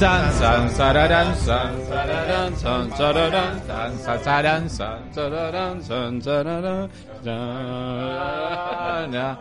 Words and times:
San, 0.00 0.32
san, 0.32 0.70
sararán, 0.70 1.36
san, 1.36 1.74
sararán, 1.86 2.56
san, 2.56 2.90
sararán, 2.96 3.60
san, 3.66 3.98
sararán, 4.00 4.70
san, 4.70 5.12
sararán, 5.12 5.82
san, 5.82 6.22
sararán. 7.22 9.38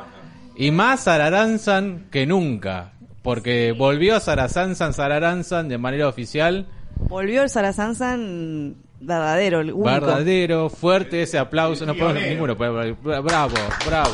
Y 0.57 0.71
más 0.71 0.99
Sararanzan 0.99 2.07
que 2.11 2.25
nunca. 2.25 2.91
Porque 3.23 3.71
volvió 3.71 4.19
Sarasansan 4.19 4.93
Sararanzan 4.93 5.69
de 5.69 5.77
manera 5.77 6.09
oficial. 6.09 6.67
Volvió 7.07 7.43
el 7.43 7.49
Sarasansan 7.49 8.75
verdadero, 8.99 9.61
el 9.61 9.71
único. 9.71 9.89
Verdadero, 9.89 10.69
fuerte 10.69 11.21
ese 11.21 11.37
aplauso. 11.37 11.85
No 11.85 11.95
podemos 11.95 12.21
ninguno. 12.21 12.55
Bravo, 12.55 13.53
bravo. 13.85 14.13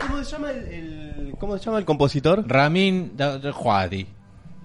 ¿cómo 0.00 0.24
se 0.24 0.32
llama 0.32 0.50
el, 0.52 0.66
el- 0.68 1.34
cómo 1.38 1.58
se 1.58 1.64
llama 1.66 1.76
el 1.78 1.84
compositor? 1.84 2.44
Ramin 2.48 3.12
Dajwadi. 3.14 4.06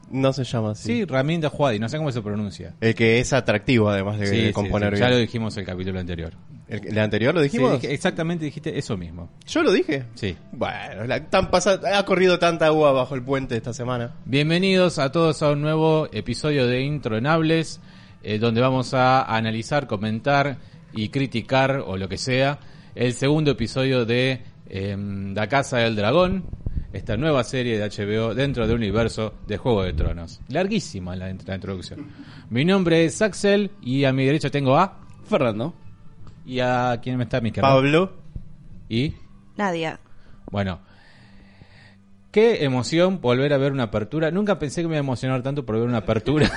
No 0.09 0.31
se 0.33 0.43
llama 0.45 0.71
así. 0.71 0.83
Sí, 0.87 1.05
Ramin 1.05 1.41
Dajwadi. 1.41 1.79
No 1.79 1.89
sé 1.89 1.97
cómo 1.97 2.11
se 2.11 2.21
pronuncia. 2.21 2.73
El 2.79 2.95
que 2.95 3.19
es 3.19 3.33
atractivo 3.33 3.89
además 3.89 4.19
de, 4.19 4.27
Sí, 4.27 4.37
de 4.37 4.47
sí, 4.47 4.53
componer 4.53 4.93
sí, 4.93 4.99
ya 5.01 5.07
bien. 5.07 5.17
lo 5.17 5.21
dijimos 5.21 5.57
el 5.57 5.65
capítulo 5.65 5.99
anterior. 5.99 6.33
¿El, 6.69 6.87
el 6.87 6.99
anterior 6.99 7.33
lo 7.35 7.41
dijimos? 7.41 7.73
dije- 7.81 7.93
exactamente 7.93 8.45
dijiste 8.45 8.77
eso 8.77 8.95
mismo. 8.97 9.29
Yo 9.45 9.63
lo 9.63 9.71
dije. 9.71 10.05
Sí. 10.15 10.35
Bueno, 10.51 11.05
la- 11.05 11.25
tan 11.29 11.49
pasa- 11.51 11.79
ha 11.93 12.03
corrido 12.05 12.39
tanta 12.39 12.67
agua 12.67 12.91
bajo 12.93 13.15
el 13.15 13.23
puente 13.23 13.55
esta 13.57 13.73
semana. 13.73 14.15
Bienvenidos 14.25 14.97
a 14.99 15.11
todos 15.11 15.41
a 15.43 15.51
un 15.51 15.61
nuevo 15.61 16.07
episodio 16.11 16.67
de 16.67 16.81
Intronables, 16.83 17.79
eh, 18.23 18.39
donde 18.39 18.61
vamos 18.61 18.93
a 18.93 19.23
analizar, 19.23 19.87
comentar 19.87 20.57
y 20.93 21.09
criticar, 21.09 21.83
o 21.85 21.97
lo 21.97 22.07
que 22.09 22.17
sea, 22.17 22.59
el 22.95 23.13
segundo 23.13 23.51
episodio 23.51 24.05
de 24.05 24.41
em, 24.69 25.33
La 25.35 25.47
Casa 25.47 25.77
del 25.77 25.95
Dragón, 25.95 26.45
esta 26.93 27.17
nueva 27.17 27.43
serie 27.43 27.77
de 27.77 27.87
HBO 27.89 28.33
dentro 28.33 28.65
del 28.67 28.75
universo 28.77 29.33
de 29.45 29.57
Juego 29.57 29.83
de 29.83 29.93
Tronos. 29.93 30.39
Larguísima 30.49 31.15
la, 31.15 31.29
int- 31.31 31.45
la 31.45 31.55
introducción. 31.55 32.07
Mi 32.49 32.63
nombre 32.65 33.05
es 33.05 33.21
Axel 33.21 33.71
y 33.81 34.05
a 34.05 34.13
mi 34.13 34.25
derecha 34.25 34.49
tengo 34.49 34.77
a... 34.77 34.99
Fernando. 35.25 35.73
¿Y 36.45 36.59
a 36.61 36.99
quién 37.03 37.17
me 37.17 37.23
está 37.25 37.37
a 37.37 37.41
mi 37.41 37.49
izquierda? 37.49 37.69
Pablo. 37.69 38.13
¿Y? 38.87 39.13
Nadia. 39.57 39.99
Bueno, 40.49 40.79
qué 42.31 42.63
emoción 42.63 43.19
volver 43.19 43.51
a 43.53 43.57
ver 43.57 43.73
una 43.73 43.83
apertura. 43.83 44.31
Nunca 44.31 44.57
pensé 44.57 44.81
que 44.81 44.87
me 44.87 44.93
iba 44.93 44.99
a 44.99 45.03
emocionar 45.03 45.43
tanto 45.43 45.65
por 45.65 45.75
ver 45.77 45.85
una 45.87 45.97
apertura 45.97 46.49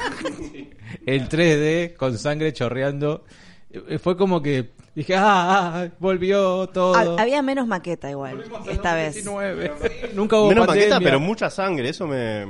en 1.07 1.29
3D 1.29 1.97
con 1.97 2.17
sangre 2.19 2.53
chorreando. 2.53 3.25
Eh, 3.73 3.99
Fue 3.99 4.17
como 4.17 4.43
que 4.43 4.71
dije, 4.95 5.15
ah, 5.17 5.73
ah, 5.85 5.89
volvió 5.99 6.67
todo. 6.69 6.95
Ha- 6.95 7.23
había 7.23 7.41
menos 7.43 7.67
maqueta 7.67 8.11
igual, 8.11 8.43
esta 8.69 8.95
vez. 8.95 9.15
19. 9.15 9.73
Nunca 10.15 10.37
hubo 10.39 10.49
Menos 10.49 10.67
pandemia. 10.67 10.95
maqueta, 10.95 11.05
pero 11.05 11.21
mucha 11.21 11.49
sangre. 11.51 11.89
Eso 11.89 12.07
me... 12.07 12.47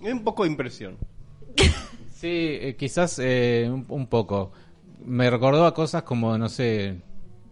me 0.00 0.08
da 0.08 0.14
un 0.14 0.24
poco 0.24 0.44
de 0.44 0.50
impresión. 0.50 0.96
Sí, 2.22 2.28
eh, 2.60 2.76
quizás 2.78 3.18
eh, 3.20 3.68
un, 3.68 3.84
un 3.88 4.06
poco. 4.06 4.52
Me 5.04 5.28
recordó 5.28 5.66
a 5.66 5.74
cosas 5.74 6.04
como, 6.04 6.38
no 6.38 6.48
sé, 6.48 6.94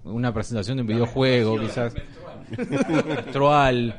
una 0.04 0.32
presentación 0.32 0.76
de 0.76 0.82
un 0.82 0.86
videojuego, 0.86 1.58
quizás. 1.58 1.92
Troal. 3.32 3.96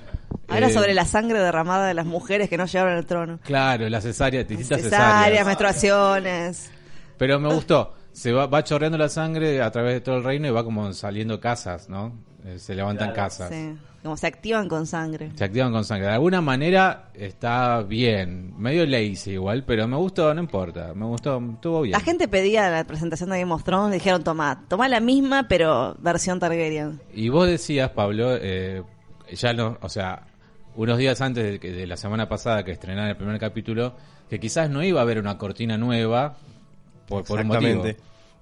Ahora 0.48 0.68
eh, 0.68 0.74
sobre 0.74 0.94
la 0.94 1.04
sangre 1.06 1.40
derramada 1.40 1.88
de 1.88 1.94
las 1.94 2.06
mujeres 2.06 2.50
que 2.50 2.58
no 2.58 2.66
llegaron 2.68 2.94
al 2.96 3.06
trono. 3.06 3.40
Claro, 3.44 3.90
la 3.90 4.00
cesárea, 4.00 4.46
distintas 4.46 4.82
Cesáreas, 4.82 5.10
cesáreas. 5.12 5.46
menstruaciones. 5.46 6.72
Pero 7.18 7.38
me 7.40 7.54
gustó. 7.54 7.94
Se 8.14 8.32
va, 8.32 8.46
va 8.48 8.64
chorreando 8.64 8.98
la 8.98 9.10
sangre 9.10 9.62
a 9.62 9.72
través 9.72 9.94
de 9.94 10.02
todo 10.02 10.18
el 10.18 10.24
reino 10.24 10.48
y 10.48 10.52
va 10.52 10.64
como 10.64 10.92
saliendo 10.94 11.40
casas, 11.40 11.90
¿no? 11.90 12.14
Eh, 12.46 12.58
Se 12.60 12.76
levantan 12.76 13.14
casas. 13.14 13.50
Sí. 13.50 13.76
Como 14.04 14.18
se 14.18 14.26
activan 14.26 14.68
con 14.68 14.88
sangre. 14.88 15.30
Se 15.36 15.44
activan 15.44 15.72
con 15.72 15.86
sangre. 15.86 16.08
De 16.08 16.14
alguna 16.14 16.42
manera 16.42 17.12
está 17.14 17.84
bien. 17.84 18.52
Medio 18.60 18.84
lazy 18.88 19.34
igual, 19.34 19.64
pero 19.64 19.88
me 19.88 19.96
gustó, 19.96 20.34
no 20.34 20.42
importa. 20.42 20.94
Me 20.96 21.06
gustó, 21.06 21.40
estuvo 21.54 21.82
bien. 21.84 21.92
La 21.92 22.00
gente 22.00 22.28
pedía 22.28 22.70
la 22.72 22.84
presentación 22.84 23.30
de 23.30 23.40
Game 23.40 23.54
of 23.54 23.64
Thrones, 23.64 23.94
dijeron, 23.94 24.24
toma, 24.24 24.64
toma 24.68 24.88
la 24.90 25.00
misma, 25.00 25.48
pero 25.48 25.96
versión 26.00 26.40
Targaryen. 26.40 27.00
Y 27.14 27.30
vos 27.30 27.48
decías, 27.48 27.92
Pablo, 27.92 28.36
eh, 28.42 28.82
ya 29.32 29.54
no, 29.54 29.78
o 29.82 29.88
sea, 29.90 30.24
unos 30.76 30.98
días 30.98 31.22
antes 31.22 31.44
de, 31.44 31.60
que- 31.60 31.72
de 31.72 31.86
la 31.86 31.96
semana 31.96 32.28
pasada 32.28 32.64
que 32.66 32.72
estrenaran 32.72 33.10
el 33.12 33.18
primer 33.18 33.40
capítulo, 33.40 33.96
que 34.32 34.40
quizás 34.40 34.68
no 34.72 34.84
iba 34.84 35.00
a 35.00 35.04
haber 35.04 35.20
una 35.20 35.38
cortina 35.38 35.78
nueva 35.78 36.38
por, 37.08 37.24
por 37.24 37.40
un 37.42 37.48
motivo. 37.48 37.84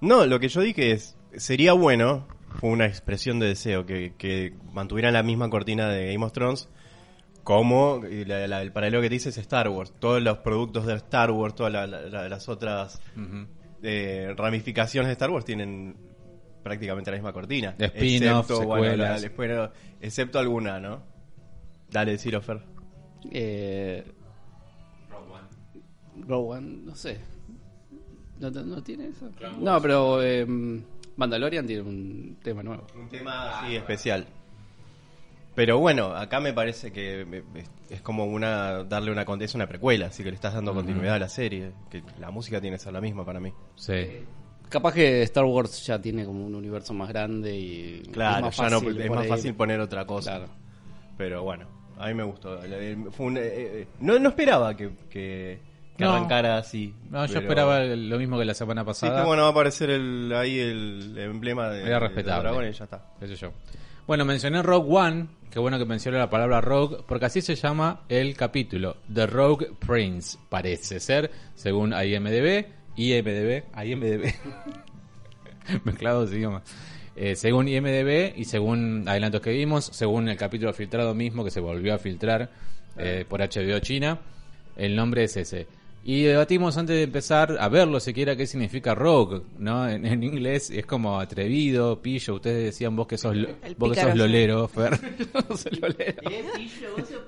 No, 0.00 0.26
lo 0.26 0.40
que 0.40 0.48
yo 0.48 0.60
dije 0.62 0.92
es, 0.92 1.16
sería 1.36 1.72
bueno, 1.74 2.26
fue 2.58 2.70
una 2.70 2.86
expresión 2.86 3.38
de 3.38 3.46
deseo, 3.48 3.84
que, 3.86 4.14
que 4.16 4.54
mantuvieran 4.72 5.12
la 5.12 5.22
misma 5.22 5.50
cortina 5.50 5.88
de 5.88 6.12
Game 6.12 6.24
of 6.24 6.32
Thrones, 6.32 6.68
como 7.44 8.00
la- 8.04 8.46
la- 8.46 8.62
el 8.62 8.72
paralelo 8.72 9.00
que 9.02 9.08
te 9.08 9.14
dices 9.14 9.36
es 9.36 9.42
Star 9.42 9.68
Wars. 9.68 9.92
Todos 9.98 10.22
los 10.22 10.38
productos 10.38 10.86
de 10.86 10.94
Star 10.94 11.30
Wars, 11.30 11.54
todas 11.54 11.72
la- 11.72 11.86
la- 11.86 12.02
la- 12.02 12.28
las 12.28 12.48
otras 12.48 13.00
eh, 13.82 14.34
ramificaciones 14.36 15.08
de 15.08 15.12
Star 15.12 15.30
Wars 15.30 15.44
tienen 15.44 15.96
prácticamente 16.62 17.10
la 17.10 17.16
misma 17.16 17.32
cortina. 17.32 17.74
Excepto, 18.42 18.66
bueno, 18.66 19.04
bueno, 19.36 19.70
excepto 20.00 20.38
alguna, 20.38 20.78
¿no? 20.80 21.02
Dale, 21.90 22.12
decilo, 22.12 22.40
Fer. 22.42 22.60
Eh, 23.30 24.04
Rowan, 26.26 26.84
no 26.84 26.94
sé. 26.94 27.18
¿No, 28.40 28.50
no- 28.50 28.62
no 28.64 28.82
tiene 28.82 29.08
eso? 29.08 29.30
No, 29.60 29.80
pero 29.80 30.22
eh, 30.22 30.46
Mandalorian 31.16 31.66
tiene 31.66 31.82
un 31.82 32.38
tema 32.42 32.62
nuevo. 32.62 32.86
Un 32.98 33.08
tema 33.08 33.60
así 33.60 33.76
especial. 33.76 34.26
Pero 35.54 35.78
bueno, 35.78 36.14
acá 36.14 36.40
me 36.40 36.52
parece 36.52 36.92
que 36.92 37.24
me- 37.24 37.42
es- 37.60 37.70
es 37.90 38.00
como 38.02 38.24
una 38.24 38.84
darle 38.84 39.10
una 39.12 39.26
es 39.40 39.54
una 39.54 39.66
precuela, 39.66 40.06
así 40.06 40.22
que 40.22 40.30
le 40.30 40.36
estás 40.36 40.54
dando 40.54 40.72
continuidad 40.72 41.16
a 41.16 41.18
la 41.18 41.28
serie, 41.28 41.72
que 41.90 42.02
la 42.18 42.30
música 42.30 42.60
tiene 42.60 42.76
que 42.76 42.82
ser 42.82 42.92
la 42.92 43.00
misma 43.00 43.24
para 43.24 43.40
mí. 43.40 43.52
Sí. 43.76 44.06
Capaz 44.68 44.94
que 44.94 45.22
Star 45.22 45.44
Wars 45.44 45.84
ya 45.84 46.00
tiene 46.00 46.24
como 46.24 46.46
un 46.46 46.54
universo 46.54 46.94
más 46.94 47.08
grande 47.08 47.56
y 47.56 48.02
Claro, 48.12 48.46
es 48.48 48.56
ya 48.56 48.62
más 48.62 48.72
no 48.72 48.78
fácil, 48.80 49.00
es 49.00 49.08
por 49.08 49.16
más 49.16 49.26
fácil 49.26 49.54
poner 49.54 49.80
otra 49.80 50.06
cosa. 50.06 50.36
Claro. 50.36 50.52
Pero 51.18 51.42
bueno, 51.42 51.66
a 51.98 52.06
mí 52.06 52.14
me 52.14 52.22
gustó. 52.22 52.58
Fue 53.10 53.26
un- 53.26 53.36
eh, 53.36 53.42
eh, 53.44 53.86
no, 53.98 54.18
no 54.20 54.28
esperaba 54.28 54.76
que, 54.76 54.90
que, 55.10 55.58
que 56.00 56.04
No. 56.06 56.12
arrancara 56.16 56.58
así. 56.58 56.94
No, 57.10 57.24
yo 57.26 57.28
pero- 57.34 57.40
esperaba 57.40 57.80
lo 57.84 58.18
mismo 58.18 58.38
que 58.38 58.44
la 58.44 58.54
semana 58.54 58.82
Sí, 58.82 58.86
pasada. 58.86 59.20
que 59.20 59.26
bueno, 59.26 59.42
va 59.42 59.48
a 59.48 59.52
aparecer 59.52 59.90
el, 59.90 60.32
ahí 60.34 60.58
el 60.58 61.16
emblema 61.18 61.68
de, 61.70 61.82
Era 61.82 61.94
de 61.94 62.00
respetable. 62.00 62.42
dragón 62.48 62.68
y 62.68 62.72
ya 62.72 62.84
está. 62.84 63.04
sé 63.20 63.36
yo. 63.36 63.52
Bueno, 64.06 64.24
mencioné 64.24 64.60
Rogue 64.62 64.88
One, 64.90 65.26
qué 65.50 65.60
bueno 65.60 65.78
que 65.78 65.84
mencioné 65.84 66.18
la 66.18 66.28
palabra 66.28 66.60
Rogue, 66.60 66.98
porque 67.06 67.26
así 67.26 67.40
se 67.42 67.54
llama 67.54 68.00
el 68.08 68.34
capítulo, 68.36 68.96
The 69.12 69.26
Rogue 69.26 69.68
Prince, 69.78 70.36
parece 70.48 70.98
ser, 70.98 71.30
según 71.54 71.92
IMDB, 71.92 72.66
IMDB, 72.96 73.62
IMDB, 73.84 74.34
mezclados 75.84 76.32
idiomas. 76.32 76.62
Eh, 77.16 77.36
según 77.36 77.68
IMDB 77.68 78.32
y 78.36 78.44
según 78.44 79.04
adelantos 79.06 79.40
que 79.40 79.50
vimos, 79.50 79.84
según 79.92 80.28
el 80.28 80.36
capítulo 80.36 80.72
filtrado 80.72 81.14
mismo 81.14 81.44
que 81.44 81.50
se 81.50 81.60
volvió 81.60 81.94
a 81.94 81.98
filtrar 81.98 82.50
eh, 82.96 83.24
por 83.28 83.40
HBO 83.40 83.78
China, 83.80 84.18
el 84.76 84.96
nombre 84.96 85.24
es 85.24 85.36
ese. 85.36 85.66
Y 86.02 86.22
debatimos 86.22 86.78
antes 86.78 86.96
de 86.96 87.02
empezar 87.02 87.56
a 87.60 87.68
verlo 87.68 88.00
siquiera 88.00 88.34
qué 88.34 88.46
significa 88.46 88.94
rogue, 88.94 89.42
¿no? 89.58 89.86
En, 89.88 90.06
en 90.06 90.22
inglés 90.22 90.70
es 90.70 90.86
como 90.86 91.20
atrevido, 91.20 92.00
pillo. 92.00 92.36
Ustedes 92.36 92.64
decían 92.64 92.96
vos 92.96 93.06
que 93.06 93.18
sos, 93.18 93.36
lo- 93.36 93.48
vos 93.76 93.92
que 93.92 94.00
sos 94.00 94.16
lolero, 94.16 94.66
Fer. 94.66 94.98
no 95.50 95.56
se 95.56 95.70
lo 95.72 95.88
leo. 95.88 96.14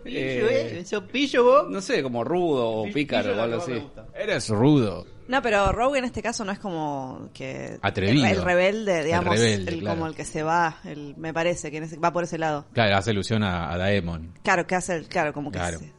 Eh, 0.05 0.83
¿Sos 0.85 1.05
pillo 1.05 1.45
vos? 1.45 1.71
No 1.71 1.81
sé, 1.81 2.03
como 2.03 2.25
rudo 2.25 2.67
o 2.69 2.91
pícaro 2.91 3.37
o 3.37 3.41
algo 3.43 3.57
así. 3.59 3.73
Eres 4.19 4.49
rudo. 4.49 5.07
No, 5.29 5.41
pero 5.41 5.71
Rogue 5.73 5.99
en 5.99 6.05
este 6.05 6.21
caso 6.21 6.45
no 6.45 6.53
es 6.53 6.59
como 6.59 7.31
que... 7.33 7.79
Atrevido. 7.81 8.27
El, 8.27 8.33
el 8.39 8.43
rebelde, 8.43 9.05
digamos, 9.05 9.35
El 9.37 9.41
rebelde, 9.41 9.73
el- 9.73 9.79
claro. 9.81 9.97
como 9.97 10.07
el 10.09 10.15
que 10.17 10.25
se 10.25 10.43
va, 10.43 10.79
el, 10.85 11.15
me 11.17 11.33
parece, 11.33 11.71
que 11.71 11.81
va 11.97 12.13
por 12.13 12.25
ese 12.25 12.39
lado. 12.39 12.67
Claro, 12.73 12.97
hace 12.97 13.13
ilusión 13.13 13.43
a, 13.43 13.73
a 13.73 13.79
Daemon. 13.79 14.33
Claro, 14.43 14.67
que 14.67 14.75
hace 14.75 14.97
el, 14.97 15.07
claro, 15.09 15.33
como 15.33 15.51
que 15.51 15.59
Claro. 15.59 15.79
se- 15.79 15.93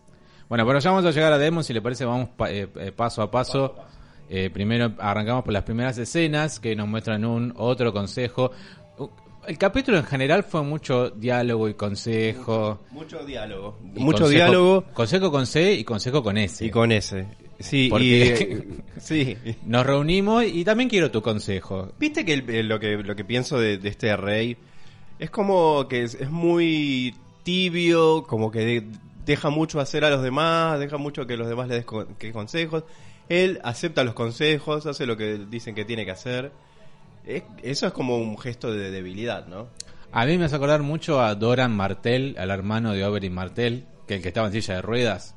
Bueno, 0.49 0.65
pero 0.67 0.79
ya 0.79 0.91
vamos 0.91 1.05
a 1.05 1.11
llegar 1.11 1.33
a 1.33 1.37
Daemon, 1.37 1.63
si 1.63 1.73
le 1.73 1.81
parece, 1.81 2.05
vamos 2.05 2.29
pa- 2.35 2.51
eh, 2.51 2.67
eh, 2.75 2.91
paso 2.91 3.21
a 3.21 3.31
paso. 3.31 3.75
Eh, 4.29 4.49
primero 4.51 4.91
arrancamos 4.99 5.43
por 5.43 5.53
las 5.53 5.63
primeras 5.63 5.97
escenas 5.97 6.59
que 6.59 6.75
nos 6.75 6.87
muestran 6.87 7.25
un 7.25 7.53
otro 7.57 7.91
consejo. 7.93 8.51
Uh, 8.97 9.07
El 9.47 9.57
capítulo 9.57 9.97
en 9.97 10.05
general 10.05 10.43
fue 10.43 10.63
mucho 10.63 11.09
diálogo 11.09 11.67
y 11.67 11.73
consejo. 11.73 12.79
Mucho 12.91 13.25
diálogo. 13.25 13.77
Y 13.95 13.99
Mucho 13.99 14.23
consejo- 14.23 14.29
diálogo 14.29 14.83
Consejo 14.93 15.31
con 15.31 15.45
C 15.45 15.73
y 15.73 15.83
consejo 15.83 16.23
con 16.23 16.37
S. 16.37 16.65
y 16.65 16.69
con 16.69 16.91
ese. 16.91 17.27
Sí, 17.59 17.87
Porque- 17.89 18.65
y, 18.97 18.99
sí. 18.99 19.37
Nos 19.65 19.85
reunimos 19.85 20.43
y 20.45 20.63
también 20.63 20.89
quiero 20.89 21.11
tu 21.11 21.21
consejo. 21.21 21.89
Viste 21.99 22.23
que 22.25 22.33
el- 22.35 22.67
lo 22.67 22.79
que 22.79 22.97
lo 22.97 23.15
que 23.15 23.25
pienso 23.25 23.59
de, 23.59 23.77
de 23.77 23.89
este 23.89 24.15
rey 24.17 24.55
es 25.19 25.29
como 25.29 25.87
que 25.89 26.03
es, 26.03 26.15
es 26.15 26.29
muy 26.31 27.13
tibio, 27.43 28.23
como 28.23 28.49
que 28.49 28.59
de- 28.59 28.87
deja 29.25 29.49
mucho 29.49 29.79
hacer 29.79 30.03
a 30.05 30.09
los 30.09 30.21
demás, 30.23 30.79
deja 30.79 30.97
mucho 30.97 31.25
que 31.27 31.37
los 31.37 31.47
demás 31.47 31.67
le 31.67 31.75
des 31.75 31.85
con- 31.85 32.15
que 32.15 32.31
consejos. 32.31 32.83
Él 33.29 33.59
acepta 33.63 34.03
los 34.03 34.13
consejos, 34.13 34.85
hace 34.85 35.05
lo 35.05 35.15
que 35.17 35.37
dicen 35.49 35.75
que 35.75 35.85
tiene 35.85 36.05
que 36.05 36.11
hacer. 36.11 36.51
Es- 37.25 37.43
eso 37.61 37.87
es 37.87 37.93
como 37.93 38.17
un 38.17 38.37
gesto 38.37 38.71
de 38.73 38.91
debilidad, 38.91 39.47
¿no? 39.47 39.67
A 40.11 40.25
mí 40.25 40.37
me 40.37 40.45
hace 40.45 40.55
acordar 40.57 40.81
mucho 40.83 41.21
a 41.21 41.33
Doran 41.35 41.75
Martel, 41.75 42.35
al 42.37 42.51
hermano 42.51 42.91
de 42.93 43.03
Oberyn 43.05 43.33
Martel, 43.33 43.85
que 44.07 44.15
el 44.15 44.21
que 44.21 44.27
estaba 44.27 44.47
en 44.47 44.53
silla 44.53 44.75
de 44.75 44.81
ruedas, 44.81 45.33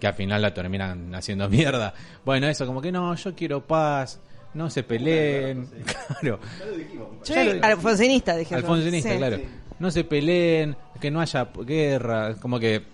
que 0.00 0.06
al 0.06 0.14
final 0.14 0.40
la 0.42 0.54
terminan 0.54 1.14
haciendo 1.14 1.48
mierda. 1.50 1.92
Bueno, 2.24 2.46
eso 2.48 2.66
como 2.66 2.80
que 2.80 2.92
no, 2.92 3.14
yo 3.16 3.34
quiero 3.34 3.66
paz, 3.66 4.20
no 4.54 4.70
se 4.70 4.84
peleen. 4.84 5.66
Claro. 5.84 6.38
Yo, 7.24 7.34
Ya 7.34 7.44
lo- 7.44 7.64
alfonsinista, 7.64 8.36
dije. 8.36 8.54
Alfonsinista, 8.54 9.10
Sí. 9.10 9.16
claro. 9.18 9.38
No 9.80 9.90
se 9.90 10.04
peleen, 10.04 10.76
que 11.00 11.10
no 11.10 11.20
haya 11.20 11.48
guerra, 11.66 12.36
como 12.36 12.60
que 12.60 12.93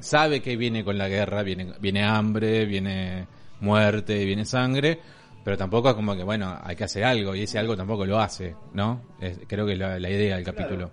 sabe 0.00 0.40
que 0.42 0.56
viene 0.56 0.84
con 0.84 0.98
la 0.98 1.08
guerra, 1.08 1.42
viene, 1.42 1.72
viene 1.80 2.04
hambre, 2.04 2.64
viene 2.66 3.26
muerte, 3.60 4.24
viene 4.24 4.44
sangre, 4.44 5.00
pero 5.44 5.56
tampoco 5.56 5.88
es 5.90 5.94
como 5.94 6.14
que, 6.16 6.22
bueno, 6.24 6.58
hay 6.62 6.76
que 6.76 6.84
hacer 6.84 7.04
algo, 7.04 7.34
y 7.34 7.42
ese 7.42 7.58
algo 7.58 7.76
tampoco 7.76 8.04
lo 8.04 8.18
hace, 8.18 8.54
¿no? 8.74 9.02
Es- 9.20 9.38
creo 9.46 9.64
que 9.66 9.72
es 9.74 9.78
la, 9.78 9.98
la 9.98 10.10
idea 10.10 10.36
del 10.36 10.44
capítulo. 10.44 10.90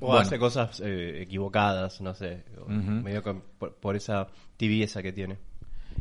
O 0.00 0.06
Bueno. 0.06 0.20
hace 0.20 0.36
cosas 0.38 0.80
eh, 0.84 1.22
equivocadas, 1.22 2.00
no 2.00 2.12
sé. 2.14 2.42
o. 2.60 2.68
Medio 2.68 3.22
con- 3.22 3.42
por, 3.58 3.74
por 3.76 3.94
esa 3.94 4.26
tibieza 4.56 5.00
que 5.02 5.12
tiene. 5.12 5.38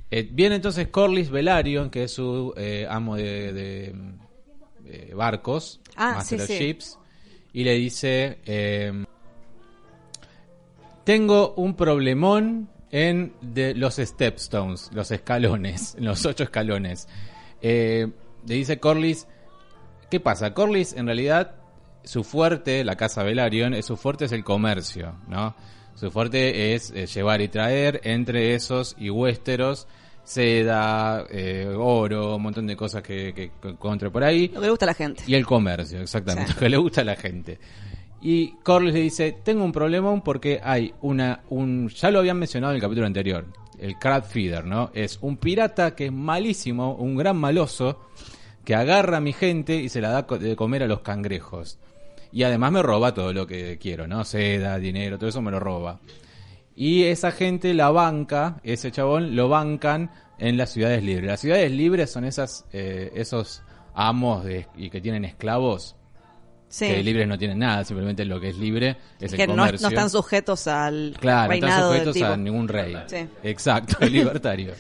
Eh, 0.10 0.28
viene 0.32 0.56
entonces 0.56 0.88
Corlys 0.88 1.30
Velaryon, 1.30 1.90
que 1.92 2.04
es 2.06 2.12
su 2.14 2.54
eh, 2.58 2.88
amo 2.90 3.16
de, 3.16 3.54
de, 3.54 3.96
eh, 4.86 5.14
barcos, 5.14 5.82
Ah, 5.96 6.14
Master 6.16 6.40
sí, 6.40 6.44
of 6.44 6.48
sí. 6.50 6.58
Ships, 6.66 7.00
y 7.54 7.64
le 7.64 7.74
dice, 7.76 8.40
eh, 8.46 9.06
tengo 11.12 11.54
un 11.58 11.76
problemón 11.76 12.70
en 12.90 13.34
de 13.42 13.76
los 13.76 13.96
stepstones, 13.98 14.90
los 14.94 15.12
escalones, 15.12 15.98
los 16.00 16.26
ocho 16.26 16.46
escalones. 16.46 17.10
Eh, 17.62 18.08
le 18.48 18.56
dice 18.56 18.80
Corlys, 18.80 19.28
¿qué 20.10 20.22
pasa? 20.22 20.54
Corlys 20.54 20.94
en 20.94 21.08
realidad 21.08 21.56
su 22.06 22.24
fuerte, 22.24 22.86
la 22.86 22.96
casa 22.96 23.24
Velaryon, 23.24 23.74
eh, 23.74 23.84
su 23.84 23.98
fuerte 23.98 24.24
es 24.24 24.32
el 24.32 24.46
comercio, 24.46 25.18
¿no? 25.28 25.54
Su 25.96 26.10
fuerte 26.12 26.76
es 26.76 26.92
eh, 26.92 27.08
llevar 27.08 27.42
y 27.42 27.50
traer 27.50 28.00
entre 28.06 28.56
esos 28.56 28.96
y 28.98 29.10
Westeros 29.10 29.88
seda, 30.24 31.26
eh, 31.30 31.76
oro, 31.78 32.38
un 32.38 32.42
montón 32.44 32.68
de 32.68 32.78
cosas 32.78 33.04
que, 33.04 33.34
que, 33.34 33.52
que 33.62 33.68
encontré 33.68 34.10
por 34.10 34.24
ahí. 34.24 34.48
Lo 34.48 34.62
que 34.62 34.68
le 34.68 34.70
gusta 34.70 34.86
a 34.86 34.88
la 34.88 34.94
gente. 34.94 35.24
Y 35.28 35.36
el 35.36 35.46
comercio, 35.46 36.00
exactamente, 36.02 36.54
Sí. 36.54 36.58
que 36.60 36.70
le 36.70 36.78
gusta 36.78 37.02
a 37.02 37.04
la 37.04 37.18
gente. 37.18 37.60
Y 38.22 38.54
Corlys 38.64 38.94
le 38.94 39.02
dice, 39.02 39.32
tengo 39.44 39.64
un 39.64 39.72
problemón 39.72 40.22
porque 40.22 40.62
hay 40.64 40.94
una, 41.02 41.42
un, 41.50 41.90
ya 41.90 42.12
lo 42.12 42.20
habían 42.20 42.38
mencionado 42.38 42.72
en 42.72 42.76
el 42.76 42.82
capítulo 42.82 43.08
anterior, 43.08 43.46
el 43.80 43.98
crab 43.98 44.24
feeder, 44.26 44.64
¿no? 44.64 44.92
Es 44.94 45.18
un 45.22 45.38
pirata 45.38 45.96
que 45.96 46.06
es 46.06 46.12
malísimo, 46.12 46.94
un 46.94 47.16
gran 47.16 47.38
maloso, 47.38 48.00
que 48.64 48.76
agarra 48.76 49.18
a 49.18 49.22
mi 49.22 49.34
gente 49.34 49.76
y 49.76 49.90
se 49.90 50.02
la 50.02 50.10
da 50.10 50.38
de 50.38 50.56
comer 50.56 50.84
a 50.84 50.88
los 50.88 51.00
cangrejos. 51.00 51.80
Y 52.32 52.44
además 52.44 52.72
me 52.72 52.84
roba 52.84 53.14
todo 53.14 53.34
lo 53.34 53.48
que 53.48 53.78
quiero, 53.80 54.08
¿no? 54.08 54.24
Seda, 54.24 54.78
dinero, 54.78 55.18
todo 55.18 55.30
eso 55.30 55.42
me 55.42 55.52
lo 55.52 55.60
roba. 55.60 56.00
Y 56.76 57.04
esa 57.04 57.32
gente 57.32 57.74
la 57.74 57.90
banca, 57.90 58.62
ese 58.64 58.92
chabón 58.92 59.36
lo 59.36 59.50
bancan 59.50 60.12
en 60.38 60.58
las 60.58 60.72
ciudades 60.72 61.04
libres. 61.04 61.26
Las 61.26 61.40
ciudades 61.42 61.72
libres 61.72 62.12
son 62.12 62.24
esas, 62.24 62.66
eh, 62.72 63.12
esos 63.16 63.64
amos 63.94 64.44
de, 64.46 64.68
y 64.76 64.90
que 64.90 65.02
tienen 65.02 65.26
esclavos, 65.26 65.96
Sí. 66.72 66.88
que 66.88 67.04
libres 67.04 67.28
no 67.28 67.38
tienen 67.38 67.60
nada, 67.60 67.84
simplemente 67.84 68.24
lo 68.24 68.40
que 68.40 68.48
es 68.50 68.58
libre 68.58 68.96
es 69.20 69.34
que 69.34 69.44
el 69.44 69.50
no, 69.50 69.58
comercio. 69.58 69.88
no 69.88 69.90
están 69.90 70.10
sujetos 70.10 70.68
al 70.68 71.18
Claro, 71.20 71.50
no 71.50 71.54
están 71.54 71.92
del 71.92 72.00
sujetos 72.00 72.22
a 72.22 72.38
ningún 72.38 72.68
rey. 72.68 72.96
Sí. 73.08 73.18
Exacto, 73.44 74.06
libertario. 74.08 74.74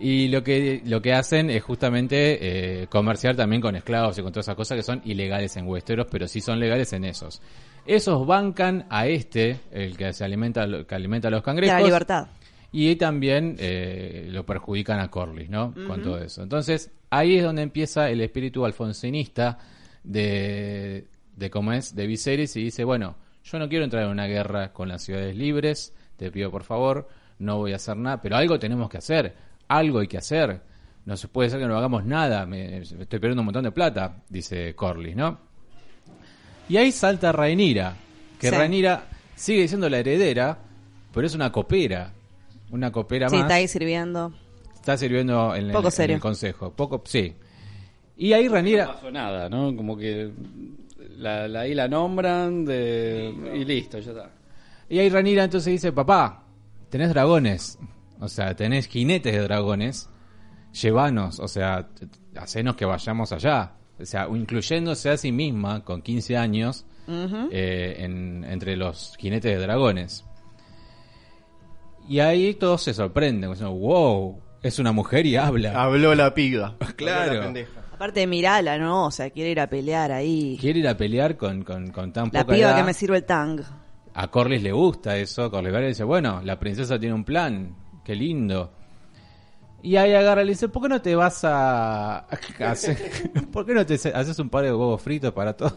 Y 0.00 0.28
lo 0.28 0.42
que, 0.42 0.80
lo 0.86 1.00
que 1.00 1.12
hacen 1.12 1.50
es 1.50 1.62
justamente 1.62 2.82
eh, 2.82 2.86
comerciar 2.88 3.36
también 3.36 3.60
con 3.62 3.76
esclavos 3.76 4.18
y 4.18 4.22
con 4.22 4.32
todas 4.32 4.46
esas 4.46 4.56
cosas 4.56 4.76
que 4.76 4.82
son 4.82 5.02
ilegales 5.04 5.56
en 5.56 5.68
Westeros, 5.68 6.06
pero 6.10 6.26
sí 6.26 6.40
son 6.40 6.58
legales 6.58 6.92
en 6.94 7.04
esos. 7.04 7.40
Esos 7.86 8.26
bancan 8.26 8.86
a 8.88 9.06
este, 9.06 9.60
el 9.70 9.96
que 9.96 10.12
se 10.12 10.24
alimenta, 10.24 10.66
que 10.86 10.94
alimenta 10.94 11.28
a 11.28 11.30
los 11.30 11.42
De 11.42 11.44
cangrejos. 11.44 11.80
la 11.80 11.86
libertad. 11.86 12.28
Y 12.72 12.96
también 12.96 13.56
eh, 13.58 14.28
lo 14.30 14.46
perjudican 14.46 15.00
a 15.00 15.08
Corlys, 15.10 15.50
¿no? 15.50 15.74
Con 15.86 16.02
todo 16.02 16.18
eso. 16.18 16.42
Entonces, 16.42 16.90
ahí 17.10 17.36
es 17.36 17.42
donde 17.42 17.62
empieza 17.62 18.08
el 18.08 18.20
espíritu 18.20 18.64
alfonsinista 18.64 19.58
de, 20.02 21.04
de 21.36 21.50
cómo 21.50 21.72
es, 21.72 21.94
de 21.94 22.06
Viserys, 22.06 22.56
y 22.56 22.64
dice, 22.64 22.84
bueno, 22.84 23.16
yo 23.44 23.58
no 23.58 23.68
quiero 23.68 23.84
entrar 23.84 24.04
en 24.04 24.10
una 24.10 24.26
guerra 24.26 24.72
con 24.72 24.88
las 24.88 25.02
ciudades 25.02 25.36
libres, 25.36 25.94
te 26.16 26.30
pido 26.30 26.50
por 26.50 26.62
favor, 26.64 27.08
no 27.38 27.56
voy 27.58 27.72
a 27.72 27.76
hacer 27.76 27.96
nada, 27.96 28.20
pero 28.20 28.36
algo 28.36 28.58
tenemos 28.58 28.88
que 28.90 28.98
hacer, 28.98 29.34
algo 29.68 30.00
hay 30.00 30.08
que 30.08 30.18
hacer. 30.18 30.60
No 31.06 31.16
se 31.16 31.28
puede 31.28 31.48
ser 31.48 31.58
que 31.60 31.66
no 31.66 31.76
hagamos 31.78 32.04
nada, 32.04 32.44
me, 32.44 32.68
me 32.68 32.78
estoy 32.80 33.06
perdiendo 33.18 33.40
un 33.40 33.46
montón 33.46 33.64
de 33.64 33.72
plata, 33.72 34.16
dice 34.28 34.74
Corlys, 34.74 35.16
¿no? 35.16 35.38
Y 36.68 36.76
ahí 36.76 36.92
salta 36.92 37.32
Rhaenyra, 37.32 37.94
que 38.38 38.50
Sí. 38.50 38.54
Rhaenyra 38.54 39.04
sigue 39.34 39.66
siendo 39.66 39.88
la 39.88 39.98
heredera, 39.98 40.58
pero 41.12 41.26
es 41.26 41.34
una 41.34 41.50
copera, 41.50 42.12
una 42.70 42.92
copera 42.92 43.28
Sí, 43.30 43.36
más. 43.36 43.44
está 43.46 43.54
ahí 43.54 43.66
sirviendo. 43.66 44.32
Está 44.74 44.96
sirviendo 44.96 45.54
en, 45.54 45.66
el- 45.66 45.72
Poco 45.72 45.88
en 45.88 45.92
serio. 45.92 46.16
el 46.16 46.22
consejo, 46.22 46.70
poco, 46.72 47.02
sí. 47.06 47.34
Y 48.16 48.32
ahí 48.34 48.44
No 48.44 48.52
Rhaenyra, 48.52 48.86
pasó 48.94 49.10
nada, 49.10 49.48
¿no? 49.48 49.74
Como 49.74 49.96
que 49.96 50.30
la, 51.16 51.48
la, 51.48 51.60
ahí 51.60 51.74
la 51.74 51.88
nombran 51.88 52.64
de, 52.64 53.34
y 53.54 53.64
listo, 53.64 53.98
ya 53.98 54.10
está. 54.10 54.30
y 54.88 54.98
ahí 54.98 55.08
Rhaenyra 55.08 55.44
entonces 55.44 55.72
dice, 55.72 55.92
papá, 55.92 56.44
tenés 56.88 57.10
dragones, 57.10 57.78
o 58.20 58.28
sea, 58.28 58.54
tenés 58.56 58.86
jinetes 58.88 59.32
de 59.32 59.40
dragones, 59.42 60.08
llévanos, 60.72 61.40
o 61.40 61.48
sea, 61.48 61.88
hacenos 62.36 62.76
que 62.76 62.84
vayamos 62.84 63.32
allá, 63.32 63.72
o 63.98 64.04
sea, 64.04 64.28
incluyéndose 64.34 65.10
a 65.10 65.16
sí 65.16 65.30
misma 65.32 65.84
con 65.84 66.02
15 66.02 66.36
años 66.36 66.86
eh, 67.50 67.96
en- 67.98 68.44
entre 68.44 68.76
los 68.76 69.16
jinetes 69.18 69.56
de 69.56 69.60
dragones. 69.62 70.24
Y 72.08 72.20
ahí 72.20 72.54
todos 72.54 72.82
se 72.82 72.94
sorprenden, 72.94 73.50
diciendo, 73.50 73.74
wow, 73.74 74.40
es 74.62 74.78
una 74.78 74.92
mujer 74.92 75.26
y 75.26 75.36
habla. 75.36 75.80
Habló 75.80 76.14
la 76.14 76.34
piba. 76.34 76.76
Claro. 76.96 77.22
Habló 77.30 77.34
la 77.40 77.44
pendeja. 77.46 77.80
Aparte 78.00 78.26
Mirala, 78.26 78.78
¿no? 78.78 79.04
O 79.04 79.10
sea, 79.10 79.28
quiere 79.28 79.50
ir 79.50 79.60
a 79.60 79.66
pelear 79.68 80.10
ahí. 80.10 80.56
Quiere 80.58 80.78
ir 80.78 80.88
a 80.88 80.96
pelear 80.96 81.36
con, 81.36 81.62
con, 81.64 81.90
con 81.90 82.14
tan 82.14 82.30
La 82.32 82.44
poca 82.44 82.54
piba 82.56 82.68
edad. 82.70 82.76
que 82.78 82.82
me 82.82 82.94
sirve 82.94 83.18
el 83.18 83.24
tang. 83.24 83.60
A 84.14 84.28
Corlys 84.30 84.62
le 84.62 84.72
gusta 84.72 85.18
eso. 85.18 85.50
Corlys 85.50 85.66
Velaryon 85.70 85.90
dice, 85.90 86.04
bueno, 86.04 86.40
la 86.42 86.58
princesa 86.58 86.98
tiene 86.98 87.14
un 87.14 87.24
plan. 87.24 87.76
Qué 88.02 88.14
lindo. 88.14 88.72
Y 89.82 89.96
ahí 89.96 90.14
agarra 90.14 90.40
y 90.42 90.46
le 90.46 90.52
dice, 90.52 90.68
¿por 90.70 90.82
qué 90.84 90.88
no 90.88 91.02
te 91.02 91.14
vas 91.14 91.44
a... 91.44 92.20
a 92.20 92.28
hacer- 92.70 93.32
¿Por 93.52 93.66
qué 93.66 93.74
no 93.74 93.84
te 93.84 93.94
haces 93.96 94.38
un 94.38 94.48
par 94.48 94.64
de 94.64 94.70
huevos 94.70 95.02
fritos 95.02 95.34
para 95.34 95.54
todo? 95.54 95.76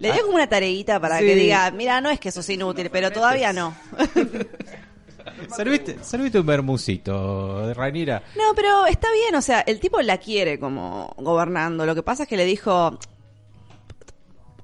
Le 0.00 0.10
dio 0.12 0.22
como 0.22 0.34
una 0.34 0.48
tareita 0.48 0.98
para 0.98 1.14
Ah. 1.14 1.18
Sí. 1.20 1.26
que 1.26 1.34
diga, 1.36 1.70
mira, 1.70 2.00
no 2.00 2.10
es 2.10 2.18
que 2.18 2.32
sos 2.32 2.50
inútil, 2.50 2.90
pero 2.90 3.12
todavía 3.12 3.52
no. 3.52 3.72
serviste, 5.56 6.02
serviste 6.02 6.40
un 6.40 6.46
bermucito 6.46 7.66
de 7.66 7.74
Rhaenyra. 7.74 8.22
No, 8.36 8.54
pero 8.54 8.86
está 8.86 9.08
bien, 9.12 9.34
o 9.34 9.42
sea, 9.42 9.60
el 9.60 9.80
tipo 9.80 10.00
la 10.02 10.18
quiere 10.18 10.58
como 10.58 11.14
gobernando. 11.18 11.84
Lo 11.86 11.94
que 11.94 12.02
pasa 12.02 12.24
es 12.24 12.28
que 12.28 12.36
le 12.36 12.44
dijo, 12.44 12.98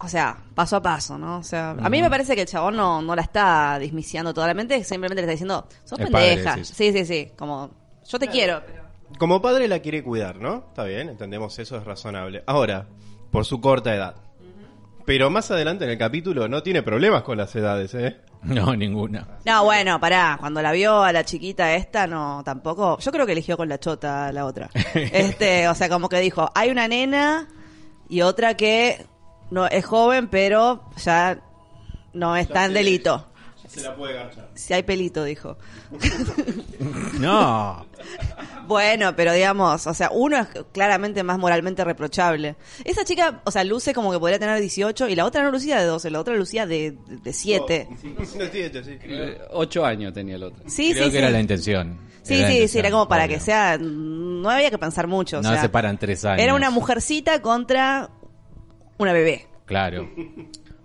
o 0.02 0.08
sea, 0.08 0.38
paso 0.54 0.76
a 0.76 0.82
paso, 0.82 1.18
¿no? 1.18 1.38
O 1.38 1.42
sea, 1.42 1.70
a 1.72 1.88
mí 1.90 2.00
me 2.00 2.08
parece 2.08 2.34
que 2.34 2.42
el 2.42 2.46
chabón 2.48 2.76
no, 2.76 3.02
no 3.02 3.14
la 3.14 3.22
está 3.22 3.78
dismisiando 3.78 4.32
totalmente, 4.32 4.82
simplemente 4.84 5.16
le 5.16 5.22
está 5.26 5.32
diciendo, 5.32 5.66
sos 5.84 5.98
padre, 5.98 6.08
pendeja. 6.36 6.64
Sí, 6.64 6.92
sí, 6.92 7.04
sí, 7.04 7.32
como, 7.36 7.70
yo 8.08 8.18
te 8.18 8.28
quiero. 8.28 8.62
pero- 8.66 8.82
Como 9.18 9.42
padre 9.42 9.68
la 9.68 9.80
quiere 9.80 10.02
cuidar, 10.02 10.36
¿no? 10.36 10.64
Está 10.68 10.84
bien, 10.84 11.08
entendemos 11.10 11.58
eso, 11.58 11.76
es 11.76 11.84
razonable. 11.84 12.42
Ahora, 12.46 12.86
por 13.30 13.44
su 13.44 13.60
corta 13.60 13.94
edad. 13.94 14.14
Pero 15.10 15.28
más 15.28 15.50
adelante 15.50 15.82
en 15.82 15.90
el 15.90 15.98
capítulo 15.98 16.46
no 16.46 16.62
tiene 16.62 16.84
problemas 16.84 17.24
con 17.24 17.36
las 17.36 17.52
edades, 17.56 17.92
¿eh? 17.94 18.18
No, 18.44 18.76
ninguna. 18.76 19.26
No, 19.44 19.64
bueno, 19.64 19.98
pará, 19.98 20.36
cuando 20.38 20.62
la 20.62 20.70
vio 20.70 21.02
a 21.02 21.12
la 21.12 21.24
chiquita 21.24 21.74
esta, 21.74 22.06
no, 22.06 22.42
tampoco. 22.44 22.96
Yo 23.00 23.10
creo 23.10 23.26
que 23.26 23.32
eligió 23.32 23.56
con 23.56 23.68
la 23.68 23.80
chota 23.80 24.28
a 24.28 24.32
la 24.32 24.46
otra. 24.46 24.70
Este, 24.94 25.66
o 25.66 25.74
sea, 25.74 25.88
como 25.88 26.08
que 26.08 26.20
dijo, 26.20 26.48
hay 26.54 26.70
una 26.70 26.86
nena 26.86 27.48
y 28.08 28.20
otra 28.20 28.54
que 28.56 29.04
no 29.50 29.66
es 29.66 29.84
joven, 29.84 30.28
pero 30.28 30.88
ya 30.96 31.40
no 32.12 32.36
está 32.36 32.66
en 32.66 32.74
delito. 32.74 33.29
Se 33.70 33.80
la 33.82 33.94
puede 33.94 34.14
garchar. 34.14 34.48
Si 34.54 34.72
hay 34.74 34.82
pelito, 34.82 35.22
dijo. 35.24 35.56
No. 37.20 37.86
Bueno, 38.66 39.16
pero 39.16 39.32
digamos, 39.32 39.86
o 39.88 39.94
sea, 39.94 40.10
uno 40.12 40.38
es 40.38 40.46
claramente 40.72 41.24
más 41.24 41.38
moralmente 41.40 41.82
reprochable. 41.82 42.54
Esa 42.84 43.04
chica, 43.04 43.40
o 43.44 43.50
sea, 43.50 43.64
luce 43.64 43.92
como 43.92 44.12
que 44.12 44.20
podría 44.20 44.38
tener 44.38 44.60
18 44.60 45.08
y 45.08 45.16
la 45.16 45.24
otra 45.24 45.42
no 45.42 45.50
lucía 45.50 45.80
de 45.80 45.86
12, 45.86 46.08
la 46.10 46.20
otra 46.20 46.36
lucía 46.36 46.66
de, 46.66 46.92
de 47.08 47.32
7. 47.32 47.88
No, 47.90 48.24
siete, 48.24 48.84
sí. 48.84 48.96
Eh, 49.02 49.40
ocho 49.50 49.84
años 49.84 50.12
tenía 50.14 50.36
el 50.36 50.44
otro. 50.44 50.62
Sí, 50.68 50.92
Creo 50.92 51.06
sí, 51.06 51.10
que 51.10 51.16
sí. 51.16 51.18
era 51.18 51.30
la 51.30 51.40
intención. 51.40 51.98
Sí, 52.22 52.34
Era 52.34 52.42
la 52.48 52.54
sí, 52.54 52.68
sí, 52.68 52.78
era 52.78 52.90
como 52.92 53.08
para 53.08 53.24
obvio. 53.24 53.34
que 53.38 53.40
sea. 53.42 53.76
No 53.80 54.48
había 54.48 54.70
que 54.70 54.78
pensar 54.78 55.08
mucho. 55.08 55.38
o 55.40 55.42
No 55.42 55.50
sea, 55.50 55.60
se 55.62 55.68
paran 55.68 55.98
tres 55.98 56.24
años. 56.24 56.40
Era 56.40 56.54
una 56.54 56.70
mujercita 56.70 57.42
contra 57.42 58.10
una 58.98 59.12
bebé. 59.12 59.48
Claro. 59.66 60.08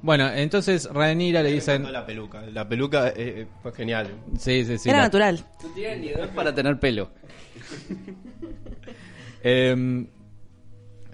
Bueno, 0.05 0.29
entonces 0.31 0.87
Rhaenyra 0.93 1.41
le 1.41 1.51
dicen... 1.51 1.91
La 1.91 2.05
peluca. 2.05 2.41
La 2.53 2.69
peluca 2.69 3.07
eh, 3.09 3.13
eh, 3.17 3.47
fue 3.63 3.73
genial. 3.73 4.07
Sí, 4.37 4.63
sí, 4.63 4.77
sí. 4.77 4.87
Era 4.89 4.99
la- 4.99 5.03
natural. 5.05 5.43
No 5.63 5.69
tiene 5.69 5.95
ni 5.97 6.07
edad 6.09 6.29
para 6.35 6.53
tener 6.53 6.79
pelo. 6.79 7.09
Em, 9.47 10.07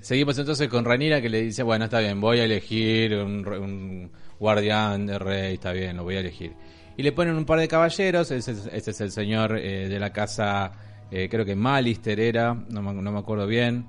seguimos 0.01 0.37
entonces 0.37 0.67
con 0.69 0.83
Ranira 0.85 1.21
que 1.21 1.29
le 1.29 1.41
dice, 1.41 1.63
bueno, 1.63 1.85
está 1.85 1.99
bien, 1.99 2.19
voy 2.21 2.39
a 2.39 2.45
elegir 2.45 3.15
un, 3.15 3.43
re- 3.45 3.59
un 3.59 4.11
guardián 4.39 5.05
de 5.05 5.19
rey, 5.19 5.53
está 5.55 5.71
bien, 5.71 5.95
lo 5.97 6.03
voy 6.03 6.15
a 6.15 6.19
elegir. 6.19 6.53
Y 6.97 7.03
le 7.03 7.11
ponen 7.13 7.35
un 7.35 7.45
par 7.45 7.59
de 7.59 7.67
caballeros, 7.69 8.29
ese, 8.31 8.51
es- 8.51 8.69
ese 8.71 8.91
es 8.91 9.01
el 9.01 9.11
señor 9.11 9.57
eh, 9.57 9.87
de 9.89 9.99
la 9.99 10.11
casa, 10.13 10.71
eh, 11.11 11.27
creo 11.29 11.45
que 11.45 11.55
Malister 11.55 12.19
era, 12.19 12.53
no 12.53 12.81
me, 12.81 12.93
no 12.93 13.11
me 13.11 13.19
acuerdo 13.19 13.47
bien. 13.47 13.85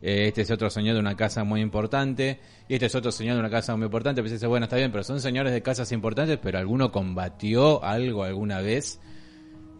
Eh, 0.00 0.28
este 0.28 0.42
es 0.42 0.50
otro 0.50 0.70
señor 0.70 0.94
de 0.94 1.00
una 1.00 1.16
casa 1.16 1.44
muy 1.44 1.60
importante. 1.60 2.40
Y 2.68 2.74
este 2.74 2.86
es 2.86 2.94
otro 2.94 3.10
señor 3.10 3.34
de 3.34 3.40
una 3.40 3.50
casa 3.50 3.74
muy 3.76 3.86
importante. 3.86 4.20
Pues 4.22 4.32
dice, 4.32 4.46
bueno, 4.46 4.64
está 4.64 4.76
bien, 4.76 4.92
pero 4.92 5.04
son 5.04 5.20
señores 5.20 5.52
de 5.52 5.62
casas 5.62 5.90
importantes, 5.92 6.38
pero 6.42 6.58
alguno 6.58 6.92
combatió 6.92 7.82
algo 7.84 8.24
alguna 8.24 8.60
vez. 8.60 9.00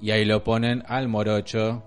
Y 0.01 0.11
ahí 0.11 0.25
lo 0.25 0.45
ponen 0.45 0.83
al 0.87 1.09
morocho. 1.09 1.83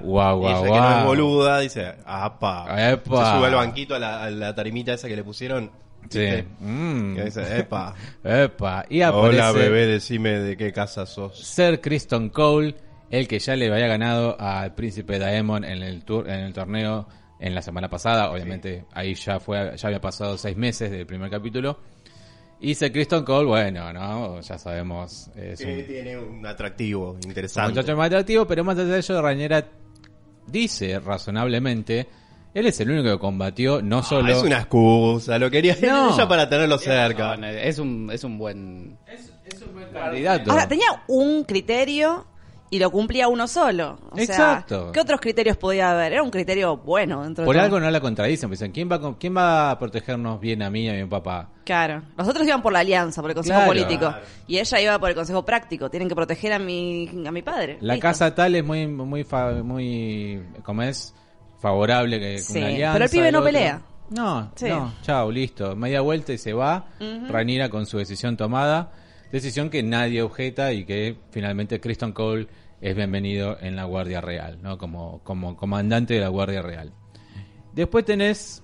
Guau, 0.00 0.42
Y 0.42 0.46
ella 0.46 0.58
guau, 0.58 0.64
que 0.64 0.70
no 0.70 0.76
es 0.76 0.94
guau. 0.94 1.06
boluda, 1.06 1.58
dice, 1.60 1.94
apa. 2.04 2.90
Epa. 2.92 3.30
Se 3.32 3.38
sube 3.38 3.46
al 3.46 3.54
banquito 3.54 3.94
a 3.94 3.98
la, 3.98 4.24
a 4.24 4.30
la 4.30 4.54
tarimita 4.54 4.94
esa 4.94 5.08
que 5.08 5.16
le 5.16 5.22
pusieron. 5.22 5.70
Sí. 6.10 6.26
Mm. 6.60 7.24
Dice, 7.24 7.58
epa. 7.60 7.94
Epa. 8.24 8.84
Y 8.90 9.00
aparece 9.02 9.40
Hola 9.40 9.52
bebé, 9.52 9.86
decime 9.86 10.40
de 10.40 10.56
qué 10.56 10.72
casa 10.72 11.06
sos. 11.06 11.38
Sir 11.38 11.80
Kristen 11.80 12.30
Cole, 12.30 12.74
el 13.10 13.28
que 13.28 13.38
ya 13.38 13.54
le 13.56 13.72
había 13.72 13.86
ganado 13.86 14.36
al 14.40 14.74
príncipe 14.74 15.18
Daemon 15.18 15.64
en 15.64 15.82
el 15.82 16.04
tour, 16.04 16.28
en 16.28 16.40
el 16.40 16.52
torneo 16.52 17.06
en 17.44 17.54
la 17.54 17.60
semana 17.62 17.88
pasada. 17.90 18.30
Obviamente 18.30 18.86
ahí 18.92 19.14
ya 19.14 19.38
fue, 19.38 19.76
ya 19.76 19.88
había 19.88 20.00
pasado 20.00 20.38
seis 20.38 20.56
meses 20.56 20.90
del 20.90 21.06
primer 21.06 21.30
capítulo. 21.30 21.78
Y 22.60 22.74
Sir 22.74 22.90
Kristen 22.92 23.24
Cole, 23.24 23.46
bueno, 23.46 23.92
no, 23.92 24.40
ya 24.40 24.56
sabemos, 24.56 25.28
es 25.36 25.60
un, 25.60 25.84
tiene 25.86 26.16
un 26.18 26.46
atractivo 26.46 27.10
un 27.10 27.20
interesante. 27.28 27.72
muchacho 27.74 27.94
más 27.96 28.06
atractivo, 28.06 28.46
pero 28.46 28.64
más 28.64 28.78
allá 28.78 28.88
de 28.88 28.98
ello, 28.98 29.20
Rañera 29.20 29.68
dice 30.46 30.98
razonablemente, 30.98 32.06
él 32.54 32.66
es 32.66 32.80
el 32.80 32.90
único 32.90 33.10
que 33.12 33.18
combatió, 33.18 33.82
no 33.82 33.98
Ah, 33.98 34.02
solo... 34.02 34.32
es 34.32 34.42
una 34.42 34.58
excusa, 34.60 35.38
lo 35.38 35.50
quería 35.50 35.76
No. 35.82 36.14
ella 36.14 36.26
para 36.26 36.48
tenerlo 36.48 36.78
cerca. 36.78 37.36
No, 37.36 37.46
es 37.46 37.78
un, 37.78 38.08
es 38.10 38.24
un 38.24 38.38
buen... 38.38 38.96
candidato. 39.92 40.50
Ahora, 40.50 40.66
tenía 40.66 40.86
un 41.08 41.44
criterio 41.44 42.26
y 42.74 42.78
lo 42.80 42.90
cumplía 42.90 43.28
uno 43.28 43.46
solo. 43.46 43.98
O 44.10 44.16
sea, 44.16 44.24
Exacto. 44.24 44.90
¿Qué 44.92 44.98
otros 45.00 45.20
criterios 45.20 45.56
podía 45.56 45.92
haber? 45.92 46.12
Era 46.14 46.22
un 46.22 46.30
criterio 46.30 46.76
bueno 46.78 47.22
dentro 47.22 47.42
de 47.42 47.46
Por 47.46 47.54
todo. 47.54 47.64
algo 47.64 47.78
no 47.78 47.90
la 47.90 48.00
contradicen, 48.00 48.48
pues 48.48 48.58
dicen, 48.58 48.72
¿quién 48.72 48.90
va, 48.90 48.96
a 48.96 49.14
¿quién 49.18 49.36
va 49.36 49.70
a 49.70 49.78
protegernos 49.78 50.40
bien 50.40 50.62
a 50.62 50.70
mí 50.70 50.86
y 50.86 50.88
a 50.88 50.94
mi 50.94 51.04
papá? 51.04 51.50
Claro. 51.64 52.02
Los 52.18 52.26
otros 52.26 52.46
iban 52.46 52.62
por 52.62 52.72
la 52.72 52.80
alianza, 52.80 53.20
por 53.22 53.30
el 53.30 53.34
consejo 53.36 53.58
Claro. 53.60 53.70
político. 53.70 54.06
Claro. 54.08 54.24
Y 54.48 54.58
ella 54.58 54.80
iba 54.80 54.98
por 54.98 55.08
el 55.10 55.14
consejo 55.14 55.44
práctico. 55.44 55.88
Tienen 55.90 56.08
que 56.08 56.14
proteger 56.16 56.52
a 56.52 56.58
mi, 56.58 57.08
a 57.26 57.30
mi 57.30 57.42
padre. 57.42 57.78
La 57.80 57.94
Listo. 57.94 58.08
casa 58.08 58.34
tal 58.34 58.54
es 58.56 58.64
muy, 58.64 58.86
muy, 58.86 59.24
muy, 59.62 60.42
¿cómo 60.64 60.82
es? 60.82 61.14
Favorable 61.60 62.18
que 62.20 62.38
Sí, 62.38 62.58
una 62.58 62.66
alianza. 62.66 62.92
pero 62.94 63.04
el 63.04 63.10
pibe 63.10 63.32
no 63.32 63.38
otro. 63.38 63.52
pelea. 63.52 63.82
No, 64.10 64.50
Sí. 64.54 64.68
no, 64.68 64.92
chao, 65.02 65.30
listo. 65.30 65.74
Media 65.76 66.00
vuelta 66.02 66.32
y 66.32 66.38
se 66.38 66.52
va. 66.52 66.86
Ranira 67.28 67.68
con 67.70 67.86
su 67.86 67.98
decisión 67.98 68.36
tomada. 68.36 68.92
Decisión 69.32 69.70
que 69.70 69.82
nadie 69.82 70.22
objeta 70.22 70.72
y 70.72 70.84
que 70.84 71.16
finalmente 71.30 71.80
Kristen 71.80 72.12
Cole 72.12 72.46
es 72.84 72.94
bienvenido 72.94 73.56
en 73.62 73.76
la 73.76 73.84
Guardia 73.84 74.20
Real, 74.20 74.58
¿no? 74.60 74.76
Como, 74.76 75.20
como 75.24 75.56
comandante 75.56 76.12
de 76.12 76.20
la 76.20 76.28
Guardia 76.28 76.60
Real. 76.60 76.92
Después 77.72 78.04
tenés, 78.04 78.62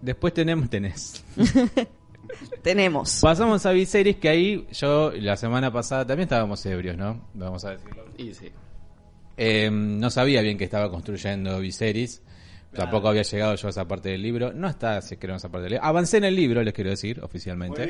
después 0.00 0.32
tenemos, 0.32 0.70
tenés. 0.70 1.24
Tenemos. 2.62 3.20
Pasamos 3.22 3.66
a 3.66 3.72
Viserys 3.72 4.16
que 4.16 4.28
ahí 4.28 4.66
yo 4.72 5.10
la 5.12 5.36
semana 5.36 5.72
pasada 5.72 6.06
también 6.06 6.26
estábamos 6.26 6.64
ebrios, 6.66 6.96
¿no? 6.96 7.28
Vamos 7.34 7.64
a 7.64 7.70
decirlo. 7.70 8.04
Y 8.16 8.34
sí. 8.34 8.50
Eh, 9.36 9.70
no 9.70 10.10
sabía 10.10 10.42
bien 10.42 10.58
que 10.58 10.64
estaba 10.64 10.90
construyendo 10.90 11.58
Viserys. 11.58 12.22
Tampoco 12.72 13.08
había 13.08 13.22
llegado 13.22 13.54
yo 13.54 13.68
a 13.68 13.70
esa 13.70 13.88
parte 13.88 14.10
del 14.10 14.22
libro. 14.22 14.52
No 14.52 14.68
está, 14.68 15.00
si 15.00 15.16
creo, 15.16 15.32
en 15.32 15.36
esa 15.36 15.48
parte 15.48 15.64
del 15.64 15.72
libro. 15.72 15.86
Avancé 15.86 16.18
en 16.18 16.24
el 16.24 16.34
libro, 16.34 16.62
les 16.62 16.74
quiero 16.74 16.90
decir, 16.90 17.20
oficialmente. 17.22 17.84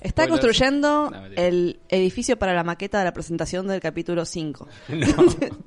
Está 0.00 0.24
Spoilers. 0.24 0.30
construyendo 0.30 1.10
No, 1.10 1.26
el 1.36 1.80
edificio 1.88 2.38
para 2.38 2.54
la 2.54 2.64
maqueta 2.64 2.98
de 3.00 3.04
la 3.04 3.12
presentación 3.12 3.66
del 3.66 3.80
capítulo 3.80 4.24
5. 4.24 4.68
No. 4.88 5.06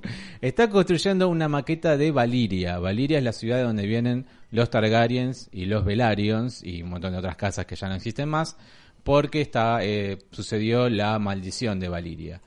Está 0.41 0.69
construyendo 0.69 1.27
una 1.29 1.47
maqueta 1.47 1.97
de 1.97 2.11
Valiria. 2.11 2.79
Valiria 2.79 3.17
es 3.17 3.23
la 3.23 3.33
ciudad 3.33 3.57
de 3.57 3.63
donde 3.63 3.85
vienen 3.85 4.25
los 4.51 4.69
Targaryens 4.69 5.49
y 5.51 5.65
los 5.65 5.83
Velaryon 5.83 6.49
y 6.61 6.83
un 6.83 6.89
montón 6.89 7.13
de 7.13 7.17
otras 7.17 7.35
casas 7.35 7.65
que 7.65 7.75
ya 7.75 7.87
no 7.87 7.95
existen 7.95 8.29
más, 8.29 8.55
porque 9.03 9.41
está 9.41 9.83
eh, 9.83 10.19
sucedió 10.31 10.89
la 10.89 11.17
maldición 11.19 11.79
de 11.79 11.89
Valiria, 11.89 12.41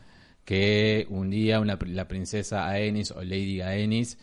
que 0.44 1.06
un 1.10 1.30
día 1.30 1.58
una, 1.58 1.78
la 1.86 2.06
princesa 2.06 2.68
Aenys 2.68 3.10
o 3.10 3.22
Lady 3.22 3.60
Aenys 3.60 4.18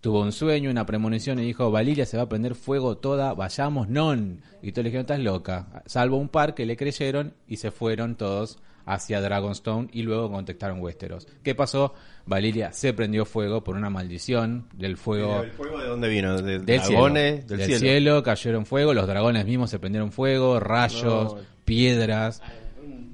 tuvo 0.00 0.22
un 0.22 0.32
sueño, 0.32 0.70
una 0.70 0.86
premonición 0.86 1.38
y 1.38 1.42
dijo, 1.44 1.70
Valiria 1.70 2.06
se 2.06 2.16
va 2.16 2.24
a 2.24 2.28
prender 2.28 2.54
fuego 2.54 2.96
toda, 2.98 3.34
vayamos 3.34 3.88
non. 3.88 4.40
Y 4.62 4.72
todos 4.72 4.84
le 4.84 4.90
dijeron, 4.90 5.02
estás 5.02 5.20
loca. 5.20 5.82
Salvo 5.86 6.16
un 6.16 6.28
par 6.28 6.54
que 6.54 6.66
le 6.66 6.76
creyeron 6.76 7.34
y 7.46 7.56
se 7.56 7.70
fueron 7.70 8.16
todos 8.16 8.58
hacia 8.86 9.20
Dragonstone 9.20 9.88
y 9.92 10.00
luego 10.02 10.30
contactaron 10.32 10.80
Westeros. 10.80 11.26
¿Qué 11.42 11.54
pasó? 11.54 11.92
Valiria 12.24 12.72
se 12.72 12.94
prendió 12.94 13.26
fuego 13.26 13.62
por 13.62 13.76
una 13.76 13.90
maldición 13.90 14.66
del 14.72 14.96
fuego 14.96 15.42
¿El 15.42 15.50
fuego 15.50 15.78
de 15.78 15.88
dónde 15.88 16.08
vino? 16.08 16.40
¿De 16.40 16.58
del 16.58 16.64
dragones? 16.64 17.44
cielo. 17.44 17.46
Del, 17.58 17.68
Del 17.68 17.78
cielo. 17.78 18.22
cayeron 18.22 18.64
fuego, 18.64 18.94
los 18.94 19.06
dragones 19.06 19.44
mismos 19.44 19.68
se 19.68 19.78
prendieron 19.78 20.10
fuego, 20.10 20.58
rayos, 20.58 21.34
No. 21.34 21.40
piedras. 21.66 22.40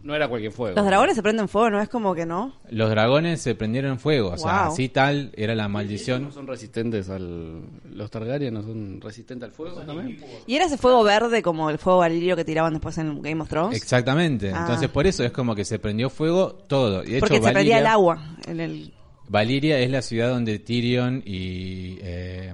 No 0.04 0.14
era 0.14 0.28
cualquier 0.28 0.52
fuego. 0.52 0.76
Los 0.76 0.84
dragones 0.84 1.16
se 1.16 1.22
prenden 1.22 1.48
fuego, 1.48 1.70
¿no? 1.70 1.80
Es 1.80 1.88
como 1.88 2.14
que 2.14 2.26
no. 2.26 2.52
Los 2.70 2.90
dragones 2.90 3.40
se 3.40 3.54
prendieron 3.54 3.92
en 3.92 3.98
fuego, 3.98 4.32
o 4.32 4.36
sea, 4.38 4.64
Wow. 4.64 4.72
así 4.72 4.90
tal 4.90 5.32
era 5.34 5.54
la 5.54 5.62
¿No 5.64 5.70
maldición. 5.70 6.30
son 6.30 6.46
resistentes 6.46 7.08
al... 7.08 7.62
Los 7.90 8.10
Targaryen 8.10 8.52
no 8.52 8.62
son 8.62 9.00
resistentes 9.00 9.46
al 9.48 9.52
fuego 9.52 9.80
también? 9.80 10.18
¿Y 10.46 10.56
era 10.56 10.66
ese 10.66 10.76
fuego 10.76 11.02
verde 11.02 11.42
como 11.42 11.70
el 11.70 11.78
fuego 11.78 12.00
valirio 12.00 12.36
que 12.36 12.44
tiraban 12.44 12.74
después 12.74 12.98
en 12.98 13.22
Game 13.22 13.40
of 13.40 13.48
Thrones? 13.48 13.76
Exactamente, 13.76 14.52
Ah. 14.54 14.58
entonces 14.60 14.90
por 14.90 15.06
eso 15.06 15.24
es 15.24 15.32
como 15.32 15.54
que 15.54 15.64
se 15.64 15.78
prendió 15.78 16.10
fuego 16.10 16.52
todo. 16.68 17.02
Y 17.02 17.12
de 17.12 17.20
Porque 17.20 17.36
hecho, 17.36 17.46
se 17.46 17.52
prendía 17.52 17.76
Valiria- 17.76 17.78
el 17.78 17.86
agua 17.86 18.36
en 18.46 18.60
el... 18.60 18.92
Valiria 19.26 19.78
es 19.78 19.90
la 19.90 20.02
ciudad 20.02 20.28
donde 20.28 20.58
Tyrion 20.58 21.22
y 21.24 21.96
eh, 22.02 22.52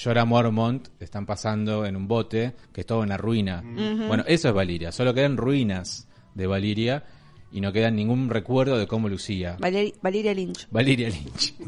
Jorah 0.00 0.24
Mormont 0.24 0.88
están 1.00 1.26
pasando 1.26 1.84
en 1.86 1.96
un 1.96 2.06
bote 2.06 2.52
que 2.72 2.82
es 2.82 2.86
todo 2.86 3.00
una 3.00 3.16
ruina. 3.16 3.62
Bueno, 4.06 4.22
eso 4.28 4.48
es 4.48 4.54
Valiria. 4.54 4.92
Solo 4.92 5.12
quedan 5.12 5.36
ruinas 5.36 6.06
de 6.34 6.46
Valiria 6.46 7.04
y 7.52 7.60
no 7.60 7.72
queda 7.72 7.90
ningún 7.90 8.30
recuerdo 8.30 8.78
de 8.78 8.86
cómo 8.86 9.08
lucía. 9.08 9.56
Valeri- 9.58 9.94
Valiria 10.02 10.32
Lynch. 10.34 10.66
Valiria 10.70 11.08
Lynch. 11.08 11.54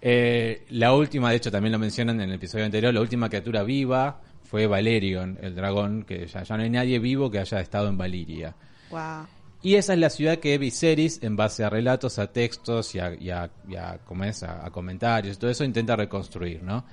Eh, 0.00 0.64
la 0.70 0.94
última, 0.94 1.30
de 1.30 1.36
hecho, 1.36 1.50
también 1.50 1.72
lo 1.72 1.78
mencionan 1.78 2.20
en 2.20 2.28
el 2.30 2.36
episodio 2.36 2.64
anterior, 2.64 2.94
la 2.94 3.00
última 3.00 3.28
criatura 3.28 3.62
viva 3.64 4.20
fue 4.44 4.66
Valerion, 4.66 5.38
el 5.42 5.54
dragón, 5.56 6.04
que 6.04 6.26
ya, 6.26 6.42
ya 6.44 6.56
no 6.56 6.62
hay 6.62 6.70
nadie 6.70 6.98
vivo 7.00 7.30
que 7.30 7.38
haya 7.40 7.60
estado 7.60 7.88
en 7.88 7.98
Valiria. 7.98 8.54
Wow. 8.90 9.26
Y 9.62 9.74
esa 9.74 9.92
es 9.92 9.98
la 9.98 10.08
ciudad 10.08 10.38
que 10.38 10.56
Viserys, 10.56 11.22
en 11.22 11.36
base 11.36 11.64
a 11.64 11.68
relatos, 11.70 12.18
a 12.18 12.32
textos 12.32 12.94
y 12.94 12.98
a, 13.00 13.12
y 13.14 13.30
a- 13.30 13.50
y 13.68 13.76
a- 13.76 13.98
¿cómo 14.04 14.24
es? 14.24 14.42
a- 14.42 14.64
a 14.64 14.70
comentarios, 14.70 15.38
todo 15.38 15.50
eso 15.50 15.64
intenta 15.64 15.96
reconstruir, 15.96 16.62
¿no? 16.62 16.84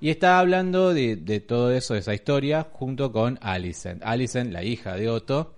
Y 0.00 0.10
está 0.10 0.38
hablando 0.38 0.92
de, 0.94 1.16
de 1.16 1.40
todo 1.40 1.72
eso, 1.72 1.94
de 1.94 2.00
esa 2.00 2.12
historia, 2.14 2.68
junto 2.70 3.10
con 3.10 3.38
Alicent. 3.40 4.02
Alicent, 4.04 4.52
la 4.52 4.62
hija 4.62 4.94
de 4.94 5.08
Otto, 5.08 5.54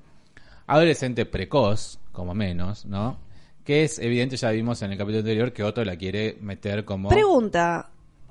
adolescente 0.68 1.26
precoz, 1.26 1.98
como 2.12 2.34
menos, 2.34 2.86
¿no? 2.86 3.18
Que 3.64 3.82
es 3.84 3.98
evidente, 3.98 4.36
ya 4.36 4.50
vimos 4.50 4.80
en 4.82 4.92
el 4.92 4.98
capítulo 4.98 5.18
anterior, 5.18 5.52
que 5.52 5.62
Otto 5.64 5.84
la 5.84 5.96
quiere 5.96 6.38
meter 6.40 6.84
como... 6.84 7.08
Pregunta, 7.08 7.90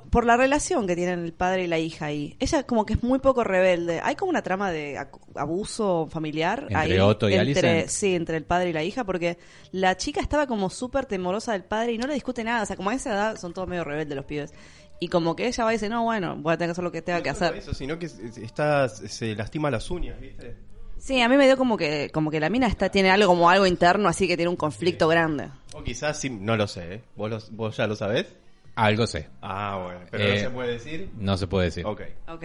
por 0.09 0.25
la 0.25 0.37
relación 0.37 0.87
que 0.87 0.95
tienen 0.95 1.19
el 1.25 1.33
padre 1.33 1.65
y 1.65 1.67
la 1.67 1.77
hija 1.77 2.05
ahí, 2.05 2.35
ella 2.39 2.63
como 2.63 2.85
que 2.85 2.93
es 2.93 3.03
muy 3.03 3.19
poco 3.19 3.43
rebelde. 3.43 3.99
¿Hay 4.01 4.15
como 4.15 4.29
una 4.29 4.41
trama 4.41 4.71
de 4.71 4.97
abuso 5.35 6.07
familiar? 6.09 6.61
¿Entre 6.69 6.75
ahí? 6.77 6.99
Otto 6.99 7.29
y 7.29 7.33
entre, 7.33 7.69
Alicent? 7.69 7.89
Sí, 7.89 8.15
entre 8.15 8.37
el 8.37 8.45
padre 8.45 8.69
y 8.69 8.73
la 8.73 8.83
hija, 8.83 9.03
porque 9.03 9.37
la 9.71 9.97
chica 9.97 10.21
estaba 10.21 10.47
como 10.47 10.69
súper 10.69 11.05
temorosa 11.05 11.51
del 11.53 11.65
padre 11.65 11.91
y 11.93 11.97
no 11.97 12.07
le 12.07 12.13
discute 12.13 12.43
nada. 12.43 12.63
O 12.63 12.65
sea, 12.65 12.75
como 12.75 12.89
a 12.89 12.95
esa 12.95 13.11
edad 13.11 13.37
son 13.37 13.53
todos 13.53 13.67
medio 13.67 13.83
rebeldes 13.83 14.15
los 14.15 14.25
pibes. 14.25 14.53
Y 14.99 15.09
como 15.09 15.35
que 15.35 15.45
ella 15.45 15.63
va 15.63 15.71
y 15.73 15.75
dice, 15.75 15.89
no, 15.89 16.03
bueno, 16.03 16.35
voy 16.37 16.53
a 16.53 16.57
tener 16.57 16.69
que 16.69 16.71
hacer 16.71 16.83
lo 16.83 16.91
que 16.91 17.01
tenga 17.03 17.21
que 17.21 17.29
No 17.29 17.33
hacer. 17.35 17.55
Eso, 17.55 17.73
sino 17.75 17.99
que 17.99 18.09
se- 18.09 18.43
está, 18.43 18.89
se 18.89 19.35
lastima 19.35 19.69
las 19.69 19.91
uñas, 19.91 20.19
¿viste? 20.19 20.55
Sí, 20.99 21.21
a 21.21 21.29
mí 21.29 21.37
me 21.37 21.45
dio 21.45 21.57
como 21.57 21.77
que 21.77 22.09
como 22.13 22.29
que 22.31 22.39
la 22.39 22.49
mina 22.49 22.67
está 22.67 22.89
tiene 22.89 23.09
algo 23.11 23.27
como 23.27 23.49
algo 23.49 23.65
interno, 23.67 24.07
así 24.09 24.27
que 24.27 24.35
tiene 24.35 24.49
un 24.49 24.55
conflicto 24.55 25.07
grande. 25.07 25.49
O 25.73 25.83
quizás 25.83 26.19
sí, 26.19 26.29
no 26.29 26.55
lo 26.57 26.67
sé, 26.67 26.95
¿eh? 26.95 27.01
¿Vos, 27.15 27.29
lo- 27.29 27.41
vos 27.55 27.77
ya 27.77 27.87
lo 27.87 27.95
sabés? 27.95 28.27
Algo 28.75 29.07
sé, 29.07 29.27
Ah, 29.41 29.79
bueno, 29.83 30.01
pero 30.11 30.23
Eh, 30.23 30.33
no 30.35 30.39
se 30.39 30.49
puede 30.51 30.71
decir. 30.73 31.09
no 31.17 31.37
se 31.37 31.47
puede 31.47 31.65
decir. 31.65 31.85
Ok. 31.85 32.01
Ok. 32.27 32.43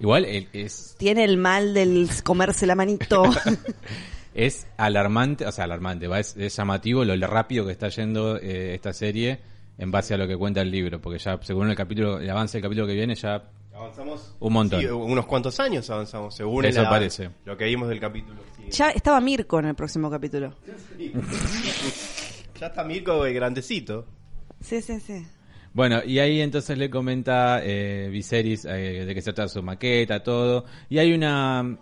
Igual 0.00 0.24
el- 0.24 0.48
es 0.52 0.96
Tiene 0.98 1.22
el 1.24 1.36
mal 1.36 1.72
del 1.74 2.08
comerse 2.24 2.66
la 2.66 2.74
manito. 2.74 3.22
Es 4.34 4.68
alarmante, 4.76 5.46
o 5.46 5.52
sea, 5.52 5.64
alarmante, 5.64 6.06
va, 6.06 6.20
es, 6.20 6.36
es 6.36 6.54
llamativo 6.56 7.04
lo 7.04 7.26
rápido 7.26 7.66
que 7.66 7.72
está 7.72 7.88
yendo 7.88 8.36
eh, 8.36 8.74
esta 8.74 8.92
serie 8.92 9.40
en 9.78 9.90
base 9.90 10.14
a 10.14 10.16
lo 10.16 10.28
que 10.28 10.36
cuenta 10.36 10.60
el 10.60 10.70
libro, 10.70 11.00
porque 11.00 11.18
ya 11.18 11.38
según 11.42 11.68
el 11.70 11.74
capítulo, 11.76 12.20
el 12.20 12.30
avance 12.30 12.58
del 12.58 12.62
capítulo 12.62 12.86
que 12.86 12.92
viene 12.94 13.14
ya 13.16 13.42
Avanzamos. 13.78 14.34
Un 14.40 14.52
montón. 14.52 14.80
Sí, 14.80 14.86
unos 14.86 15.26
cuantos 15.26 15.58
años 15.60 15.88
avanzamos, 15.90 16.34
según 16.34 16.64
Eso 16.64 16.82
la- 16.82 16.90
parece. 16.90 17.30
lo 17.44 17.56
que 17.56 17.64
vimos 17.66 17.88
del 17.88 18.00
capítulo. 18.00 18.40
Sí. 18.56 18.64
ya 18.70 18.90
estaba 18.90 19.20
Mirko 19.20 19.60
en 19.60 19.66
el 19.66 19.74
próximo 19.74 20.10
capítulo. 20.10 20.54
Ya 22.60 22.66
está 22.66 22.82
Mirko 22.82 23.24
eh, 23.24 23.32
grandecito. 23.32 24.04
Sí, 24.60 24.82
sí, 24.82 24.98
sí. 24.98 25.24
Bueno, 25.72 26.02
y 26.04 26.18
ahí 26.18 26.40
entonces 26.40 26.76
le 26.76 26.90
comenta 26.90 27.60
eh, 27.62 28.08
Viserys 28.10 28.64
eh, 28.64 29.04
de 29.06 29.14
que 29.14 29.22
se 29.22 29.32
trata 29.32 29.48
su 29.48 29.62
maqueta, 29.62 30.24
todo. 30.24 30.64
Y 30.88 30.98
hay 30.98 31.12
una 31.12 31.78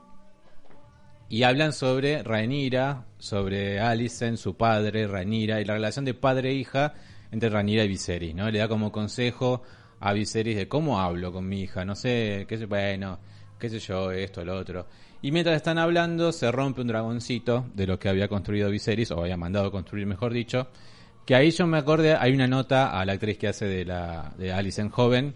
y 1.30 1.42
hablan 1.44 1.72
sobre 1.72 2.22
Rhaenyra, 2.22 3.06
sobre 3.18 3.80
Alicent, 3.80 4.36
su 4.36 4.54
padre, 4.56 5.06
Rhaenyra, 5.06 5.62
y 5.62 5.64
la 5.64 5.74
relación 5.74 6.04
de 6.04 6.12
padre 6.12 6.50
e 6.50 6.54
hija 6.54 6.92
entre 7.32 7.48
Rhaenyra 7.48 7.84
y 7.84 7.88
Viserys, 7.88 8.34
¿no? 8.34 8.50
Le 8.50 8.58
da 8.58 8.68
como 8.68 8.92
consejo 8.92 9.62
a 10.00 10.12
Viserys 10.12 10.56
de 10.56 10.68
cómo 10.68 11.00
hablo 11.00 11.32
con 11.32 11.48
mi 11.48 11.62
hija, 11.62 11.84
no 11.84 11.94
sé, 11.94 12.46
qué 12.48 12.58
sé, 12.58 12.66
bueno, 12.66 13.18
qué 13.58 13.70
sé 13.70 13.78
yo, 13.78 14.10
esto, 14.10 14.44
lo 14.44 14.56
otro. 14.56 14.86
Y 15.22 15.32
mientras 15.32 15.56
están 15.56 15.78
hablando, 15.78 16.32
se 16.32 16.50
rompe 16.52 16.82
un 16.82 16.88
dragoncito 16.88 17.66
de 17.74 17.86
lo 17.86 17.98
que 17.98 18.08
había 18.08 18.28
construido 18.28 18.70
Viserys, 18.70 19.10
o 19.10 19.20
había 19.20 19.36
mandado 19.36 19.70
construir, 19.70 20.06
mejor 20.06 20.32
dicho, 20.32 20.68
que 21.24 21.34
ahí 21.34 21.50
yo 21.50 21.66
me 21.66 21.78
acordé, 21.78 22.14
hay 22.14 22.32
una 22.32 22.46
nota 22.46 22.98
a 22.98 23.04
la 23.04 23.12
actriz 23.12 23.38
que 23.38 23.48
hace 23.48 23.66
de 23.66 23.84
la 23.84 24.32
de 24.38 24.52
Alicent 24.52 24.92
joven, 24.92 25.34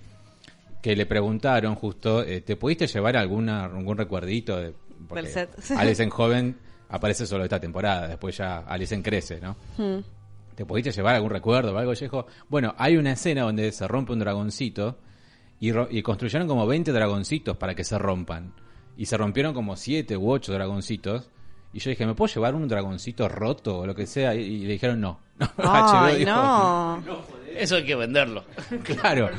que 0.80 0.94
le 0.94 1.06
preguntaron 1.06 1.74
justo, 1.74 2.22
eh, 2.22 2.40
¿te 2.42 2.56
pudiste 2.56 2.86
llevar 2.86 3.16
alguna, 3.16 3.64
algún 3.64 3.98
recuerdito? 3.98 4.56
De, 4.56 4.74
set. 5.26 5.50
Alicent 5.76 6.12
joven 6.12 6.56
aparece 6.90 7.26
solo 7.26 7.44
esta 7.44 7.58
temporada, 7.58 8.06
después 8.06 8.36
ya 8.36 8.58
Alicent 8.58 9.04
crece, 9.04 9.40
¿no? 9.40 9.56
Hmm. 9.76 10.00
¿Te 10.60 10.66
pudiste 10.66 10.92
llevar 10.92 11.14
algún 11.14 11.30
recuerdo 11.30 11.74
o 11.74 11.78
algo, 11.78 11.94
Yejo? 11.94 12.26
Bueno, 12.50 12.74
hay 12.76 12.98
una 12.98 13.12
escena 13.12 13.44
donde 13.44 13.72
se 13.72 13.88
rompe 13.88 14.12
un 14.12 14.18
dragoncito 14.18 14.98
y, 15.58 15.72
ro- 15.72 15.88
y 15.90 16.02
construyeron 16.02 16.46
como 16.46 16.66
20 16.66 16.92
dragoncitos 16.92 17.56
para 17.56 17.74
que 17.74 17.82
se 17.82 17.98
rompan. 17.98 18.52
Y 18.94 19.06
se 19.06 19.16
rompieron 19.16 19.54
como 19.54 19.74
7 19.74 20.18
u 20.18 20.30
8 20.30 20.52
dragoncitos. 20.52 21.30
Y 21.72 21.78
yo 21.78 21.88
dije, 21.88 22.04
¿me 22.04 22.12
puedo 22.14 22.30
llevar 22.34 22.54
un 22.54 22.68
dragoncito 22.68 23.26
roto 23.26 23.78
o 23.78 23.86
lo 23.86 23.94
que 23.94 24.06
sea? 24.06 24.34
Y, 24.34 24.40
y 24.40 24.58
le 24.66 24.72
dijeron 24.74 25.00
no. 25.00 25.20
Ay, 25.56 26.18
dijo, 26.26 26.30
no. 26.30 27.02
Eso 27.56 27.76
hay 27.76 27.84
que 27.84 27.94
venderlo. 27.94 28.44
Claro. 28.84 29.30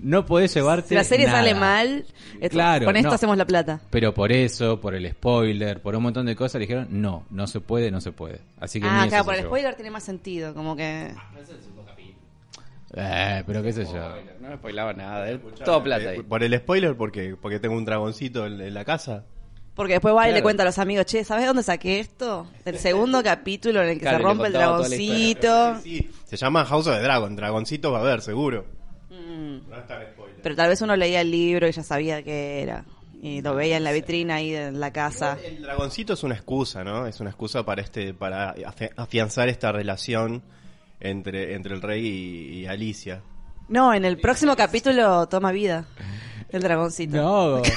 No 0.00 0.24
podés 0.26 0.54
llevarte 0.54 0.88
Si 0.90 0.94
la 0.94 1.04
serie 1.04 1.26
nada. 1.26 1.38
sale 1.38 1.54
mal, 1.54 2.04
esto- 2.40 2.48
Claro, 2.56 2.84
con 2.86 2.96
esto 2.96 3.08
no. 3.10 3.14
hacemos 3.14 3.36
la 3.36 3.44
plata. 3.46 3.80
Pero 3.90 4.14
por 4.14 4.32
eso, 4.32 4.80
por 4.80 4.94
el 4.94 5.10
spoiler, 5.10 5.80
por 5.82 5.94
un 5.96 6.02
montón 6.04 6.26
de 6.26 6.34
cosas, 6.36 6.54
le 6.54 6.60
dijeron 6.66 6.88
no, 6.90 7.24
no 7.30 7.46
se 7.46 7.60
puede, 7.60 7.90
no 7.90 8.00
se 8.00 8.12
puede. 8.12 8.40
Así 8.60 8.80
que 8.80 8.86
Ah, 8.88 9.06
claro, 9.08 9.24
por 9.24 9.34
el 9.34 9.40
llevó. 9.40 9.50
spoiler 9.50 9.74
tiene 9.74 9.90
más 9.90 10.02
sentido, 10.04 10.54
como 10.54 10.76
que... 10.76 11.12
Eh, 12.94 13.42
pero 13.46 13.62
qué 13.62 13.72
sé 13.72 13.84
yo. 13.86 14.14
No 14.40 14.50
me 14.50 14.56
spoilaba 14.56 14.92
nada. 14.92 15.30
eh. 15.30 15.40
Todo 15.64 15.82
plata 15.82 16.10
ahí. 16.10 16.18
Eh, 16.18 16.22
Por 16.22 16.42
el 16.42 16.54
spoiler, 16.58 16.94
porque 16.96 17.36
porque 17.40 17.58
tengo 17.58 17.74
un 17.76 17.84
dragoncito 17.86 18.46
en, 18.46 18.60
en 18.60 18.74
la 18.74 18.84
casa. 18.84 19.24
Porque 19.74 19.94
después 19.94 20.14
va 20.14 20.28
y 20.28 20.32
le 20.34 20.42
cuenta 20.42 20.62
a 20.64 20.66
los 20.66 20.78
amigos, 20.78 21.06
che, 21.06 21.24
¿sabes 21.24 21.46
dónde 21.46 21.62
saqué 21.62 21.98
esto? 22.00 22.46
Del 22.64 22.78
segundo 22.78 23.22
capítulo 23.24 23.82
en 23.82 23.88
el 23.88 23.94
que 23.94 24.00
Claro, 24.02 24.18
se 24.18 24.22
rompe 24.24 24.46
el 24.48 24.52
dragoncito. 24.52 25.80
Sí, 25.82 26.10
se 26.24 26.36
llama 26.36 26.64
House 26.66 26.86
of 26.88 26.96
the 26.96 27.02
Dragon. 27.02 27.34
Dragoncito 27.34 27.90
va 27.90 27.98
a 27.98 28.02
haber, 28.02 28.20
seguro. 28.20 28.66
Mm. 29.10 29.70
No 29.70 29.76
está 29.78 30.02
en 30.02 30.12
spoiler. 30.12 30.36
Pero 30.42 30.56
tal 30.56 30.68
vez 30.68 30.82
uno 30.82 30.94
leía 30.96 31.20
el 31.22 31.30
libro 31.30 31.66
y 31.68 31.72
ya 31.72 31.82
sabía 31.82 32.22
qué 32.22 32.62
era. 32.62 32.84
Y 33.22 33.40
lo 33.40 33.54
veía 33.54 33.76
en 33.76 33.84
la 33.84 33.92
vitrina 33.92 34.34
ahí 34.36 34.54
en 34.54 34.78
la 34.80 34.92
casa. 34.92 35.38
El 35.42 35.62
dragoncito 35.62 36.12
es 36.14 36.22
una 36.24 36.34
excusa, 36.34 36.82
¿no? 36.84 37.06
Es 37.06 37.20
una 37.20 37.30
excusa 37.30 37.64
para 37.64 37.80
este 37.80 38.12
para 38.14 38.54
afi- 38.56 38.90
afianzar 38.96 39.48
esta 39.48 39.70
relación 39.72 40.42
entre, 41.00 41.54
entre 41.54 41.74
el 41.74 41.82
rey 41.82 42.04
y, 42.06 42.58
y 42.60 42.66
Alicia. 42.66 43.22
No, 43.68 43.94
en 43.94 44.04
el 44.04 44.18
próximo 44.18 44.54
capítulo 44.56 45.28
toma 45.28 45.52
vida 45.52 45.86
el 46.50 46.62
dragoncito. 46.62 47.16
No. 47.16 47.62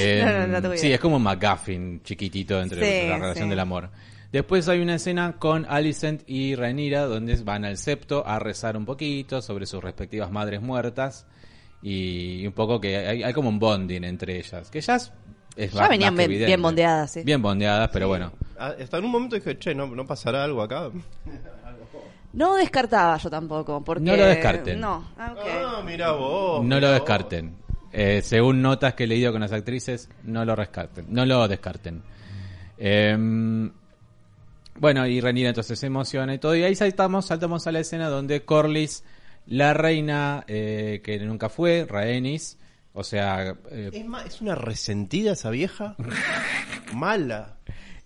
Eh, 0.00 0.22
No, 0.24 0.32
no, 0.32 0.46
no 0.46 0.62
tengo 0.62 0.76
sí, 0.76 0.86
idea. 0.86 0.94
es 0.96 1.00
como 1.00 1.16
un 1.16 1.22
McGuffin 1.22 2.02
chiquitito 2.02 2.60
entre 2.60 3.02
Sí, 3.02 3.08
la 3.08 3.18
relación 3.18 3.44
sí. 3.46 3.50
del 3.50 3.60
amor. 3.60 3.90
Después 4.32 4.68
hay 4.68 4.80
una 4.80 4.94
escena 4.94 5.34
con 5.38 5.66
Alicent 5.68 6.22
y 6.28 6.54
Rhaenyra 6.54 7.02
donde 7.06 7.34
van 7.42 7.64
al 7.64 7.76
septo 7.76 8.24
a 8.26 8.38
rezar 8.38 8.76
un 8.76 8.84
poquito 8.86 9.42
sobre 9.42 9.66
sus 9.66 9.82
respectivas 9.82 10.30
madres 10.30 10.60
muertas 10.62 11.26
y 11.82 12.46
un 12.46 12.52
poco 12.52 12.80
que 12.80 12.96
hay, 12.96 13.22
hay 13.24 13.32
como 13.32 13.48
un 13.48 13.58
bonding 13.58 14.04
entre 14.04 14.38
ellas, 14.38 14.70
que 14.70 14.80
ya 14.80 14.96
es, 14.96 15.12
es 15.56 15.72
Ya 15.72 15.80
más- 15.80 15.88
venían 15.88 16.14
bien- 16.16 16.62
bondeadas, 16.62 17.10
sí. 17.12 17.22
Bien 17.24 17.42
bondeadas, 17.42 17.90
pero 17.92 18.06
bueno. 18.06 18.30
Ah, 18.58 18.74
Hasta 18.80 18.98
en 18.98 19.04
un 19.06 19.10
momento 19.10 19.34
dije, 19.36 19.58
che, 19.58 19.74
¿no, 19.74 19.86
no 19.88 20.06
pasará 20.06 20.44
algo 20.44 20.62
acá? 20.62 20.90
No 22.32 22.54
descartaba 22.54 23.16
yo 23.16 23.28
tampoco, 23.28 23.82
porque... 23.82 24.04
No 24.04 24.16
lo 24.16 24.24
descarten. 24.24 24.78
No, 24.80 25.04
ah. 25.18 25.34
Ah, 25.36 25.82
mira 25.84 26.12
vos. 26.12 26.62
No 26.64 26.76
mirá 26.76 26.80
lo 26.92 26.98
vos. 27.00 27.48
Eh, 27.92 28.20
según 28.22 28.62
notas 28.62 28.94
que 28.94 29.04
he 29.04 29.06
leído 29.06 29.32
con 29.32 29.40
las 29.40 29.52
actrices, 29.52 30.08
no 30.24 30.44
lo 30.44 30.54
rescaten, 30.54 31.06
no 31.08 31.24
lo 31.26 31.46
descarten. 31.48 32.02
Em, 32.78 33.70
bueno, 34.78 35.06
y 35.06 35.20
Renira 35.20 35.48
entonces 35.50 35.78
se 35.78 35.86
emociona 35.86 36.34
y 36.34 36.38
todo, 36.38 36.54
y 36.56 36.62
ahí 36.62 36.74
saltamos, 36.74 37.26
saltamos 37.26 37.66
a 37.66 37.72
la 37.72 37.80
escena 37.80 38.08
donde 38.08 38.44
Corlys, 38.44 39.04
la 39.46 39.74
reina 39.74 40.44
eh, 40.46 41.00
que 41.04 41.18
nunca 41.18 41.48
fue, 41.48 41.84
Rhaenys, 41.88 42.58
o 42.92 43.02
sea, 43.04 43.56
eh, 43.70 43.90
Es, 44.26 44.40
una 44.40 44.54
resentida 44.54 45.32
esa 45.32 45.50
vieja. 45.50 45.96
Mala. 46.94 47.56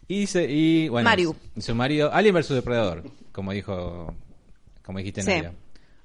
y, 0.09 0.27
se- 0.27 0.51
y 0.51 0.89
bueno, 0.89 1.09
Mariu. 1.09 1.37
su 1.59 1.75
marido, 1.75 2.13
Alien 2.13 2.35
vs 2.35 2.49
Depredador, 2.51 3.05
como 3.33 3.53
dijo, 3.53 4.15
como 4.83 4.99
dijiste 4.99 5.23
Sí. 5.23 5.29
Nadia. 5.29 5.53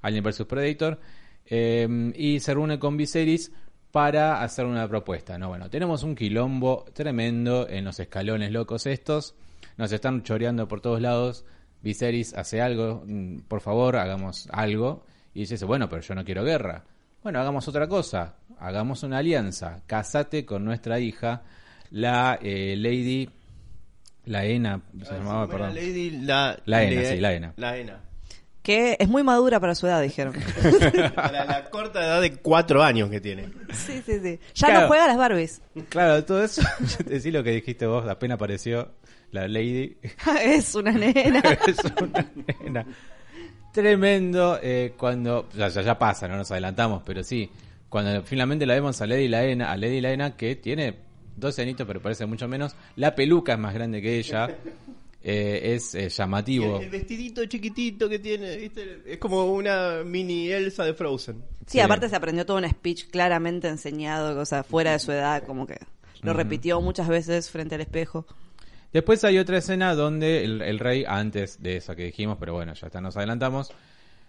Alien 0.02 0.24
vs 0.24 0.44
Predator, 0.46 1.00
eh, 1.46 2.12
y 2.16 2.40
se 2.40 2.54
reúne 2.54 2.78
con 2.78 2.96
Viserys 2.96 3.52
para 3.92 4.42
hacer 4.42 4.64
una 4.66 4.86
propuesta. 4.88 5.38
No, 5.38 5.48
bueno, 5.48 5.68
tenemos 5.70 6.02
un 6.02 6.14
quilombo 6.14 6.84
tremendo 6.92 7.68
en 7.68 7.84
los 7.84 7.98
escalones 8.00 8.52
locos 8.52 8.86
estos, 8.86 9.34
nos 9.76 9.90
están 9.92 10.22
choreando 10.22 10.68
por 10.68 10.80
todos 10.80 11.00
lados. 11.00 11.44
Viserys 11.82 12.34
hace 12.34 12.60
algo, 12.60 13.02
mm, 13.06 13.40
por 13.48 13.60
favor, 13.60 13.96
hagamos 13.96 14.48
algo. 14.52 15.04
Y 15.34 15.40
dice, 15.46 15.64
bueno, 15.64 15.88
pero 15.88 16.02
yo 16.02 16.14
no 16.14 16.24
quiero 16.24 16.44
guerra. 16.44 16.84
Bueno, 17.22 17.40
hagamos 17.40 17.66
otra 17.68 17.86
cosa, 17.88 18.34
hagamos 18.58 19.02
una 19.02 19.18
alianza, 19.18 19.82
casate 19.86 20.44
con 20.46 20.64
nuestra 20.64 20.98
hija, 21.00 21.42
la 21.90 22.38
eh, 22.42 22.74
Lady, 22.76 23.28
la 24.24 24.44
Ena, 24.44 24.80
se 25.02 25.14
llamaba, 25.14 25.46
¿Cómo 25.46 25.56
era 25.64 25.68
perdón. 25.68 25.74
Lady 25.74 26.10
la, 26.10 26.58
La 26.64 26.82
Ena, 26.82 27.00
Le- 27.00 27.06
sí, 27.10 27.20
la 27.20 27.32
Ena. 27.34 27.52
La 27.56 27.76
Ena. 27.76 28.00
Que 28.62 28.96
es 29.00 29.08
muy 29.08 29.22
madura 29.22 29.58
para 29.58 29.74
su 29.74 29.86
edad, 29.86 30.02
dijeron. 30.02 30.34
Para 31.14 31.44
la 31.46 31.70
corta 31.70 32.00
edad 32.04 32.20
de 32.20 32.36
cuatro 32.36 32.82
años 32.82 33.08
que 33.10 33.20
tiene. 33.20 33.48
sí, 33.72 34.02
sí, 34.04 34.20
sí. 34.22 34.38
Ya 34.54 34.66
Claro. 34.68 34.80
no 34.82 34.88
juega 34.88 35.04
a 35.04 35.08
las 35.08 35.16
Barbies. 35.16 35.62
Claro, 35.88 36.22
todo 36.24 36.44
eso, 36.44 36.60
decir 37.06 37.32
lo 37.32 37.42
que 37.42 37.52
dijiste 37.52 37.86
vos, 37.86 38.06
apenas 38.06 38.34
apareció 38.36 38.90
la 39.30 39.48
Lady. 39.48 39.96
es 40.44 40.74
una 40.74 40.92
nena. 40.92 41.40
es 41.66 41.78
una 42.02 42.30
nena. 42.62 42.86
Tremendo 43.72 44.58
eh, 44.62 44.94
cuando, 44.96 45.48
ya, 45.56 45.68
ya, 45.68 45.82
ya 45.82 45.98
pasa, 45.98 46.26
no 46.26 46.36
nos 46.36 46.50
adelantamos, 46.50 47.02
pero 47.06 47.22
sí, 47.22 47.48
cuando 47.88 48.22
finalmente 48.24 48.66
la 48.66 48.74
vemos 48.74 49.00
a 49.00 49.06
Lady 49.06 49.28
Laena, 49.28 49.70
a 49.70 49.76
Lady 49.76 50.00
Laena 50.00 50.36
que 50.36 50.56
tiene 50.56 50.96
12 51.36 51.62
añitos 51.62 51.86
pero 51.86 52.00
parece 52.02 52.26
mucho 52.26 52.48
menos, 52.48 52.74
la 52.96 53.14
peluca 53.14 53.52
es 53.52 53.58
más 53.60 53.72
grande 53.72 54.02
que 54.02 54.18
ella, 54.18 54.48
eh, 55.22 55.74
es 55.74 55.94
eh, 55.94 56.08
llamativo. 56.08 56.78
el, 56.78 56.84
el 56.84 56.90
vestidito 56.90 57.44
chiquitito 57.44 58.08
que 58.08 58.18
tiene, 58.18 58.56
¿viste? 58.56 59.02
Es 59.06 59.18
como 59.18 59.52
una 59.52 60.02
mini 60.04 60.48
Elsa 60.50 60.84
de 60.84 60.94
Frozen. 60.94 61.42
Sí, 61.66 61.80
aparte 61.80 62.08
se 62.08 62.16
aprendió 62.16 62.46
todo 62.46 62.56
un 62.56 62.68
speech 62.68 63.10
claramente 63.10 63.68
enseñado, 63.68 64.38
o 64.40 64.44
sea, 64.44 64.64
fuera 64.64 64.92
de 64.92 64.98
su 64.98 65.12
edad, 65.12 65.44
como 65.44 65.66
que 65.66 65.78
lo 66.22 66.32
repitió 66.32 66.80
muchas 66.80 67.08
veces 67.08 67.50
frente 67.50 67.74
al 67.74 67.80
espejo. 67.82 68.26
Después 68.92 69.22
hay 69.24 69.38
otra 69.38 69.58
escena 69.58 69.94
donde 69.94 70.42
el, 70.44 70.62
el 70.62 70.78
rey, 70.80 71.04
antes 71.06 71.62
de 71.62 71.76
esa 71.76 71.94
que 71.94 72.04
dijimos, 72.04 72.38
pero 72.40 72.54
bueno, 72.54 72.74
ya 72.74 72.88
está, 72.88 73.00
nos 73.00 73.16
adelantamos, 73.16 73.72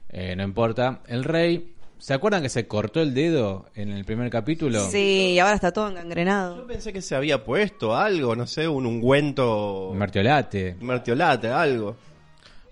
eh, 0.09 0.35
no 0.35 0.43
importa, 0.43 1.01
el 1.07 1.23
rey, 1.23 1.73
¿se 2.01 2.13
acuerdan 2.13 2.41
que 2.41 2.49
se 2.49 2.67
cortó 2.67 3.01
el 3.01 3.13
dedo 3.13 3.65
en 3.75 3.89
el 3.89 4.03
primer 4.05 4.29
capítulo? 4.29 4.79
Sí, 4.89 5.33
y 5.35 5.39
ahora 5.39 5.55
está 5.55 5.71
todo 5.71 5.85
Yo 5.85 5.91
engangrenado. 5.91 6.65
pensé 6.67 6.91
que 6.91 7.01
se 7.01 7.15
había 7.15 7.43
puesto 7.45 7.95
algo, 7.95 8.35
no 8.35 8.47
sé, 8.47 8.67
un 8.67 8.85
ungüento, 8.85 9.93
Martiolate. 9.95 10.75
un 10.81 10.87
martiolate, 10.87 11.47
algo. 11.49 11.95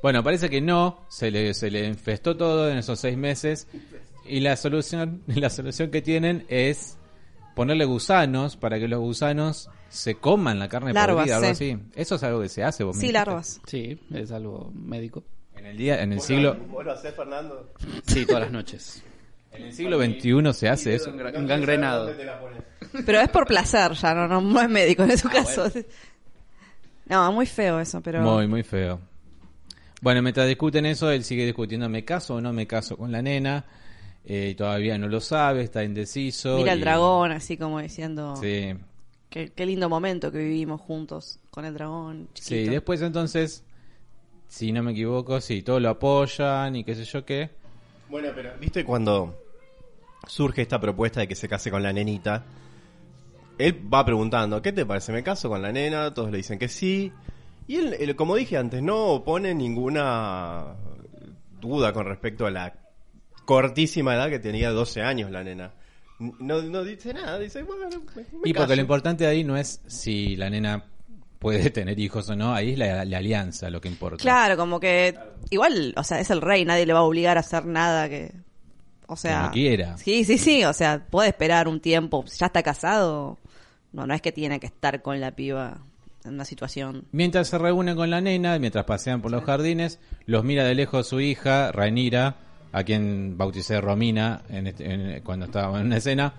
Bueno, 0.02 0.24
parece 0.24 0.50
que 0.50 0.62
no, 0.62 1.06
se 1.10 1.30
le, 1.30 1.54
se 1.54 1.70
le 1.70 1.86
infestó 1.88 2.36
todo 2.36 2.70
en 2.72 2.78
esos 2.78 3.00
seis 3.00 3.18
meses 3.18 3.68
y 4.26 4.39
la 4.39 4.56
solución, 4.56 5.22
la 5.28 5.50
solución 5.50 5.92
que 5.92 6.02
tienen 6.02 6.46
es 6.50 6.98
ponerle 7.56 7.86
gusanos 7.86 8.56
para 8.58 8.80
que 8.80 8.88
los 8.88 9.00
gusanos 9.00 9.70
se 9.89 10.15
coman 10.15 10.58
la 10.60 10.70
carne 10.70 10.94
Larvas, 10.94 11.18
podrida, 11.28 11.38
algo 11.38 11.56
sí. 11.56 11.72
así. 11.72 11.84
Eso 11.96 12.15
es 12.15 12.24
algo 12.24 12.42
que 12.42 12.50
se 12.50 12.63
hace, 12.63 12.84
vos 12.84 12.96
me 12.96 13.02
Sí, 13.02 13.12
larvas. 13.12 13.62
Sí, 13.68 14.00
es 14.13 14.32
algo 14.32 14.72
médico. 14.74 15.24
En 15.58 15.65
el 15.65 15.76
día, 15.78 16.02
en 16.02 16.13
el 16.13 16.22
siglo, 16.22 16.56
¿Vos 16.70 16.86
lo 16.86 16.94
hacés, 16.94 17.13
Fernando? 17.13 17.74
Sí, 18.08 18.26
todas 18.26 18.44
las 18.44 18.52
noches. 18.52 19.04
En 19.53 19.63
el 19.63 19.73
siglo 19.73 19.97
XXI 20.03 20.53
se 20.53 20.69
hace 20.69 20.95
eso. 20.95 21.12
Un 21.12 21.47
gangrenado. 21.47 22.12
Pero 23.05 23.19
es 23.19 23.29
por 23.29 23.45
placer, 23.45 23.93
ya 23.93 24.13
no, 24.13 24.27
no, 24.27 24.41
no 24.41 24.62
es 24.62 24.69
médico 24.69 25.03
en 25.03 25.17
su 25.17 25.29
caso. 25.29 25.69
No, 27.05 27.31
muy 27.31 27.45
feo 27.45 27.79
eso, 27.79 28.01
pero... 28.01 28.21
Muy, 28.21 28.47
muy 28.47 28.63
feo. 28.63 28.99
Bueno, 30.01 30.21
mientras 30.21 30.47
discuten 30.47 30.85
eso, 30.85 31.12
él 31.12 31.23
sigue 31.23 31.45
discutiendo, 31.45 31.89
¿me 31.89 32.05
caso 32.05 32.35
o 32.35 32.41
no 32.41 32.53
me 32.53 32.67
caso 32.67 32.95
con 32.97 33.12
la 33.12 33.21
nena? 33.21 33.65
Eh, 34.25 34.49
y 34.51 34.55
todavía 34.55 34.97
no 34.97 35.07
lo 35.07 35.19
sabe, 35.19 35.63
está 35.63 35.83
indeciso. 35.83 36.57
Mira 36.57 36.73
el 36.73 36.79
y- 36.79 36.81
dragón, 36.81 37.31
así 37.31 37.57
como 37.57 37.79
diciendo... 37.79 38.35
Sí, 38.39 38.73
Qué, 39.29 39.51
qué 39.55 39.65
lindo 39.67 39.89
momento 39.89 40.31
que 40.31 40.39
vivimos 40.39 40.81
juntos 40.81 41.39
con 41.51 41.63
el 41.65 41.73
dragón. 41.75 42.27
sí. 42.33 42.43
chiquito. 42.55 42.71
Después 42.71 43.01
entonces, 43.03 43.63
si 44.47 44.71
no 44.71 44.81
me 44.81 44.91
equivoco, 44.93 45.39
sí, 45.41 45.62
todos 45.62 45.79
lo 45.81 45.89
apoyan 45.89 46.75
y 46.75 46.83
qué 46.83 46.95
sé 46.95 47.03
yo 47.05 47.25
qué. 47.25 47.51
Bueno, 48.10 48.30
pero 48.36 48.52
¿viste 48.60 48.84
cuando 48.84 49.36
surge 50.28 50.62
esta 50.62 50.80
propuesta 50.80 51.19
de 51.22 51.28
que 51.28 51.36
se 51.36 51.48
case 51.48 51.72
con 51.72 51.84
la 51.84 51.93
nenita? 51.93 52.43
él 53.60 53.93
va 53.93 54.06
preguntando, 54.06 54.62
¿qué 54.62 54.72
te 54.72 54.86
parece? 54.86 55.12
¿Me 55.12 55.22
caso 55.22 55.50
con 55.50 55.62
la 55.62 55.72
nena? 55.72 56.13
Todos 56.13 56.32
le 56.32 56.38
dicen 56.38 56.58
que 56.58 56.69
sí. 56.69 57.12
Y 57.67 57.76
él, 57.76 57.95
él, 58.00 58.15
como 58.15 58.36
dije 58.36 58.58
antes, 58.58 58.82
no 58.82 59.22
pone 59.26 59.54
ninguna 59.54 60.76
duda 61.60 61.91
con 61.91 62.06
respecto 62.06 62.45
a 62.45 62.52
la 62.52 62.74
cortísima 63.45 64.15
edad 64.15 64.30
que 64.30 64.39
tenía 64.39 64.72
12 64.72 65.02
años 65.02 65.30
la 65.30 65.43
nena. 65.43 65.74
No, 66.19 66.62
no 66.62 66.84
dice 66.86 67.13
nada, 67.13 67.38
dice, 67.38 67.63
bueno, 67.63 67.89
me, 67.89 68.22
me 68.22 68.24
Y 68.45 68.54
porque 68.54 68.54
caso". 68.54 68.76
lo 68.76 68.82
importante 68.82 69.28
ahí 69.28 69.43
no 69.43 69.58
es 69.58 69.82
si 69.88 70.38
la 70.38 70.50
nena 70.50 70.86
puede 71.39 71.69
tener 71.71 71.99
hijos 71.99 72.30
o 72.30 72.36
no, 72.36 72.54
ahí 72.54 72.71
es 72.73 72.78
la, 72.78 73.06
la 73.06 73.17
alianza 73.17 73.69
lo 73.69 73.82
que 73.82 73.88
importa. 73.88 74.17
Claro, 74.21 74.58
como 74.58 74.80
que 74.80 75.17
igual, 75.49 75.93
o 75.97 76.04
sea, 76.04 76.19
es 76.19 76.30
el 76.30 76.41
rey, 76.41 76.65
nadie 76.65 76.86
le 76.86 76.93
va 76.93 76.99
a 76.99 77.04
obligar 77.04 77.38
a 77.38 77.39
hacer 77.41 77.65
nada 77.65 78.08
que 78.10 78.32
o 79.08 79.15
sea, 79.15 79.43
no 79.43 79.52
quiera. 79.52 79.97
Sí, 79.97 80.23
sí, 80.23 80.38
sí, 80.38 80.63
o 80.65 80.73
sea, 80.73 81.04
puede 81.10 81.30
esperar 81.30 81.67
un 81.67 81.80
tiempo, 81.80 82.23
ya 82.25 82.45
está 82.47 82.62
casado. 82.62 83.39
No, 83.91 84.06
no 84.06 84.13
es 84.13 84.21
que 84.21 84.32
tiene 84.32 84.60
que 84.60 84.67
estar 84.67 85.02
con 85.02 85.19
la 85.19 85.32
piba 85.32 85.80
en 86.23 86.36
una 86.36 86.45
situación. 86.45 87.06
Mientras 87.12 87.47
se 87.47 87.58
reúne 87.58 87.95
con 87.95 88.12
la 88.12 88.21
nena, 88.21 88.60
mientras 88.60 88.86
pasean 88.86 89.19
por 89.21 89.32
los 89.32 89.43
jardines, 89.43 89.97
los 90.28 90.43
mira 90.43 90.63
de 90.63 90.75
lejos 90.75 91.08
su 91.08 91.19
hija, 91.21 91.71
Rhaenyra, 91.71 92.36
a 92.71 92.84
quien 92.84 93.36
bauticé 93.36 93.82
Romina 93.82 94.43
en 94.49 94.67
este- 94.67 94.93
en- 94.93 95.21
cuando 95.23 95.47
estaba 95.47 95.80
en 95.80 95.88
una 95.88 95.97
escena. 95.97 96.34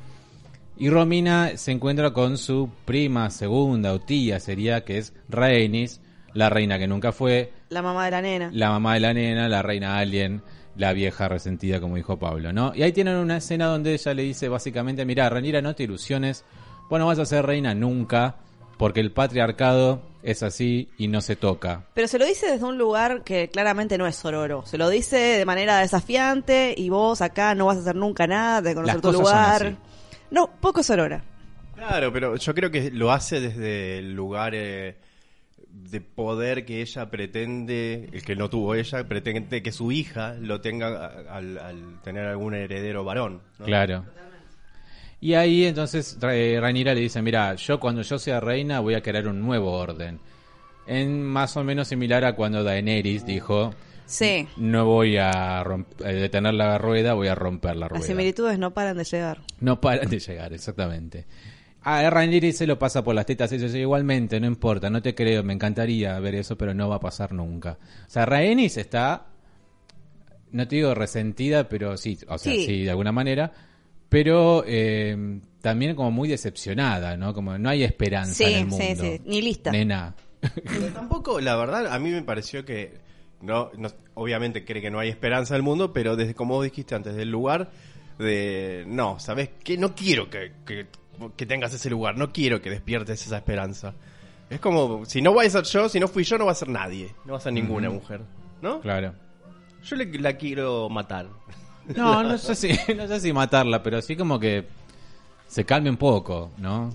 Y 0.81 0.89
Romina 0.89 1.59
se 1.59 1.73
encuentra 1.73 2.15
con 2.15 2.39
su 2.39 2.71
prima 2.87 3.29
segunda 3.29 3.93
o 3.93 4.01
tía, 4.01 4.41
sería 4.41 4.83
que 4.83 4.97
es 4.97 5.13
Rhaenys, 5.29 6.01
la 6.33 6.49
reina 6.49 6.79
que 6.79 6.89
nunca 6.89 7.13
fue, 7.13 7.53
La 7.69 7.83
mamá 7.83 8.07
de 8.07 8.11
la 8.13 8.23
nena. 8.23 8.51
la 8.51 8.71
mamá 8.71 8.95
de 8.95 9.01
la 9.01 9.13
nena, 9.13 9.47
la 9.47 9.61
reina 9.61 9.99
alien, 9.99 10.41
la 10.77 10.95
vieja 10.95 11.29
resentida, 11.29 11.83
como 11.83 11.97
dijo 11.97 12.19
Pablo, 12.19 12.55
¿no? 12.55 12.73
Y 12.75 12.83
ahí 12.83 12.93
tienen 12.93 13.17
una 13.17 13.37
escena 13.37 13.67
donde 13.67 13.93
ella 13.93 14.15
le 14.15 14.23
dice 14.23 14.49
básicamente, 14.49 15.05
mira, 15.05 15.29
Rhaenyra, 15.29 15.61
no 15.61 15.75
te 15.75 15.83
ilusiones, 15.83 16.47
vos 16.89 16.99
no 16.99 17.09
vas 17.09 17.19
a 17.19 17.27
ser 17.27 17.45
reina 17.45 17.75
nunca, 17.75 18.37
porque 18.79 19.01
el 19.01 19.13
patriarcado 19.13 20.01
es 20.23 20.43
así 20.43 20.89
y 20.97 21.09
no 21.09 21.21
se 21.21 21.37
toca. 21.37 21.85
Pero 21.93 22.09
se 22.09 22.19
lo 22.19 22.25
dice 22.25 22.51
desde 22.51 22.65
un 22.65 22.79
lugar 22.79 23.23
que 23.23 23.51
claramente 23.51 23.99
no 23.99 24.07
es 24.07 24.17
sororo. 24.17 24.65
Se 24.65 24.79
lo 24.79 24.89
dice 24.89 25.19
de 25.19 25.45
manera 25.45 25.79
desafiante 25.81 26.75
y 26.75 26.89
vos 26.89 27.21
acá 27.21 27.55
no 27.55 27.67
vas 27.67 27.77
a 27.77 27.81
hacer 27.81 27.97
nunca 27.97 28.27
nada 28.27 28.63
de 28.63 28.75
conocer 28.75 28.95
Las 28.95 29.03
tu 29.03 29.13
lugar. 29.13 29.77
No, 30.31 30.49
poco 30.61 30.83
sorora. 30.83 31.23
Claro, 31.75 32.13
pero 32.13 32.37
yo 32.37 32.55
creo 32.55 32.71
que 32.71 32.91
lo 32.91 33.11
hace 33.11 33.41
desde 33.41 33.99
el 33.99 34.15
lugar 34.15 34.53
eh, 34.55 34.97
de 35.69 36.01
poder 36.01 36.65
que 36.67 36.83
ella 36.83 37.09
pretende, 37.11 38.09
el 38.13 38.23
que 38.23 38.37
no 38.37 38.51
tuvo 38.51 38.75
ella, 38.75 39.07
pretende 39.09 39.63
que 39.63 39.73
su 39.73 39.91
hija 39.91 40.35
lo 40.35 40.61
tenga 40.61 41.07
al, 41.31 41.59
al 41.59 42.01
tener 42.03 42.27
algún 42.27 42.55
heredero 42.55 43.03
varón. 43.05 43.41
¿no? 43.59 43.65
Claro. 43.65 44.05
Y 45.23 45.35
ahí 45.35 45.67
entonces 45.67 46.17
Ra- 46.21 46.35
eh, 46.35 46.59
Rhaenyra 46.61 46.95
le 46.95 47.01
dice, 47.01 47.21
mira, 47.23 47.55
yo 47.55 47.79
cuando 47.79 48.03
yo 48.03 48.19
sea 48.19 48.41
reina 48.41 48.81
voy 48.81 48.95
a 48.95 49.03
crear 49.03 49.27
un 49.29 49.41
nuevo 49.41 49.73
orden. 49.73 50.19
En 50.87 51.23
más 51.23 51.57
o 51.57 51.63
menos 51.65 51.89
similar 51.89 52.25
a 52.25 52.35
cuando 52.35 52.65
Daenerys 52.65 53.25
dijo, 53.27 53.75
Sí. 54.11 54.49
no 54.57 54.85
voy 54.87 55.17
a 55.19 55.63
eh, 56.05 56.13
detener 56.15 56.55
la 56.55 56.77
rueda, 56.79 57.15
voy 57.15 57.29
a 57.29 57.35
romper 57.37 57.75
la 57.77 57.83
Las 57.83 57.91
rueda. 57.91 58.05
similitudes 58.07 58.59
no 58.59 58.75
paran 58.75 58.97
de 58.97 59.05
llegar. 59.05 59.41
No 59.61 59.81
paran 59.81 60.09
de 60.11 60.19
llegar, 60.19 60.53
exactamente. 60.53 61.27
A 61.83 62.11
Rhaenyra 62.11 62.53
se 62.53 62.67
lo 62.67 62.79
pasa 62.79 63.03
por 63.05 63.15
las 63.15 63.25
tetas, 63.25 63.53
igualmente, 63.53 64.39
no 64.41 64.47
importa, 64.47 64.91
no 64.91 65.01
te 65.01 65.15
creo, 65.15 65.43
me 65.45 65.53
encantaría 65.55 66.19
ver 66.19 66.35
eso, 66.35 66.59
pero 66.59 66.75
no 66.75 66.89
va 66.89 66.97
a 66.97 67.01
pasar 67.01 67.33
nunca. 67.33 67.79
O 68.07 68.11
sea, 68.11 68.27
Rhaenys 68.27 68.77
está, 68.77 69.29
no 70.53 70.67
te 70.69 70.77
digo 70.77 70.95
resentida, 70.95 71.69
pero 71.69 71.97
sí, 71.97 72.19
o 72.29 72.37
sea, 72.37 72.53
Sí. 72.53 72.67
sí, 72.67 72.83
de 72.85 72.91
alguna 72.91 73.13
manera, 73.13 73.53
pero 74.09 74.65
eh, 74.67 75.41
también 75.63 75.95
como 75.95 76.11
muy 76.11 76.29
decepcionada, 76.29 77.17
¿no? 77.17 77.33
Como 77.33 77.57
no 77.57 77.71
hay 77.71 77.85
esperanza 77.85 78.35
Sí, 78.35 78.45
en 78.45 78.59
el 78.59 78.67
mundo. 78.67 78.85
sí, 78.85 78.95
sí, 78.97 79.23
ni 79.25 79.41
lista. 79.41 79.71
Nena. 79.71 80.15
Pero 80.41 80.87
tampoco, 80.93 81.41
la 81.41 81.55
verdad, 81.57 81.87
a 81.93 81.99
mí 81.99 82.11
me 82.11 82.23
pareció 82.23 82.65
que, 82.65 82.99
no, 83.43 83.71
no- 83.77 83.91
obviamente 84.15 84.65
cree 84.65 84.83
que 84.83 84.91
no 84.91 84.99
hay 84.99 85.09
esperanza 85.09 85.55
en 85.55 85.59
el 85.59 85.63
mundo, 85.63 85.93
pero 85.93 86.17
desde 86.17 86.35
como 86.35 86.55
vos 86.55 86.65
dijiste 86.65 86.95
antes, 86.95 87.15
del 87.17 87.31
lugar 87.31 87.71
de, 88.19 88.85
no, 88.87 89.19
¿sabes 89.19 89.51
qué? 89.65 89.77
No 89.79 89.95
quiero 89.95 90.29
que, 90.29 90.53
que, 90.67 90.87
que 91.37 91.47
tengas 91.47 91.73
ese 91.73 91.89
lugar, 91.91 92.17
no 92.19 92.33
quiero 92.33 92.61
que 92.61 92.71
despiertes 92.71 93.25
esa 93.27 93.37
esperanza. 93.39 93.95
Es 94.51 94.61
como, 94.61 95.05
si 95.07 95.23
no 95.23 95.33
voy 95.33 95.47
a 95.47 95.51
ser 95.51 95.63
yo, 95.65 95.89
si 95.89 96.01
no 96.01 96.09
fui 96.09 96.25
yo, 96.25 96.37
no 96.37 96.47
va 96.47 96.53
a 96.53 96.57
ser 96.57 96.69
nadie, 96.69 97.15
no 97.25 97.33
va 97.33 97.39
a 97.39 97.43
ser 97.43 97.53
ninguna 97.53 97.89
mujer, 97.89 98.21
¿no? 98.61 98.81
Claro. 98.81 99.15
Yo 99.85 99.97
le- 99.97 100.19
la 100.19 100.35
quiero 100.37 100.89
matar. 100.91 101.29
No, 101.97 102.23
no 102.23 102.37
sé 102.37 102.55
si, 102.55 102.69
no 102.95 103.07
sé 103.07 103.21
si 103.21 103.33
matarla, 103.33 103.83
pero 103.83 104.03
sí 104.03 104.17
como 104.17 104.39
que 104.39 104.67
se 105.47 105.65
calme 105.65 105.89
un 105.89 105.97
poco, 105.97 106.51
¿no? 106.59 106.91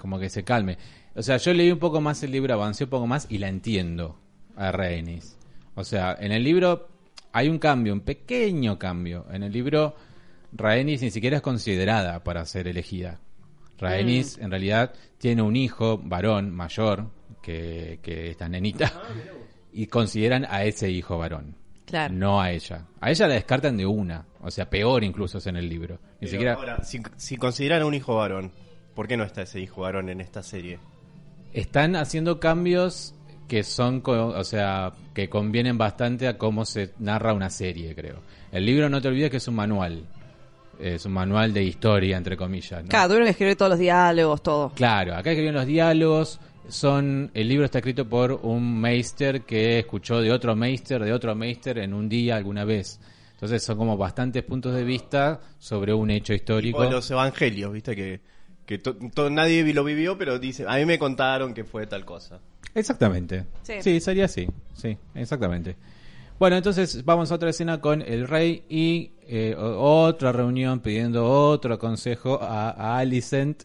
Como 0.00 0.18
que 0.18 0.28
se 0.30 0.42
calme. 0.42 0.78
O 1.14 1.22
sea, 1.22 1.36
yo 1.36 1.52
leí 1.54 1.70
un 1.70 1.78
poco 1.78 2.00
más 2.00 2.22
el 2.22 2.32
libro, 2.32 2.52
avancé 2.54 2.84
un 2.84 2.90
poco 2.90 3.06
más 3.06 3.26
y 3.30 3.38
la 3.38 3.48
entiendo 3.48 4.18
a 4.56 4.72
Rhaenys. 4.72 5.36
O 5.76 5.84
sea, 5.84 6.16
en 6.18 6.32
el 6.32 6.42
libro 6.42 6.88
hay 7.32 7.48
un 7.48 7.58
cambio, 7.58 7.92
un 7.92 8.00
pequeño 8.00 8.78
cambio. 8.78 9.26
En 9.30 9.44
el 9.44 9.52
libro 9.52 9.94
Rhaenys 10.52 11.02
ni 11.02 11.10
siquiera 11.10 11.36
es 11.36 11.42
considerada 11.42 12.24
para 12.24 12.44
ser 12.44 12.66
elegida. 12.66 13.20
Rhaenys 13.78 14.38
en 14.38 14.50
realidad 14.50 14.92
tiene 15.18 15.42
un 15.42 15.54
hijo 15.54 15.98
varón 15.98 16.50
mayor 16.50 17.10
que, 17.42 18.00
que 18.02 18.30
esta 18.30 18.48
nenita 18.48 18.90
y 19.72 19.86
consideran 19.86 20.46
a 20.48 20.64
ese 20.64 20.90
hijo 20.90 21.18
varón. 21.18 21.54
Claro. 21.84 22.14
No 22.14 22.40
a 22.40 22.50
ella. 22.50 22.86
A 23.00 23.10
ella 23.10 23.28
la 23.28 23.34
descartan 23.34 23.76
de 23.76 23.86
una. 23.86 24.26
O 24.40 24.50
sea, 24.50 24.68
peor 24.68 25.04
incluso 25.04 25.38
es 25.38 25.46
en 25.46 25.56
el 25.56 25.68
libro. 25.68 26.00
Ni 26.20 26.26
Pero 26.26 26.30
siquiera 26.30 26.54
Ahora, 26.54 26.82
si, 26.82 27.00
si 27.16 27.36
consideran 27.36 27.84
un 27.84 27.94
hijo 27.94 28.16
varón, 28.16 28.50
¿por 28.94 29.06
qué 29.06 29.16
no 29.16 29.22
está 29.22 29.42
ese 29.42 29.60
hijo 29.60 29.82
varón 29.82 30.08
en 30.08 30.20
esta 30.20 30.42
serie? 30.42 30.80
están 31.56 31.96
haciendo 31.96 32.38
cambios 32.38 33.14
que 33.48 33.62
son, 33.62 34.00
co- 34.00 34.28
o 34.28 34.44
sea, 34.44 34.92
que 35.14 35.28
convienen 35.28 35.78
bastante 35.78 36.26
a 36.28 36.36
cómo 36.38 36.64
se 36.64 36.92
narra 36.98 37.32
una 37.32 37.50
serie, 37.50 37.94
creo. 37.94 38.20
El 38.52 38.66
libro, 38.66 38.88
no 38.88 39.00
te 39.00 39.08
olvides 39.08 39.30
que 39.30 39.36
es 39.38 39.48
un 39.48 39.54
manual. 39.54 40.04
Es 40.80 41.06
un 41.06 41.12
manual 41.12 41.52
de 41.54 41.62
historia, 41.64 42.16
entre 42.18 42.36
comillas. 42.36 42.82
¿no? 42.82 42.88
Claro, 42.90 43.06
tuvieron 43.08 43.26
que 43.26 43.30
escribir 43.30 43.56
todos 43.56 43.70
los 43.70 43.78
diálogos, 43.78 44.42
todo. 44.42 44.72
Claro, 44.74 45.14
acá 45.14 45.30
escribieron 45.30 45.54
los 45.60 45.66
diálogos. 45.66 46.38
Son, 46.68 47.30
el 47.32 47.48
libro 47.48 47.64
está 47.64 47.78
escrito 47.78 48.08
por 48.08 48.32
un 48.42 48.80
meister 48.80 49.42
que 49.42 49.78
escuchó 49.78 50.20
de 50.20 50.32
otro 50.32 50.54
meister, 50.56 51.02
de 51.04 51.12
otro 51.12 51.34
meister 51.34 51.78
en 51.78 51.94
un 51.94 52.08
día 52.08 52.36
alguna 52.36 52.64
vez. 52.64 53.00
Entonces 53.34 53.62
son 53.62 53.76
como 53.78 53.96
bastantes 53.96 54.42
puntos 54.42 54.74
de 54.74 54.82
vista 54.82 55.40
sobre 55.58 55.94
un 55.94 56.10
hecho 56.10 56.34
histórico. 56.34 56.78
Tipo 56.82 56.90
los 56.90 57.10
evangelios, 57.10 57.72
viste 57.72 57.94
que, 57.94 58.20
que 58.66 58.78
to- 58.78 58.96
to- 59.14 59.30
nadie 59.30 59.62
lo 59.72 59.84
vivió, 59.84 60.18
pero 60.18 60.38
dice, 60.38 60.64
a 60.66 60.76
mí 60.76 60.84
me 60.86 60.98
contaron 60.98 61.54
que 61.54 61.64
fue 61.64 61.86
tal 61.86 62.04
cosa. 62.04 62.40
Exactamente. 62.76 63.44
Sí. 63.62 63.74
Sí. 63.80 64.00
sería 64.00 64.26
así. 64.26 64.46
Sí, 64.74 64.96
exactamente. 65.14 65.76
Bueno, 66.38 66.56
entonces 66.56 67.04
vamos 67.04 67.32
a 67.32 67.36
otra 67.36 67.50
escena 67.50 67.80
con 67.80 68.02
el 68.02 68.28
rey 68.28 68.62
y 68.68 69.12
eh, 69.22 69.56
otra 69.58 70.32
reunión 70.32 70.80
pidiendo 70.80 71.26
otro 71.28 71.78
consejo 71.78 72.38
a, 72.42 72.70
a 72.70 72.98
Alicent. 72.98 73.62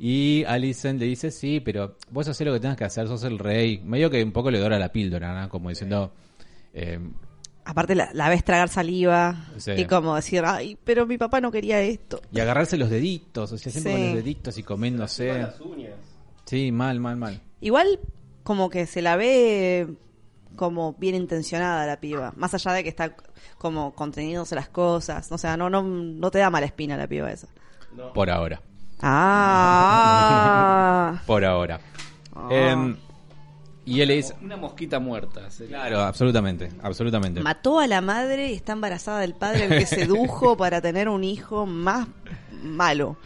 Y 0.00 0.44
Alicent 0.44 0.98
le 1.00 1.06
dice, 1.06 1.30
sí, 1.30 1.60
pero 1.60 1.96
vos 2.10 2.26
haces 2.28 2.46
lo 2.46 2.52
que 2.52 2.60
tengas 2.60 2.76
que 2.76 2.84
hacer, 2.84 3.06
sos 3.08 3.22
el 3.24 3.38
rey. 3.38 3.80
Medio 3.84 4.10
que 4.10 4.22
un 4.22 4.32
poco 4.32 4.50
le 4.50 4.58
dora 4.58 4.78
la 4.78 4.90
píldora, 4.92 5.40
¿no? 5.40 5.48
Como 5.48 5.68
diciendo, 5.70 6.12
eh, 6.74 6.98
Aparte 7.64 7.94
la, 7.94 8.08
la 8.14 8.30
ves 8.30 8.42
tragar 8.44 8.70
saliva 8.70 9.44
Sí. 9.58 9.72
y 9.76 9.84
como 9.84 10.14
decir, 10.16 10.42
ay, 10.46 10.78
pero 10.84 11.04
mi 11.06 11.18
papá 11.18 11.40
no 11.40 11.50
quería 11.52 11.82
esto. 11.82 12.22
y 12.32 12.40
agarrarse 12.40 12.78
los 12.78 12.88
deditos, 12.88 13.52
o 13.52 13.58
sea, 13.58 13.70
siempre 13.70 13.92
Sí. 13.92 13.98
con 13.98 14.06
los 14.06 14.24
deditos 14.24 14.56
y 14.58 14.62
comiéndose. 14.62 15.46
Sí, 16.46 16.72
mal, 16.72 16.98
mal, 16.98 17.16
mal. 17.16 17.42
Igual 17.60 18.00
como 18.48 18.70
que 18.70 18.86
se 18.86 19.02
la 19.02 19.14
ve 19.16 19.86
como 20.56 20.94
bien 20.94 21.14
intencionada 21.14 21.84
la 21.84 22.00
piba, 22.00 22.32
más 22.34 22.54
allá 22.54 22.72
de 22.72 22.82
que 22.82 22.88
está 22.88 23.14
como 23.58 23.94
conteniéndose 23.94 24.54
las 24.54 24.70
cosas, 24.70 25.30
o 25.30 25.36
sea, 25.36 25.58
no 25.58 25.68
no 25.68 25.82
no 25.82 26.30
te 26.30 26.38
da 26.38 26.48
mala 26.48 26.64
espina 26.64 26.96
la 26.96 27.06
piba 27.06 27.30
esa. 27.30 27.46
Por 28.14 28.30
ahora. 28.30 28.62
Ah. 29.02 30.40
Por 31.26 31.44
ahora. 31.44 31.78
Ah. 32.34 32.48
Em, 32.50 32.96
y 33.84 34.00
él 34.00 34.08
le 34.08 34.14
dice, 34.16 34.34
Una 34.40 34.56
mosquita 34.56 34.98
muerta. 34.98 35.50
sería. 35.50 35.80
claro, 35.80 36.00
absolutamente, 36.00 36.70
absolutamente. 36.82 37.42
Mató 37.42 37.80
a 37.80 37.86
la 37.86 38.00
madre 38.00 38.50
y 38.50 38.54
está 38.54 38.72
embarazada 38.72 39.20
del 39.20 39.34
padre 39.34 39.64
al 39.64 39.68
que 39.78 39.84
sedujo 39.94 40.56
para 40.56 40.80
tener 40.80 41.10
un 41.10 41.22
hijo 41.22 41.66
más 41.66 42.08
malo. 42.62 43.18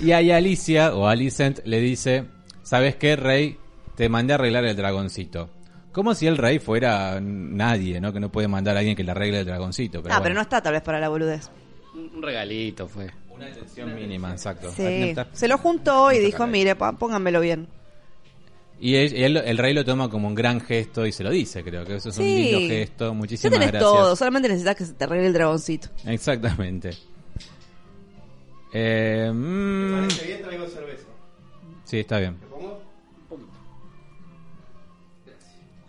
Y 0.00 0.12
ahí 0.12 0.30
Alicia, 0.30 0.94
o 0.94 1.08
Alicent, 1.08 1.58
le 1.64 1.80
dice, 1.80 2.26
¿sabes 2.62 2.94
qué, 2.94 3.16
rey? 3.16 3.58
Te 3.98 4.08
mandé 4.08 4.32
a 4.32 4.36
arreglar 4.36 4.64
el 4.64 4.76
dragoncito. 4.76 5.50
Como 5.90 6.14
si 6.14 6.28
el 6.28 6.36
rey 6.36 6.60
fuera 6.60 7.18
nadie, 7.20 8.00
¿no? 8.00 8.12
Que 8.12 8.20
no 8.20 8.30
puede 8.30 8.46
mandar 8.46 8.76
a 8.76 8.78
alguien 8.78 8.94
que 8.94 9.02
le 9.02 9.10
arregle 9.10 9.40
el 9.40 9.44
dragoncito. 9.44 10.00
Pero 10.00 10.14
ah, 10.14 10.18
bueno. 10.18 10.22
pero 10.22 10.34
no 10.36 10.40
está 10.42 10.62
tal 10.62 10.74
vez 10.74 10.82
para 10.82 11.00
la 11.00 11.08
boludez. 11.08 11.50
Un 11.94 12.22
regalito 12.22 12.86
fue. 12.86 13.10
Una 13.34 13.46
atención 13.46 13.92
mínima, 13.96 14.30
exacto. 14.30 14.70
Sí. 14.70 15.16
Se 15.32 15.48
lo 15.48 15.58
juntó 15.58 16.12
y 16.12 16.18
dijo, 16.20 16.46
mire, 16.46 16.76
pónganmelo 16.76 17.40
bien. 17.40 17.66
Y 18.80 18.94
él- 18.94 19.14
él- 19.16 19.36
el 19.38 19.58
rey 19.58 19.74
lo 19.74 19.84
toma 19.84 20.08
como 20.08 20.28
un 20.28 20.36
gran 20.36 20.60
gesto 20.60 21.04
y 21.04 21.10
se 21.10 21.24
lo 21.24 21.30
dice, 21.30 21.64
creo 21.64 21.84
que 21.84 21.96
eso 21.96 22.10
es 22.10 22.18
un 22.18 22.24
lindo 22.24 22.60
gesto. 22.60 23.08
Ya 23.08 23.12
Muchísimas 23.14 23.52
tenés 23.58 23.72
gracias. 23.72 23.90
todo, 23.92 24.14
solamente 24.14 24.46
necesitas 24.48 24.76
que 24.76 24.84
se 24.84 24.92
te 24.92 25.02
arregle 25.02 25.26
el 25.26 25.32
dragoncito. 25.32 25.88
Exactamente. 26.06 26.90
Eh, 28.72 29.30
mm, 29.32 30.08
bien, 30.24 30.42
traigo 30.42 30.66
cerveza. 30.68 31.06
Sí, 31.84 31.98
está 32.00 32.18
bien. 32.20 32.36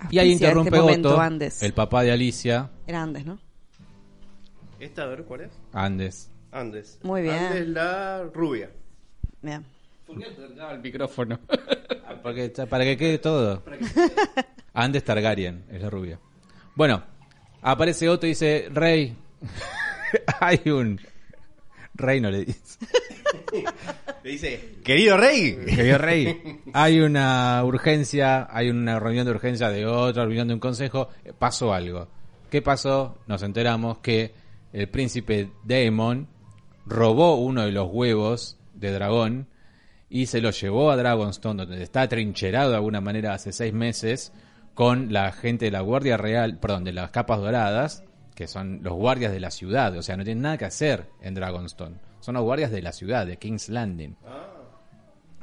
Y 0.10 0.20
ahí 0.20 0.32
interrumpe 0.32 0.70
este 0.70 0.82
momento, 0.82 1.10
Otto, 1.10 1.22
Andes. 1.22 1.62
el 1.64 1.74
papá 1.74 2.04
de 2.04 2.12
Alicia, 2.12 2.70
Era 2.88 3.04
Andes, 3.04 3.26
¿no? 3.26 3.40
¿Esta, 4.80 5.04
a 5.04 5.08
ver, 5.08 5.24
cuál 5.24 5.42
es? 5.42 5.52
Andes. 5.74 6.32
Andes. 6.52 7.00
Muy 7.04 7.22
bien. 7.22 7.36
Andes 7.36 7.68
la 7.68 8.24
rubia. 8.34 8.72
Bien. 9.42 9.66
¿Por 10.08 10.18
qué 10.18 10.28
el 10.72 10.80
micrófono? 10.80 11.40
Porque, 12.24 12.50
para 12.70 12.84
que 12.84 12.98
quede 12.98 13.18
todo. 13.20 13.64
Andes 14.74 15.04
Targaryen, 15.04 15.66
es 15.70 15.82
la 15.82 15.90
rubia. 15.90 16.20
Bueno, 16.76 17.04
aparece 17.62 18.10
Otto 18.10 18.26
y 18.26 18.30
dice, 18.30 18.70
Rey, 18.72 19.16
hay 20.40 20.62
un... 20.70 21.00
Rey 21.94 22.22
no 22.22 22.32
le 22.32 22.46
dice. 22.46 22.80
Le 24.24 24.32
dice, 24.32 24.76
querido 24.84 25.18
rey. 25.18 25.56
Querido 25.66 25.98
Rey, 25.98 26.62
hay 26.74 27.00
una 27.00 27.64
urgencia, 27.64 28.48
hay 28.50 28.70
una 28.70 29.00
reunión 29.00 29.26
de 29.26 29.32
urgencia 29.32 29.70
de 29.70 29.86
otra 29.86 30.26
reunión 30.26 30.48
de 30.48 30.56
un 30.56 30.60
consejo, 30.60 31.10
eh, 31.24 31.34
pasó 31.38 31.74
algo. 31.74 32.08
¿Qué 32.50 32.62
pasó? 32.62 33.18
Nos 33.28 33.44
enteramos 33.44 34.00
que 34.00 34.34
el 34.74 34.90
príncipe 34.90 35.52
Daemon 35.64 36.28
robó 36.86 37.36
uno 37.36 37.66
de 37.66 37.72
los 37.72 37.90
huevos 37.92 38.58
de 38.74 38.92
dragón 38.92 39.48
y 40.10 40.26
se 40.26 40.42
lo 40.42 40.50
llevó 40.50 40.92
a 40.92 40.98
Dragonstone, 40.98 41.66
donde 41.66 41.84
está 41.84 42.08
trincherado 42.08 42.72
de 42.72 42.76
alguna 42.76 43.00
manera 43.00 43.34
hace 43.34 43.52
seis 43.52 43.74
meses 43.74 44.34
con 44.74 45.14
la 45.14 45.32
gente 45.32 45.66
de 45.66 45.72
la 45.72 45.82
Guardia 45.82 46.18
Real, 46.18 46.58
perdón, 46.58 46.84
de 46.84 46.94
las 46.94 47.12
capas 47.12 47.40
doradas, 47.40 48.04
que 48.34 48.48
son 48.48 48.80
los 48.82 48.94
guardias 48.94 49.32
de 49.32 49.40
la 49.40 49.52
ciudad, 49.52 49.96
o 49.98 50.02
sea, 50.02 50.18
no 50.18 50.24
tienen 50.24 50.42
nada 50.42 50.58
que 50.58 50.66
hacer 50.66 51.08
en 51.22 51.36
Dragonstone. 51.36 52.09
Son 52.22 52.36
los 52.36 52.44
guardias 52.44 52.72
de 52.72 52.82
la 52.82 52.92
ciudad, 52.92 53.26
de 53.26 53.38
King's 53.38 53.70
Landing. 53.70 54.16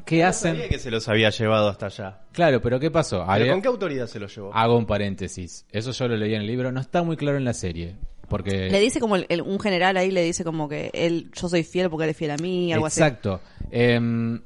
¿Qué 0.05 0.23
No 0.23 0.29
hacen? 0.29 0.53
sabía 0.55 0.69
que 0.69 0.79
se 0.79 0.91
los 0.91 1.09
había 1.09 1.31
llevado 1.31 1.69
hasta 1.69 1.87
allá. 1.87 2.21
Claro, 2.33 2.61
pero 2.61 2.79
¿qué 2.79 2.91
pasó? 2.93 3.19
¿Pero 3.21 3.31
Había- 3.33 3.53
con 3.53 3.63
qué 3.63 3.69
autoridad 3.69 4.07
se 4.07 4.21
los 4.21 4.35
llevó? 4.35 4.55
Hago 4.55 4.77
un 4.77 4.87
paréntesis. 4.87 5.67
Eso 5.73 5.91
yo 5.91 6.07
lo 6.07 6.17
leí 6.17 6.35
en 6.35 6.43
el 6.43 6.47
libro. 6.47 6.71
No 6.71 6.81
está 6.81 7.03
muy 7.03 7.17
claro 7.17 7.39
en 7.39 7.45
la 7.45 7.55
serie. 7.55 7.97
Porque... 8.29 8.71
Le 8.71 8.81
dice 8.81 9.01
como 9.01 9.17
el- 9.17 9.27
el- 9.29 9.43
un 9.43 9.59
general 9.59 9.97
ahí 9.97 10.11
le 10.13 10.23
dice 10.23 10.45
como 10.45 10.69
que 10.69 10.91
él, 10.95 11.31
yo 11.33 11.49
soy 11.49 11.65
fiel 11.65 11.91
porque 11.91 12.05
él 12.05 12.11
es 12.11 12.17
fiel 12.17 12.31
a 12.33 12.37
mí, 12.37 12.73
algo 12.73 12.87
Exacto. 12.87 13.41
Em, 13.71 14.41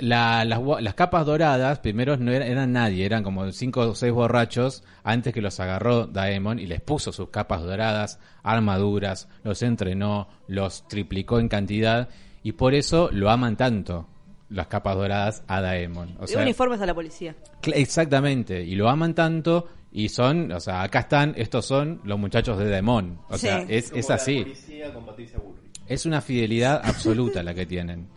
la- 0.00 0.44
las, 0.44 0.60
las 0.80 0.94
capas 0.94 1.24
doradas, 1.26 1.78
primero 1.80 2.16
no 2.16 2.30
eran, 2.32 2.48
eran 2.48 2.72
nadie, 2.72 3.04
eran 3.06 3.22
como 3.22 3.50
cinco 3.52 3.80
o 3.82 3.94
seis 3.94 4.12
borrachos 4.12 4.82
antes 5.02 5.32
que 5.34 5.40
los 5.42 5.58
agarró 5.60 6.06
Daemon 6.06 6.58
y 6.58 6.66
les 6.66 6.80
puso 6.80 7.12
sus 7.12 7.28
capas 7.30 7.62
doradas, 7.62 8.18
armaduras, 8.42 9.28
los 9.42 9.62
entrenó, 9.62 10.28
los 10.48 10.86
triplicó 10.88 11.38
en 11.40 11.48
cantidad 11.48 12.08
y 12.42 12.52
por 12.52 12.74
eso 12.74 13.08
lo 13.12 13.30
aman 13.30 13.56
tanto 13.56 14.08
las 14.50 14.66
capas 14.68 14.94
doradas 14.96 15.42
a 15.48 15.60
Daemon. 15.60 16.16
O 16.20 16.24
así. 16.24 16.34
sea, 16.34 16.42
uniformes 16.42 16.80
a 16.80 16.86
la 16.86 16.94
policía. 16.94 17.34
Exactamente, 17.62 18.62
y 18.62 18.74
lo 18.76 18.88
aman 18.88 19.14
tanto 19.14 19.68
y 19.92 20.08
son, 20.08 20.50
o 20.52 20.60
sea, 20.60 20.82
acá 20.82 21.00
están, 21.00 21.34
estos 21.36 21.66
son 21.66 22.00
los 22.04 22.18
muchachos 22.18 22.58
de 22.58 22.68
Daemon. 22.68 23.18
O 23.28 23.34
Sí. 23.38 23.46
sea, 23.46 23.60
es, 23.68 23.92
es 23.94 24.10
así. 24.10 24.44
Es 25.86 26.06
una 26.06 26.20
fidelidad 26.20 26.80
absoluta 26.84 27.42
la 27.42 27.54
que 27.54 27.66
tienen. 27.66 28.08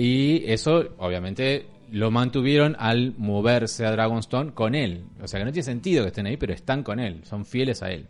Y 0.00 0.44
eso, 0.46 0.94
obviamente, 0.98 1.66
lo 1.90 2.12
mantuvieron 2.12 2.76
al 2.78 3.14
moverse 3.18 3.84
a 3.84 3.90
Dragonstone 3.90 4.52
con 4.52 4.76
él. 4.76 5.02
O 5.20 5.26
sea, 5.26 5.40
que 5.40 5.44
no 5.44 5.50
tiene 5.50 5.64
sentido 5.64 6.04
que 6.04 6.08
estén 6.10 6.26
ahí, 6.26 6.36
pero 6.36 6.52
están 6.52 6.84
con 6.84 7.00
él, 7.00 7.22
son 7.24 7.44
fieles 7.44 7.82
a 7.82 7.90
él. 7.90 8.06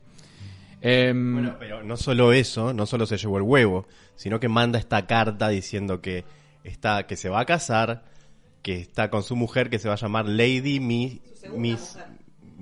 Em, 0.82 1.32
Bueno, 1.32 1.56
pero 1.58 1.82
no 1.82 1.96
solo 1.96 2.34
eso, 2.34 2.74
no 2.74 2.84
solo 2.84 3.06
se 3.06 3.16
llevó 3.16 3.38
el 3.38 3.42
huevo, 3.44 3.86
sino 4.16 4.38
que 4.38 4.48
manda 4.48 4.78
esta 4.78 5.06
carta 5.06 5.48
diciendo 5.48 6.02
que 6.02 6.26
está, 6.62 7.06
que 7.06 7.16
se 7.16 7.30
va 7.30 7.40
a 7.40 7.46
casar, 7.46 8.04
que 8.60 8.78
está 8.78 9.08
con 9.08 9.22
su 9.22 9.34
mujer 9.34 9.70
que 9.70 9.78
se 9.78 9.88
va 9.88 9.94
a 9.94 9.98
llamar 9.98 10.28
Lady 10.28 10.80
Mi, 10.80 11.22
Miss, 11.56 11.96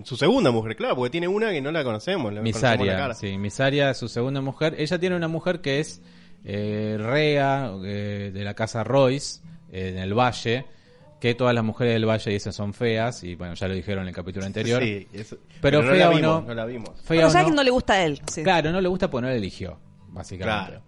su 0.04 0.16
segunda 0.16 0.52
mujer, 0.52 0.76
claro, 0.76 0.94
porque 0.94 1.10
tiene 1.10 1.26
una 1.26 1.50
que 1.50 1.60
no 1.60 1.72
la 1.72 1.82
conocemos, 1.82 2.32
la 2.32 2.42
conocemos 2.42 2.62
la 2.62 2.76
Misaria, 2.78 2.96
cara. 2.96 3.14
sí, 3.14 3.36
Misaria 3.38 3.90
es 3.90 3.98
su 3.98 4.08
segunda 4.08 4.40
mujer. 4.40 4.76
Ella 4.78 5.00
tiene 5.00 5.16
una 5.16 5.26
mujer 5.26 5.60
que 5.60 5.80
es 5.80 6.00
eh, 6.46 6.96
Rea, 6.98 7.72
eh, 7.84 8.30
de 8.32 8.44
la 8.44 8.54
casa 8.54 8.84
Royce, 8.84 9.40
eh, 9.72 9.88
en 9.90 9.98
el 9.98 10.14
Valle, 10.14 10.64
que 11.20 11.34
todas 11.34 11.54
las 11.54 11.64
mujeres 11.64 11.94
del 11.94 12.06
Valle 12.08 12.30
dicen 12.30 12.52
son 12.52 12.72
feas, 12.72 13.24
y 13.24 13.34
bueno, 13.34 13.54
ya 13.54 13.66
lo 13.68 13.74
dijeron 13.74 14.02
en 14.04 14.08
el 14.08 14.14
capítulo 14.14 14.46
anterior. 14.46 14.82
Sí, 14.82 15.08
eso- 15.12 15.38
Pero, 15.60 15.82
no 15.82 15.90
fea 15.90 15.98
la 15.98 16.08
o 16.10 16.14
vimos, 16.14 16.22
no, 16.22 16.48
no 16.48 16.54
la 16.54 16.64
vimos. 16.66 16.90
fea 17.02 17.26
o 17.26 17.30
ya 17.32 17.42
no, 17.42 17.48
que 17.48 17.54
no 17.54 17.62
le 17.64 17.70
gusta 17.70 17.94
a 17.94 18.04
él. 18.04 18.20
sí. 18.30 18.42
claro, 18.42 18.70
no 18.70 18.80
le 18.80 18.88
gusta 18.88 19.10
porque 19.10 19.22
no 19.26 19.28
la 19.30 19.36
eligió, 19.36 19.78
básicamente. 20.08 20.70
Claro. 20.72 20.82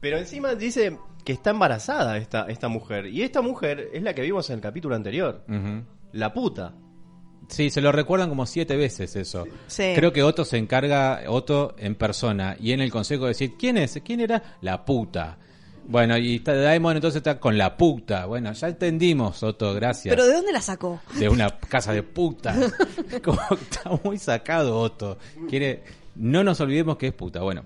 Pero 0.00 0.18
encima 0.18 0.54
dice 0.54 0.98
que 1.24 1.32
está 1.32 1.50
embarazada 1.50 2.18
esta, 2.18 2.46
esta 2.50 2.68
mujer. 2.68 3.06
Y 3.06 3.22
esta 3.22 3.40
mujer 3.40 3.88
es 3.94 4.02
la 4.02 4.12
que 4.14 4.20
vimos 4.22 4.50
en 4.50 4.56
el 4.56 4.60
capítulo 4.60 4.94
anterior. 4.94 5.42
La 6.12 6.34
puta. 6.34 6.74
Sí, 7.48 7.70
se 7.70 7.80
lo 7.80 7.92
recuerdan 7.92 8.28
como 8.28 8.46
siete 8.46 8.76
veces 8.76 9.16
eso. 9.16 9.44
Sí. 9.66 9.92
Creo 9.94 10.12
que 10.12 10.22
Otto 10.22 10.44
se 10.44 10.58
encarga, 10.58 11.22
Otto 11.28 11.74
en 11.78 11.94
persona, 11.94 12.56
y 12.60 12.72
en 12.72 12.80
el 12.80 12.90
consejo 12.90 13.24
de 13.24 13.28
decir, 13.28 13.54
¿quién 13.58 13.78
es? 13.78 14.00
¿Quién 14.04 14.20
era? 14.20 14.58
La 14.60 14.84
puta. 14.84 15.38
Bueno, 15.86 16.16
y 16.16 16.36
está 16.36 16.54
Daemon 16.54 16.96
entonces 16.96 17.18
está 17.18 17.38
con 17.38 17.58
la 17.58 17.76
puta. 17.76 18.26
Bueno, 18.26 18.52
ya 18.52 18.68
entendimos, 18.68 19.42
Otto, 19.42 19.74
gracias. 19.74 20.14
Pero 20.14 20.26
¿de 20.26 20.34
dónde 20.34 20.52
la 20.52 20.62
sacó? 20.62 21.00
de 21.18 21.28
una 21.28 21.58
casa 21.58 21.92
de 21.92 22.02
puta. 22.02 22.54
Como 23.22 23.40
está 23.50 23.90
muy 24.02 24.18
sacado 24.18 24.78
Otto. 24.78 25.18
Quiere, 25.48 25.82
no 26.14 26.42
nos 26.42 26.60
olvidemos 26.60 26.96
que 26.96 27.08
es 27.08 27.12
puta. 27.12 27.40
Bueno, 27.40 27.64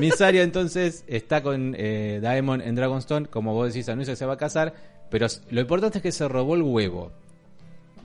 Misaria 0.00 0.42
entonces 0.42 1.04
está 1.08 1.42
con 1.42 1.74
eh, 1.76 2.20
Daemon 2.22 2.60
en 2.60 2.74
Dragonstone, 2.74 3.26
como 3.26 3.54
vos 3.54 3.72
decís, 3.72 3.88
anuncia 3.88 4.12
que 4.12 4.16
se 4.16 4.26
va 4.26 4.34
a 4.34 4.38
casar, 4.38 4.74
pero 5.10 5.26
lo 5.50 5.60
importante 5.60 5.98
es 5.98 6.02
que 6.02 6.12
se 6.12 6.28
robó 6.28 6.54
el 6.54 6.62
huevo. 6.62 7.12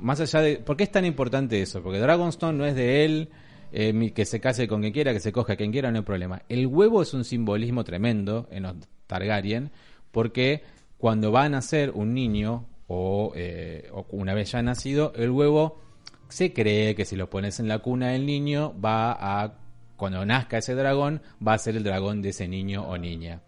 Más 0.03 0.19
allá 0.19 0.41
de, 0.41 0.57
¿por 0.57 0.75
qué 0.75 0.83
es 0.83 0.91
tan 0.91 1.05
importante 1.05 1.61
eso? 1.61 1.81
Porque 1.81 1.97
Dragonstone 1.97 2.57
no 2.57 2.65
es 2.65 2.75
de 2.75 3.05
él, 3.05 3.29
eh, 3.71 4.11
que 4.13 4.25
se 4.25 4.41
case 4.41 4.67
con 4.67 4.81
quien 4.81 4.91
quiera, 4.91 5.13
que 5.13 5.21
se 5.21 5.31
coja 5.31 5.55
quien 5.55 5.71
quiera, 5.71 5.91
no 5.91 5.99
hay 5.99 6.03
problema. 6.03 6.41
El 6.49 6.67
huevo 6.67 7.01
es 7.01 7.13
un 7.13 7.23
simbolismo 7.23 7.85
tremendo 7.85 8.49
en 8.51 8.63
los 8.63 8.75
Targaryen, 9.07 9.71
porque 10.11 10.61
cuando 10.97 11.31
va 11.31 11.45
a 11.45 11.49
nacer 11.49 11.91
un 11.91 12.13
niño, 12.13 12.65
o, 12.87 13.31
eh, 13.33 13.89
o 13.93 14.05
una 14.09 14.33
vez 14.33 14.51
ya 14.51 14.61
nacido, 14.61 15.13
el 15.15 15.31
huevo 15.31 15.79
se 16.27 16.51
cree 16.51 16.95
que 16.95 17.05
si 17.05 17.15
lo 17.15 17.29
pones 17.29 17.61
en 17.61 17.69
la 17.69 17.79
cuna 17.79 18.09
del 18.09 18.25
niño, 18.25 18.73
va 18.77 19.13
a, 19.17 19.53
cuando 19.95 20.25
nazca 20.25 20.57
ese 20.57 20.75
dragón, 20.75 21.21
va 21.45 21.53
a 21.53 21.57
ser 21.57 21.77
el 21.77 21.83
dragón 21.85 22.21
de 22.21 22.29
ese 22.29 22.49
niño 22.49 22.85
o 22.85 22.97
niña. 22.97 23.41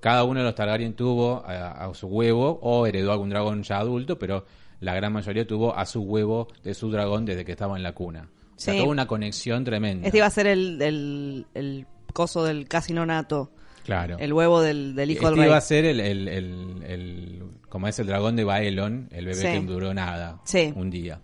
Cada 0.00 0.24
uno 0.24 0.40
de 0.40 0.46
los 0.46 0.56
Targaryen 0.56 0.94
tuvo 0.94 1.44
a, 1.46 1.84
a 1.84 1.94
su 1.94 2.08
huevo 2.08 2.58
o 2.60 2.88
heredó 2.88 3.12
algún 3.12 3.30
dragón 3.30 3.62
ya 3.62 3.78
adulto, 3.78 4.18
pero 4.18 4.44
la 4.82 4.94
gran 4.94 5.12
mayoría 5.12 5.46
tuvo 5.46 5.74
a 5.74 5.86
su 5.86 6.02
huevo 6.02 6.48
de 6.62 6.74
su 6.74 6.90
dragón 6.90 7.24
desde 7.24 7.44
que 7.44 7.52
estaba 7.52 7.76
en 7.76 7.82
la 7.82 7.92
cuna. 7.92 8.28
O 8.54 8.60
sea, 8.62 8.74
Sí. 8.74 8.80
tuvo 8.80 8.90
una 8.90 9.06
conexión 9.06 9.64
tremenda. 9.64 10.06
Este 10.06 10.18
iba 10.18 10.26
a 10.26 10.30
ser 10.30 10.46
el, 10.46 10.80
el, 10.82 11.46
el 11.54 11.86
coso 12.12 12.44
del 12.44 12.68
casino 12.68 13.06
nato. 13.06 13.50
Claro. 13.84 14.16
El 14.20 14.32
huevo 14.32 14.60
del, 14.60 14.94
del 14.94 15.10
hijo 15.10 15.22
este 15.22 15.30
del 15.30 15.38
rey. 15.38 15.46
iba 15.48 15.56
a 15.56 15.60
ser 15.60 15.84
el, 15.86 15.98
el, 16.00 16.28
el- 16.28 16.82
el- 16.86 17.42
como 17.68 17.88
es 17.88 17.98
el 17.98 18.06
dragón 18.06 18.36
de 18.36 18.44
Baelon, 18.44 19.08
el 19.10 19.24
bebé 19.24 19.36
Sí. 19.38 19.42
que 19.46 19.60
no 19.60 19.72
duró 19.72 19.94
nada, 19.94 20.40
Sí. 20.44 20.72
un 20.76 20.90
día. 20.90 21.20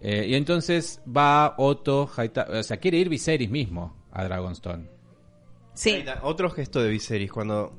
Eh, 0.00 0.26
y 0.28 0.34
entonces 0.34 1.00
va 1.06 1.54
Otto, 1.56 2.06
Hightower- 2.08 2.58
o 2.58 2.62
sea, 2.62 2.76
quiere 2.78 2.98
ir 2.98 3.08
Viserys 3.08 3.48
mismo 3.48 3.96
a 4.12 4.24
Dragonstone. 4.24 4.84
Sí. 5.74 6.04
Otro 6.22 6.50
gesto 6.50 6.82
de 6.82 6.90
Viserys 6.90 7.32
cuando 7.32 7.72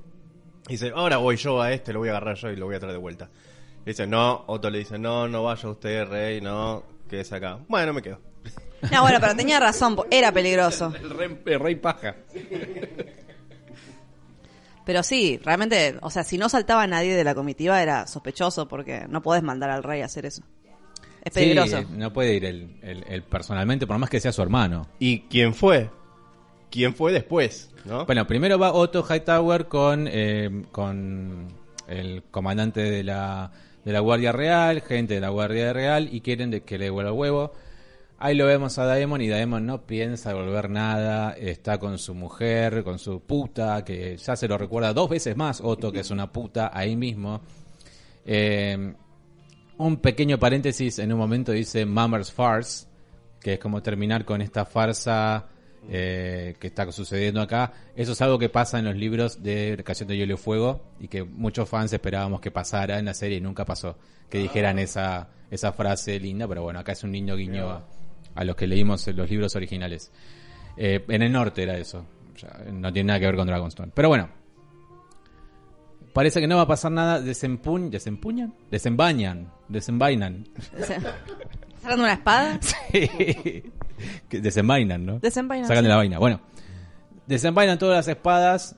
dice, 0.68 0.92
ahora 0.96 1.18
voy 1.18 1.36
yo 1.38 1.62
a 1.62 1.72
este, 1.72 1.94
lo 1.94 2.00
voy 2.00 2.10
a 2.10 2.12
agarrar 2.12 2.36
yo 2.38 2.50
y 2.50 2.56
lo 2.56 2.66
voy 2.66 2.76
a 2.76 2.80
traer 2.80 2.94
de 2.94 3.00
vuelta. 3.00 3.30
Le 3.86 3.92
dice, 3.92 4.08
no, 4.08 4.44
Otto 4.48 4.70
le 4.70 4.80
dice, 4.80 4.98
no, 4.98 5.28
no 5.28 5.44
vaya 5.44 5.70
usted, 5.70 6.06
rey, 6.08 6.42
no, 6.42 6.84
quédese 7.10 7.36
acá. 7.36 7.60
Bueno, 7.68 7.94
me 7.94 8.02
quedo. 8.02 8.20
No, 8.92 9.02
bueno, 9.02 9.20
pero 9.22 9.36
tenía 9.36 9.60
razón, 9.60 9.96
era 10.12 10.32
peligroso. 10.32 10.94
El 11.00 11.10
rey, 11.12 11.40
el 11.46 11.60
rey 11.60 11.76
paja. 11.76 12.16
Pero 14.86 15.02
sí, 15.02 15.40
realmente, 15.44 15.98
o 16.02 16.10
sea, 16.12 16.24
si 16.24 16.38
no 16.38 16.48
saltaba 16.50 16.86
nadie 16.86 17.16
de 17.16 17.24
la 17.24 17.34
comitiva 17.34 17.82
era 17.82 18.06
sospechoso 18.06 18.68
porque 18.68 19.06
no 19.10 19.22
podés 19.24 19.42
mandar 19.42 19.72
al 19.72 19.82
rey 19.84 20.02
a 20.02 20.06
hacer 20.06 20.26
eso. 20.28 20.44
Es 21.24 21.34
peligroso. 21.34 21.80
Sí, 21.80 21.88
no 21.92 22.14
puede 22.14 22.36
ir 22.36 22.46
él, 22.46 22.78
él- 22.84 23.04
él 23.08 23.24
personalmente, 23.24 23.88
por 23.88 23.98
más 23.98 24.10
que 24.12 24.20
sea 24.20 24.32
su 24.32 24.44
hermano. 24.44 24.88
¿Y 25.00 25.22
quién 25.22 25.56
fue? 25.56 25.90
¿Quién 26.70 26.94
fue 26.94 27.12
después? 27.12 27.72
¿no? 27.86 28.06
Bueno, 28.06 28.28
primero 28.28 28.60
va 28.60 28.74
Otto 28.74 29.04
Hightower 29.08 29.66
con, 29.68 30.08
eh, 30.12 30.66
con 30.72 31.48
el 31.88 32.22
comandante 32.30 32.82
de 32.82 33.04
la, 33.04 33.52
de 33.86 33.94
la 33.94 34.00
Guardia 34.00 34.32
Real, 34.32 34.82
gente 34.82 35.14
de 35.14 35.22
la 35.22 35.30
Guardia 35.30 35.72
Real, 35.72 36.10
y 36.12 36.22
quieren 36.22 36.52
de 36.52 36.62
que 36.62 36.78
le 36.78 36.86
devuelva 36.86 37.12
el 37.12 37.18
huevo. 37.18 37.54
Ahí 38.18 38.36
lo 38.36 38.46
vemos 38.46 38.78
a 38.80 38.86
Daemon 38.86 39.22
y 39.22 39.28
Daemon 39.28 39.66
no 39.66 39.86
piensa 39.86 40.30
devolver 40.30 40.70
nada, 40.70 41.34
está 41.34 41.78
con 41.78 41.98
su 41.98 42.16
mujer, 42.16 42.84
con 42.84 42.98
su 42.98 43.22
puta, 43.22 43.84
que 43.86 44.18
ya 44.18 44.36
se 44.36 44.48
lo 44.48 44.58
recuerda 44.58 44.94
dos 44.94 45.10
veces 45.10 45.38
más 45.38 45.62
Otto, 45.62 45.92
que 45.92 46.00
es 46.00 46.12
una 46.12 46.32
puta, 46.32 46.72
ahí 46.74 46.96
mismo. 46.96 47.42
Eh, 48.26 48.94
un 49.78 49.98
pequeño 49.98 50.40
paréntesis, 50.40 51.00
en 51.00 51.12
un 51.14 51.20
momento 51.20 51.52
dice 51.52 51.86
Mummer's 51.86 52.32
Farce, 52.32 52.88
que 53.40 53.54
es 53.54 53.60
como 53.60 53.84
terminar 53.84 54.26
con 54.26 54.42
esta 54.42 54.66
farsa 54.66 55.46
eh, 55.90 56.56
que 56.60 56.68
está 56.68 56.92
sucediendo 56.92 57.42
acá. 57.42 57.74
Eso 57.96 58.14
es 58.14 58.22
algo 58.22 58.40
que 58.40 58.50
pasa 58.50 58.80
en 58.80 58.86
los 58.86 58.96
libros 58.96 59.44
de 59.44 59.82
Cayendo 59.86 60.14
Hielo 60.14 60.34
y 60.34 60.38
Fuego 60.38 60.82
y 61.00 61.08
que 61.08 61.24
muchos 61.24 61.68
fans 61.70 61.94
esperábamos 61.94 62.42
que 62.42 62.52
pasara 62.52 63.00
en 63.00 63.06
la 63.06 63.14
serie 63.14 63.38
y 63.38 63.42
nunca 63.42 63.66
pasó. 63.66 63.98
Que 64.30 64.40
dijeran 64.40 64.80
esa, 64.80 65.30
esa 65.52 65.72
frase 65.74 66.20
linda, 66.20 66.48
pero 66.48 66.64
bueno, 66.64 66.80
acá 66.80 66.94
es 66.94 67.04
un 67.04 67.12
niño 67.12 67.36
guiño 67.36 67.70
a, 67.70 67.88
a 68.36 68.44
los 68.44 68.56
que 68.56 68.68
leímos 68.68 69.08
en 69.08 69.16
los 69.16 69.30
libros 69.30 69.56
originales. 69.56 70.12
Eh, 70.78 71.04
en 71.08 71.22
el 71.22 71.32
norte 71.32 71.64
era 71.64 71.78
eso. 71.78 72.06
No 72.72 72.92
tiene 72.92 73.08
nada 73.08 73.20
que 73.20 73.26
ver 73.28 73.36
con 73.36 73.48
Dragonstone. 73.48 73.92
Pero 73.94 74.10
bueno. 74.10 74.30
Parece 76.14 76.40
que 76.40 76.48
no 76.48 76.58
va 76.58 76.64
a 76.64 76.68
pasar 76.68 76.92
nada. 76.92 77.22
Desempuñ, 77.22 77.90
¿Desempuñan? 77.90 78.54
Desenvañan. 78.72 79.52
Desenvainan. 79.68 80.48
¿Sacando 81.86 82.04
una 82.04 82.14
espada? 82.14 82.60
Sí. 82.92 83.72
Que 84.28 84.42
desenvainan, 84.42 85.06
¿no? 85.06 85.20
Desenvainan, 85.20 85.68
Sacan 85.68 85.84
de 85.84 85.90
la 85.90 85.98
vaina. 85.98 86.18
Bueno. 86.18 86.42
Desenvainan 87.28 87.78
todas 87.78 87.98
las 87.98 88.08
espadas. 88.08 88.76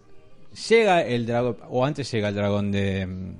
Llega 0.70 1.02
el 1.02 1.26
dragón. 1.26 1.58
O 1.70 1.86
antes 1.86 2.12
llega 2.12 2.28
el 2.28 2.36
dragón 2.36 2.72
de, 2.72 3.36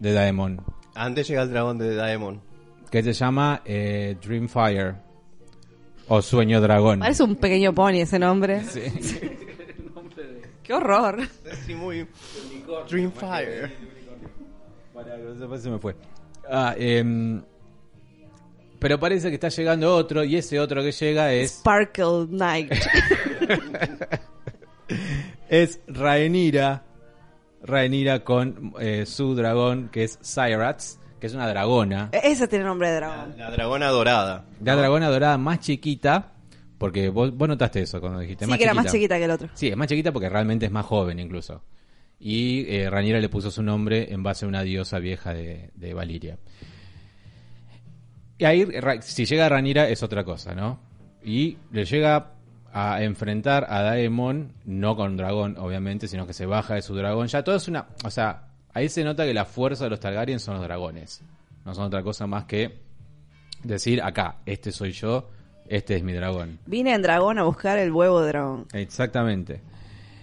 de 0.00 0.12
Daemon. 0.12 0.60
Antes 0.96 1.28
llega 1.28 1.42
el 1.42 1.50
dragón 1.50 1.78
de 1.78 1.94
Daemon. 1.94 2.42
Que 2.90 3.04
se 3.04 3.12
llama 3.12 3.62
eh, 3.64 4.16
Dreamfire. 4.20 4.96
O 6.08 6.20
Sueño 6.20 6.60
Dragón. 6.60 6.98
Parece 6.98 7.22
un 7.22 7.36
pequeño 7.36 7.72
pony 7.72 8.00
ese 8.00 8.18
nombre. 8.18 8.64
Sí. 8.64 8.82
¡Qué 10.64 10.72
horror! 10.72 11.20
Sí, 11.64 11.74
muy... 11.74 12.06
Dreamfire. 12.88 13.72
Después 15.38 15.62
se 15.62 15.70
me 15.70 15.78
fue. 15.78 15.94
Ah, 16.50 16.74
em, 16.76 17.42
pero 18.84 19.00
parece 19.00 19.30
que 19.30 19.36
está 19.36 19.48
llegando 19.48 19.96
otro 19.96 20.24
y 20.24 20.36
ese 20.36 20.60
otro 20.60 20.82
que 20.82 20.92
llega 20.92 21.32
es 21.32 21.52
Sparkle 21.52 22.26
Knight. 22.28 22.70
es 25.48 25.80
Rhaenyra. 25.86 26.84
Rhaenyra 27.62 28.24
con 28.24 28.74
eh, 28.78 29.06
su 29.06 29.34
dragón 29.34 29.88
que 29.88 30.04
es 30.04 30.18
Cyrax, 30.22 31.00
que 31.18 31.28
es 31.28 31.32
una 31.32 31.48
dragona. 31.48 32.10
Ese 32.12 32.46
tiene 32.46 32.66
nombre 32.66 32.90
de 32.90 32.96
dragón. 32.96 33.34
La 33.38 33.50
dragona 33.52 33.88
dorada. 33.88 34.44
La 34.62 34.76
dragona 34.76 35.08
dorada 35.08 35.38
más 35.38 35.60
chiquita, 35.60 36.34
porque 36.76 37.08
vos, 37.08 37.34
vos 37.34 37.48
notaste 37.48 37.80
eso 37.80 38.02
cuando 38.02 38.20
dijiste 38.20 38.44
Sí, 38.44 38.50
más 38.50 38.58
que 38.58 38.64
era 38.64 38.72
chiquita. 38.72 38.82
más 38.82 38.92
chiquita 38.92 39.16
que 39.16 39.24
el 39.24 39.30
otro. 39.30 39.48
Sí, 39.54 39.68
es 39.68 39.76
más 39.78 39.88
chiquita 39.88 40.12
porque 40.12 40.28
realmente 40.28 40.66
es 40.66 40.72
más 40.72 40.84
joven 40.84 41.20
incluso. 41.20 41.64
Y 42.20 42.66
eh, 42.68 42.90
le 42.90 43.28
puso 43.30 43.50
su 43.50 43.62
nombre 43.62 44.12
en 44.12 44.22
base 44.22 44.44
a 44.44 44.48
una 44.48 44.62
diosa 44.62 44.98
vieja 44.98 45.32
de, 45.32 45.70
de 45.74 45.94
Valiria. 45.94 46.36
Y 48.38 48.44
ahí, 48.44 48.66
si 49.00 49.26
llega 49.26 49.48
Rhaenyra 49.48 49.88
es 49.88 50.02
otra 50.02 50.24
cosa, 50.24 50.54
¿no? 50.54 50.80
Y 51.22 51.56
le 51.72 51.84
llega 51.84 52.32
a 52.72 53.02
enfrentar 53.02 53.66
a 53.68 53.82
Daemon, 53.82 54.52
no 54.64 54.96
con 54.96 55.16
dragón, 55.16 55.56
obviamente, 55.58 56.08
sino 56.08 56.26
que 56.26 56.32
se 56.32 56.44
baja 56.44 56.74
de 56.74 56.82
su 56.82 56.94
dragón. 56.94 57.28
Ya 57.28 57.44
todo 57.44 57.54
es 57.54 57.68
una... 57.68 57.86
O 58.04 58.10
sea, 58.10 58.48
ahí 58.72 58.88
se 58.88 59.04
nota 59.04 59.24
que 59.24 59.32
la 59.32 59.44
fuerza 59.44 59.84
de 59.84 59.90
los 59.90 60.00
Targaryen 60.00 60.40
son 60.40 60.54
los 60.54 60.64
dragones. 60.64 61.22
No 61.64 61.74
son 61.74 61.84
otra 61.84 62.02
cosa 62.02 62.26
más 62.26 62.44
que 62.44 62.80
decir, 63.62 64.02
acá, 64.02 64.38
este 64.44 64.72
soy 64.72 64.90
yo, 64.90 65.30
este 65.68 65.94
es 65.94 66.02
mi 66.02 66.12
dragón. 66.12 66.58
Vine 66.66 66.94
en 66.94 67.02
dragón 67.02 67.38
a 67.38 67.44
buscar 67.44 67.78
el 67.78 67.92
huevo 67.92 68.20
de 68.20 68.28
dragón. 68.28 68.66
Exactamente. 68.72 69.62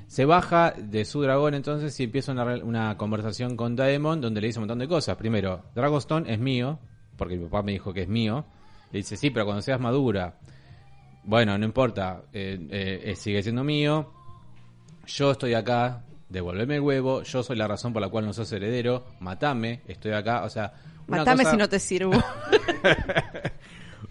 Se 0.07 0.25
baja 0.25 0.73
de 0.77 1.05
su 1.05 1.21
dragón 1.21 1.53
entonces 1.53 1.97
y 2.01 2.03
empieza 2.03 2.33
una, 2.33 2.43
una 2.63 2.97
conversación 2.97 3.55
con 3.55 3.77
Daemon 3.77 4.19
donde 4.19 4.41
le 4.41 4.47
dice 4.47 4.59
un 4.59 4.63
montón 4.63 4.79
de 4.79 4.89
cosas. 4.89 5.15
Primero, 5.15 5.63
Dragonstone 5.73 6.31
es 6.31 6.37
mío, 6.37 6.79
porque 7.21 7.37
mi 7.37 7.45
papá 7.45 7.61
me 7.61 7.73
dijo 7.73 7.93
que 7.93 8.01
es 8.01 8.07
mío. 8.07 8.43
Le 8.91 8.97
dice, 8.97 9.15
sí, 9.15 9.29
pero 9.29 9.45
cuando 9.45 9.61
seas 9.61 9.79
madura, 9.79 10.33
bueno, 11.23 11.55
no 11.55 11.63
importa, 11.65 12.23
eh, 12.33 12.57
eh, 12.71 13.01
eh, 13.05 13.15
sigue 13.15 13.43
siendo 13.43 13.63
mío. 13.63 14.11
Yo 15.05 15.29
estoy 15.29 15.53
acá, 15.53 16.01
devolveme 16.29 16.77
el 16.77 16.81
huevo, 16.81 17.21
yo 17.21 17.43
soy 17.43 17.57
la 17.57 17.67
razón 17.67 17.93
por 17.93 18.01
la 18.01 18.09
cual 18.09 18.25
no 18.25 18.33
sos 18.33 18.51
heredero, 18.53 19.05
matame, 19.19 19.81
estoy 19.87 20.13
acá, 20.13 20.43
o 20.45 20.49
sea... 20.49 20.73
una 21.07 21.17
Matame 21.19 21.43
cosa- 21.43 21.51
si 21.51 21.57
no 21.57 21.69
te 21.69 21.79
sirvo. 21.79 22.13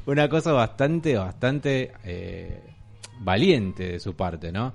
una 0.07 0.29
cosa 0.29 0.53
bastante, 0.53 1.16
bastante 1.16 1.92
eh, 2.05 2.62
valiente 3.18 3.88
de 3.92 3.99
su 3.99 4.14
parte, 4.14 4.53
¿no? 4.53 4.73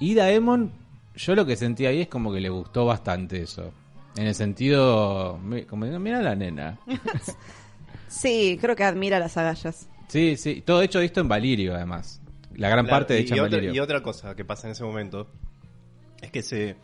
Y 0.00 0.14
Daemon, 0.14 0.72
yo 1.14 1.36
lo 1.36 1.46
que 1.46 1.54
sentí 1.54 1.86
ahí 1.86 2.00
es 2.00 2.08
como 2.08 2.32
que 2.32 2.40
le 2.40 2.48
gustó 2.48 2.84
bastante 2.84 3.42
eso. 3.42 3.72
En 4.16 4.26
el 4.26 4.34
sentido, 4.34 5.40
como 5.68 5.86
digo, 5.86 5.98
mira 5.98 6.22
la 6.22 6.34
nena. 6.36 6.78
sí, 8.08 8.58
creo 8.60 8.76
que 8.76 8.84
admira 8.84 9.18
las 9.18 9.36
agallas. 9.36 9.88
Sí, 10.08 10.36
sí, 10.36 10.62
todo 10.64 10.82
hecho 10.82 11.00
esto 11.00 11.20
en 11.20 11.28
Valirio 11.28 11.74
además. 11.74 12.20
La 12.54 12.68
gran 12.68 12.84
Claro, 12.84 12.98
parte 13.00 13.14
de 13.14 13.20
y 13.22 13.26
en 13.26 13.32
otra, 13.32 13.42
Valirio. 13.42 13.74
y 13.74 13.78
otra 13.80 14.02
cosa 14.02 14.36
que 14.36 14.44
pasa 14.44 14.68
en 14.68 14.72
ese 14.72 14.84
momento 14.84 15.28
es 16.22 16.30
que 16.30 16.42
se, 16.42 16.76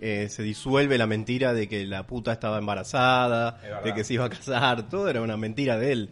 eh, 0.00 0.28
se 0.28 0.42
disuelve 0.42 0.98
la 0.98 1.06
mentira 1.06 1.54
de 1.54 1.68
que 1.68 1.86
la 1.86 2.06
puta 2.06 2.32
estaba 2.32 2.58
embarazada, 2.58 3.60
de 3.84 3.94
que 3.94 4.02
se 4.02 4.14
iba 4.14 4.24
a 4.24 4.30
casar, 4.30 4.88
todo 4.88 5.08
era 5.08 5.20
una 5.20 5.36
mentira 5.36 5.78
de 5.78 5.92
él. 5.92 6.10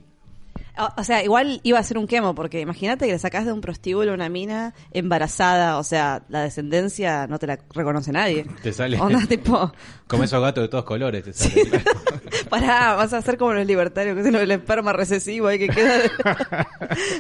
O, 0.79 1.01
o 1.01 1.05
sea, 1.05 1.23
igual 1.23 1.61
iba 1.63 1.79
a 1.79 1.83
ser 1.83 1.99
un 1.99 2.07
quemo, 2.07 2.35
porque 2.35 2.61
imagínate 2.61 3.07
que 3.07 3.13
le 3.13 3.19
sacás 3.19 3.45
de 3.47 3.53
un 3.53 3.61
prostíbulo 3.61 4.15
una 4.15 4.29
mina 4.29 4.75
embarazada, 4.93 5.79
o 5.79 5.85
sea, 5.85 6.23
la 6.29 6.43
descendencia 6.43 7.27
no 7.27 7.39
te 7.39 7.47
la 7.47 7.59
reconoce 7.75 8.13
nadie. 8.13 8.47
Te 8.63 8.73
sale 8.73 8.99
Onda, 9.01 9.27
tipo, 9.27 9.73
como 10.07 10.25
esos 10.25 10.41
gatos 10.41 10.63
de 10.63 10.69
todos 10.69 10.85
colores. 10.85 11.25
Te 11.25 11.33
sale, 11.35 11.83
pará, 12.49 12.95
vas 12.95 13.13
a 13.13 13.23
ser 13.23 13.37
como 13.37 13.53
los 13.53 13.67
libertarios, 13.67 14.15
que 14.15 14.21
es 14.23 14.27
el 14.35 14.51
esperma 14.51 14.93
recesivo 14.93 15.49
ahí 15.49 15.59
que 15.59 15.69
queda 15.69 16.01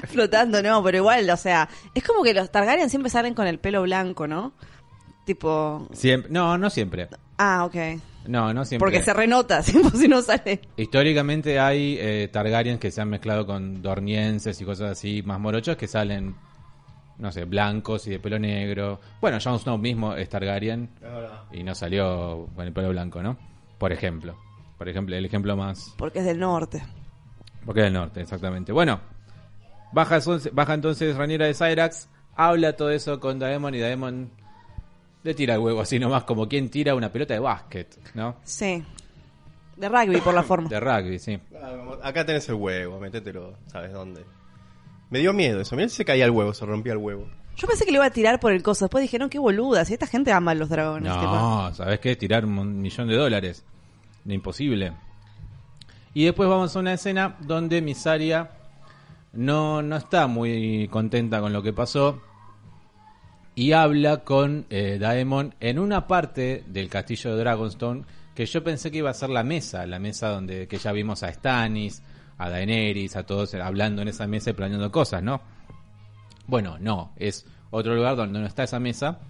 flotando, 0.08 0.62
no, 0.62 0.82
pero 0.82 0.98
igual, 0.98 1.28
o 1.30 1.36
sea, 1.36 1.68
es 1.94 2.02
como 2.04 2.22
que 2.22 2.34
los 2.34 2.50
Targaryen 2.50 2.90
siempre 2.90 3.10
salen 3.10 3.34
con 3.34 3.46
el 3.46 3.58
pelo 3.58 3.82
blanco, 3.82 4.26
¿no? 4.26 4.52
Tipo, 5.24 5.86
Siempre, 5.92 6.30
no, 6.32 6.56
no 6.58 6.70
siempre. 6.70 7.08
ah, 7.38 7.64
ok. 7.64 8.00
No, 8.26 8.52
no 8.52 8.64
siempre. 8.64 8.86
Porque 8.86 9.02
se 9.02 9.12
renota, 9.14 9.62
siempre 9.64 9.98
si 9.98 10.08
no 10.08 10.20
sale. 10.22 10.60
Históricamente 10.76 11.58
hay 11.58 11.96
eh, 11.98 12.28
Targaryens 12.32 12.78
que 12.80 12.90
se 12.90 13.00
han 13.00 13.08
mezclado 13.08 13.46
con 13.46 13.82
dornienses 13.82 14.60
y 14.60 14.64
cosas 14.64 14.92
así 14.92 15.22
más 15.22 15.40
morochos 15.40 15.76
que 15.76 15.86
salen, 15.88 16.34
no 17.18 17.32
sé, 17.32 17.44
blancos 17.44 18.06
y 18.06 18.10
de 18.10 18.18
pelo 18.18 18.38
negro. 18.38 19.00
Bueno, 19.20 19.38
Jon 19.42 19.58
Snow 19.58 19.78
mismo 19.78 20.14
es 20.14 20.28
Targaryen 20.28 20.90
y 21.52 21.62
no 21.62 21.74
salió 21.74 22.48
con 22.54 22.66
el 22.66 22.72
pelo 22.72 22.90
blanco, 22.90 23.22
¿no? 23.22 23.36
Por 23.78 23.92
ejemplo. 23.92 24.38
Por 24.76 24.88
ejemplo, 24.88 25.14
el 25.16 25.24
ejemplo 25.24 25.56
más... 25.56 25.94
Porque 25.98 26.20
es 26.20 26.24
del 26.24 26.38
norte. 26.38 26.82
Porque 27.66 27.80
es 27.80 27.84
del 27.84 27.92
norte, 27.94 28.20
exactamente. 28.22 28.72
Bueno, 28.72 29.00
baja, 29.92 30.16
entonces- 30.16 30.54
baja 30.54 30.74
entonces 30.74 31.16
Raniera 31.16 31.46
de 31.46 31.54
Cyrax, 31.54 32.08
habla 32.34 32.74
todo 32.76 32.90
eso 32.90 33.20
con 33.20 33.38
Daemon 33.38 33.74
y 33.74 33.80
Daemon 33.80 34.30
le 35.22 35.34
tira 35.34 35.54
el 35.54 35.60
huevo 35.60 35.80
así 35.80 35.98
nomás 35.98 36.24
como 36.24 36.48
quien 36.48 36.70
tira 36.70 36.94
una 36.94 37.10
pelota 37.12 37.34
de 37.34 37.40
básquet, 37.40 37.98
¿no? 38.14 38.36
Sí. 38.44 38.82
De 39.76 39.88
rugby, 39.88 40.20
por 40.20 40.34
la 40.34 40.42
forma. 40.42 40.68
De 40.68 40.78
rugby, 40.80 41.18
sí. 41.18 41.38
Ah, 41.60 41.96
Acá 42.02 42.24
tenés 42.26 42.48
el 42.48 42.54
huevo, 42.56 43.00
métetelo, 43.00 43.54
¿sabes 43.66 43.92
dónde? 43.92 44.24
Me 45.10 45.18
dio 45.20 45.32
miedo 45.32 45.60
eso, 45.60 45.74
mirá 45.76 45.88
si 45.88 45.96
se 45.96 46.04
caía 46.04 46.24
el 46.24 46.30
huevo, 46.30 46.52
se 46.54 46.64
rompía 46.66 46.92
el 46.92 46.98
huevo. 46.98 47.26
Yo 47.56 47.66
pensé 47.66 47.84
que 47.84 47.90
le 47.90 47.96
iba 47.96 48.06
a 48.06 48.10
tirar 48.10 48.40
por 48.40 48.52
el 48.52 48.62
coso. 48.62 48.86
Después 48.86 49.02
dije, 49.02 49.18
no, 49.18 49.28
qué 49.28 49.38
boluda. 49.38 49.84
Si 49.84 49.92
esta 49.92 50.06
gente 50.06 50.32
ama 50.32 50.52
a 50.52 50.54
los 50.54 50.70
dragones. 50.70 51.12
tipo. 51.12 51.24
No, 51.26 51.74
¿sabes 51.74 51.98
qué? 52.00 52.16
Tirar 52.16 52.46
un 52.46 52.80
millón 52.80 53.08
de 53.08 53.16
dólares. 53.16 53.64
Imposible. 54.24 54.92
Y 56.14 56.24
después 56.24 56.48
vamos 56.48 56.74
a 56.74 56.78
una 56.78 56.94
escena 56.94 57.36
donde 57.40 57.82
Misaria 57.82 58.50
no, 59.32 59.82
no 59.82 59.96
está 59.96 60.26
muy 60.26 60.88
contenta 60.88 61.40
con 61.40 61.52
lo 61.52 61.62
que 61.62 61.72
pasó. 61.74 62.22
Y 63.54 63.72
habla 63.72 64.24
con 64.24 64.66
eh, 64.70 64.98
Daemon 64.98 65.54
en 65.60 65.78
una 65.78 66.06
parte 66.06 66.64
del 66.66 66.88
castillo 66.88 67.34
de 67.34 67.40
Dragonstone 67.40 68.04
que 68.34 68.46
yo 68.46 68.64
pensé 68.64 68.90
que 68.90 68.98
iba 68.98 69.10
a 69.10 69.14
ser 69.14 69.30
la 69.30 69.42
mesa, 69.42 69.84
la 69.86 69.98
mesa 69.98 70.28
donde 70.28 70.66
que 70.66 70.78
ya 70.78 70.92
vimos 70.92 71.22
a 71.22 71.32
Stannis, 71.32 72.02
a 72.38 72.48
Daenerys, 72.48 73.16
a 73.16 73.24
todos 73.24 73.54
hablando 73.54 74.02
en 74.02 74.08
esa 74.08 74.26
mesa 74.26 74.50
y 74.50 74.52
planeando 74.54 74.90
cosas, 74.90 75.22
¿no? 75.22 75.42
Bueno, 76.46 76.78
no, 76.80 77.12
es 77.16 77.44
otro 77.70 77.94
lugar 77.94 78.16
donde 78.16 78.40
no 78.40 78.46
está 78.46 78.62
esa 78.62 78.80
mesa. 78.80 79.20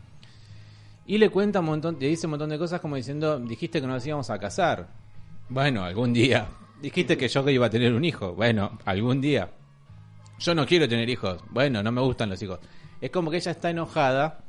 Y 1.07 1.19
le 1.19 1.29
cuenta 1.29 1.61
un 1.61 1.67
montón, 1.67 1.97
le 1.99 2.07
dice 2.07 2.27
un 2.27 2.31
montón 2.31 2.51
de 2.51 2.59
cosas 2.59 2.81
como 2.81 2.97
diciendo, 2.97 3.41
dijiste 3.41 3.81
que 3.81 3.87
nos 3.87 4.07
íbamos 4.07 4.31
a 4.31 4.39
casar. 4.39 4.89
Bueno, 5.49 5.83
algún 5.83 6.13
día. 6.13 6.47
Dijiste 6.81 7.19
que 7.19 7.29
yo 7.29 7.49
iba 7.51 7.67
a 7.67 7.71
tener 7.71 7.93
un 7.93 8.05
hijo. 8.05 8.35
Bueno, 8.35 8.79
algún 8.85 9.21
día. 9.21 9.51
Yo 10.39 10.55
no 10.55 10.65
quiero 10.65 10.89
tener 10.89 11.11
hijos. 11.11 11.43
Bueno, 11.51 11.83
no 11.83 11.91
me 11.91 12.01
gustan 12.01 12.31
los 12.31 12.41
hijos. 12.43 12.61
Es 13.01 13.11
como 13.11 13.31
que 13.31 13.39
ella 13.39 13.53
está 13.53 13.71
enojada. 13.71 14.41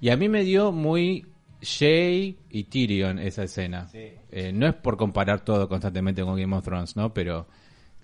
Y 0.00 0.10
a 0.10 0.16
mí 0.16 0.28
me 0.28 0.42
dio 0.44 0.72
muy 0.72 1.26
Jay 1.60 2.38
y 2.50 2.64
Tyrion 2.64 3.18
esa 3.18 3.42
escena. 3.44 3.88
Eh, 3.92 4.52
no 4.54 4.66
es 4.68 4.74
por 4.74 4.96
comparar 4.96 5.40
todo 5.44 5.68
constantemente 5.68 6.22
con 6.22 6.36
Game 6.36 6.54
of 6.56 6.64
Thrones, 6.64 6.96
¿no? 6.96 7.12
Pero... 7.12 7.46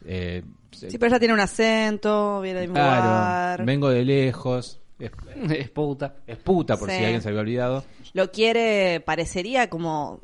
eh, 0.06 0.42
Sí, 0.72 0.98
pero 0.98 1.06
ella 1.06 1.18
tiene 1.20 1.34
un 1.34 1.38
acento, 1.40 2.40
viene 2.40 2.62
mismo 2.62 2.74
claro, 2.74 3.02
lugar. 3.04 3.64
vengo 3.64 3.90
de 3.90 4.04
lejos. 4.04 4.80
Es, 4.98 5.12
es 5.50 5.70
puta. 5.70 6.16
es 6.26 6.36
puta, 6.36 6.76
por 6.76 6.90
Sí. 6.90 6.96
si 6.96 7.04
alguien 7.04 7.22
se 7.22 7.28
había 7.28 7.40
olvidado. 7.42 7.84
Lo 8.12 8.30
quiere, 8.32 9.00
parecería 9.00 9.70
como. 9.70 10.20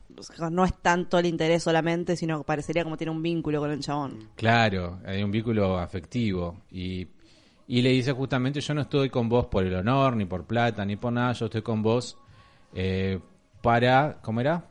No 0.51 0.65
es 0.65 0.75
tanto 0.83 1.19
el 1.21 1.27
interés 1.27 1.63
solamente, 1.63 2.17
sino 2.17 2.39
que 2.39 2.45
parecería 2.45 2.83
como 2.83 2.97
tiene 2.97 3.13
un 3.13 3.23
vínculo 3.23 3.61
con 3.61 3.71
el 3.71 3.79
chabón. 3.81 4.29
Claro, 4.35 4.99
hay 5.07 5.23
un 5.23 5.31
vínculo 5.31 5.79
afectivo 5.79 6.63
y, 6.73 7.07
Y 7.71 7.83
le 7.83 7.91
dice 7.91 8.11
justamente, 8.11 8.61
yo 8.61 8.75
no 8.75 8.81
estoy 8.81 9.11
con 9.11 9.29
vos 9.29 9.47
por 9.47 9.64
el 9.64 9.73
honor, 9.77 10.16
ni 10.16 10.25
por 10.25 10.45
plata, 10.45 10.85
ni 10.85 10.97
por 10.97 11.12
nada, 11.12 11.35
yo 11.35 11.45
estoy 11.45 11.62
con 11.62 11.85
vos 11.85 12.18
eh, 12.75 13.21
para, 13.62 14.18
¿cómo 14.23 14.41
era? 14.41 14.64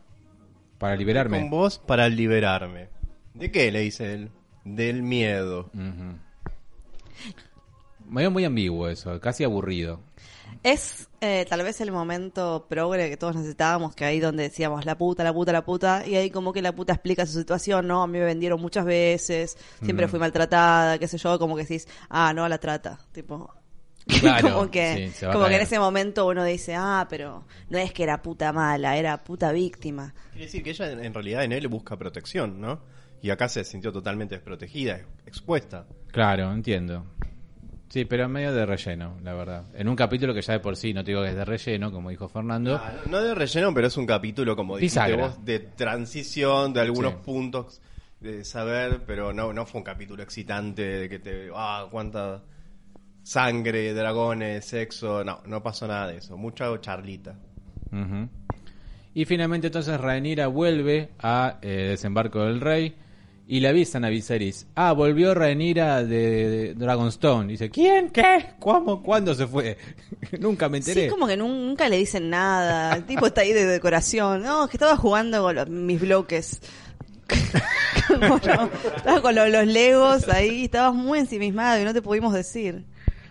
Para 0.78 0.98
liberarme. 0.98 1.40
Con 1.40 1.50
vos 1.50 1.78
para 1.80 2.10
liberarme. 2.10 2.90
¿De 3.34 3.52
qué? 3.52 3.72
Le 3.72 3.80
dice 3.80 4.14
él. 4.14 4.32
Del 4.66 5.02
miedo. 5.02 5.72
Ujú. 8.10 8.14
Medio 8.16 8.32
muy 8.32 8.44
ambiguo 8.46 8.88
eso, 8.90 9.20
casi 9.20 9.44
aburrido. 9.44 10.00
Es 10.64 11.08
eh, 11.22 11.46
tal 11.48 11.64
vez 11.64 11.80
el 11.80 11.92
momento 11.92 12.66
progre 12.68 13.10
que 13.10 13.18
todos 13.18 13.36
necesitábamos, 13.36 13.96
que 13.96 14.04
ahí 14.04 14.20
donde 14.20 14.44
decíamos 14.44 14.84
la 14.86 14.98
puta, 14.98 15.24
la 15.24 15.32
puta, 15.34 15.54
la 15.54 15.64
puta, 15.64 16.04
y 16.06 16.16
ahí 16.16 16.30
como 16.32 16.52
que 16.52 16.62
la 16.62 16.74
puta 16.74 16.94
explica 16.94 17.26
su 17.26 17.38
situación, 17.40 17.88
no, 17.88 18.04
a 18.04 18.08
mí 18.08 18.18
me 18.20 18.26
vendieron 18.26 18.60
muchas 18.60 18.84
veces, 18.84 19.58
siempre 19.84 20.08
Mm. 20.08 20.10
fui 20.10 20.20
maltratada, 20.20 20.98
qué 20.98 21.08
sé 21.08 21.18
yo, 21.18 21.38
como 21.40 21.56
que 21.56 21.62
decís, 21.62 21.88
ah, 22.10 22.34
no, 22.34 22.48
la 22.50 22.58
trata, 22.58 23.00
tipo... 23.12 23.54
Claro, 24.22 24.50
como 24.54 24.72
que, 24.72 25.12
sí, 25.14 25.26
como 25.26 25.46
que 25.46 25.56
en 25.56 25.62
ese 25.62 25.78
momento 25.78 26.26
uno 26.28 26.44
dice, 26.44 26.74
ah, 26.76 27.06
pero 27.10 27.46
no 27.70 27.78
es 27.78 27.94
que 27.94 28.02
era 28.04 28.22
puta 28.24 28.52
mala, 28.52 28.98
era 28.98 29.18
puta 29.24 29.52
víctima. 29.52 30.14
Quiere 30.32 30.46
decir 30.46 30.64
que 30.64 30.72
ella 30.72 30.92
en, 30.92 31.06
en 31.06 31.14
realidad 31.14 31.44
en 31.44 31.52
él 31.52 31.68
busca 31.68 31.96
protección, 31.96 32.60
¿no? 32.60 32.82
Y 33.22 33.30
acá 33.30 33.48
se 33.50 33.64
sintió 33.64 33.92
totalmente 33.92 34.34
desprotegida, 34.36 35.00
expuesta. 35.28 35.86
Claro, 36.12 36.52
entiendo. 36.52 37.06
Sí, 37.90 38.06
pero 38.06 38.30
medio 38.30 38.54
de 38.54 38.66
relleno, 38.68 39.18
la 39.24 39.34
verdad. 39.34 39.66
En 39.74 39.88
un 39.90 39.96
capítulo 39.96 40.34
que 40.34 40.42
ya 40.44 40.54
de 40.54 40.60
por 40.60 40.76
sí, 40.76 40.94
no 40.94 41.04
te 41.04 41.10
digo 41.12 41.24
que 41.24 41.30
es 41.30 41.36
de 41.36 41.44
relleno, 41.44 41.92
como 41.92 42.12
dijo 42.12 42.30
Fernando. 42.30 42.76
Ah, 42.76 42.94
no, 43.10 43.20
de 43.20 43.34
relleno, 43.34 43.74
pero 43.74 43.88
es 43.88 43.98
un 43.98 44.06
capítulo, 44.06 44.56
como 44.56 44.78
dijiste 44.78 45.16
vos, 45.16 45.44
de 45.44 45.60
transición, 45.60 46.72
de 46.72 46.82
algunos 46.82 47.14
Sí. 47.14 47.18
puntos 47.26 47.82
de 48.20 48.44
saber, 48.46 49.02
pero 49.08 49.34
no, 49.34 49.54
no 49.54 49.66
fue 49.66 49.80
un 49.80 49.86
capítulo 49.86 50.22
excitante 50.22 50.84
de 50.84 51.10
que 51.10 51.18
te... 51.20 51.50
Ah, 51.56 51.88
cuánta 51.90 52.44
sangre, 53.24 53.94
dragones, 53.94 54.66
sexo. 54.66 55.24
No, 55.24 55.42
no 55.46 55.64
pasó 55.64 55.88
nada 55.88 56.08
de 56.08 56.18
eso. 56.18 56.38
Mucha 56.38 56.66
charlita. 56.82 57.36
Y 59.14 59.26
finalmente 59.26 59.68
entonces 59.68 60.00
Rhaenyra 60.00 60.48
vuelve 60.48 61.10
a 61.20 61.58
eh, 61.62 61.88
Desembarco 61.90 62.44
del 62.46 62.62
Rey 62.62 62.96
y 63.52 63.60
le 63.62 63.68
avisan 63.68 64.06
a 64.06 64.10
Viserys. 64.10 64.68
Ah, 64.76 64.92
volvió 64.94 65.34
Rhaenyra 65.34 66.04
de, 66.04 66.76
Dragonstone. 66.76 67.48
Dice, 67.52 67.72
¿quién? 67.72 68.10
¿Qué? 68.12 68.46
¿Cómo? 68.60 69.02
¿Cuándo 69.02 69.34
se 69.34 69.48
fue? 69.48 69.76
Nunca 70.40 70.70
me 70.70 70.78
enteré. 70.78 71.06
Sí, 71.06 71.10
como 71.10 71.26
que 71.26 71.36
nun- 71.36 71.66
nunca 71.66 71.90
le 71.90 71.98
dicen 71.98 72.30
nada. 72.30 72.96
El 72.96 73.06
tipo 73.06 73.26
está 73.26 73.42
ahí 73.42 73.52
de 73.52 73.66
decoración. 73.66 74.44
No, 74.44 74.66
es 74.66 74.70
que 74.70 74.78
estaba 74.78 74.96
jugando 74.96 75.42
con 75.42 75.56
los- 75.56 75.68
mis 75.68 76.00
bloques. 76.00 76.62
Como 78.08 78.20
no, 78.28 78.36
estaba 78.38 79.22
con 79.22 79.36
los, 79.36 79.50
los 79.50 79.68
legos 79.68 80.28
ahí, 80.30 80.66
estabas 80.66 80.96
muy 80.96 81.20
ensimismado 81.20 81.80
y 81.80 81.86
no 81.86 81.94
te 81.94 82.02
pudimos 82.02 82.34
decir. 82.34 82.86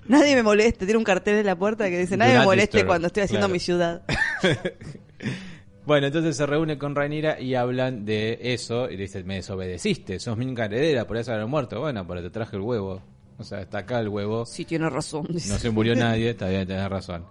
Nadie 0.06 0.34
me 0.36 0.42
moleste, 0.44 0.84
tiene 0.86 0.98
un 0.98 1.04
cartel 1.04 1.36
en 1.36 1.46
la 1.46 1.56
puerta 1.56 1.88
que 1.90 1.98
dice, 1.98 2.16
nadie 2.16 2.38
me 2.38 2.44
moleste 2.44 2.78
disturb". 2.78 2.86
cuando 2.88 3.06
estoy 3.08 3.24
haciendo 3.24 3.46
Claro. 3.48 3.52
mi 3.52 3.58
ciudad. 3.60 4.02
Bueno, 5.88 6.08
entonces 6.08 6.36
se 6.36 6.44
reúne 6.44 6.76
con 6.76 6.94
Rhaenyra 6.94 7.40
y 7.40 7.54
hablan 7.54 8.04
de 8.04 8.38
eso. 8.42 8.90
Y 8.90 8.98
le 8.98 9.04
dice, 9.04 9.24
me 9.24 9.36
desobedeciste, 9.36 10.18
sos 10.18 10.36
mi 10.36 10.44
heredera, 10.52 11.06
por 11.06 11.16
eso 11.16 11.32
haber 11.32 11.46
muerto. 11.46 11.80
Bueno, 11.80 12.06
pero 12.06 12.20
te 12.20 12.28
traje 12.28 12.56
el 12.56 12.62
huevo. 12.62 13.00
O 13.38 13.42
sea, 13.42 13.62
está 13.62 13.78
acá 13.78 13.98
el 14.00 14.08
huevo. 14.08 14.44
Sí, 14.44 14.66
tiene 14.66 14.90
razón. 14.90 15.26
No 15.30 15.38
se 15.38 15.70
murió 15.70 15.94
nadie, 15.96 16.28
está 16.28 16.46
bien, 16.50 16.66
tenés 16.66 16.90
razón. 16.90 17.24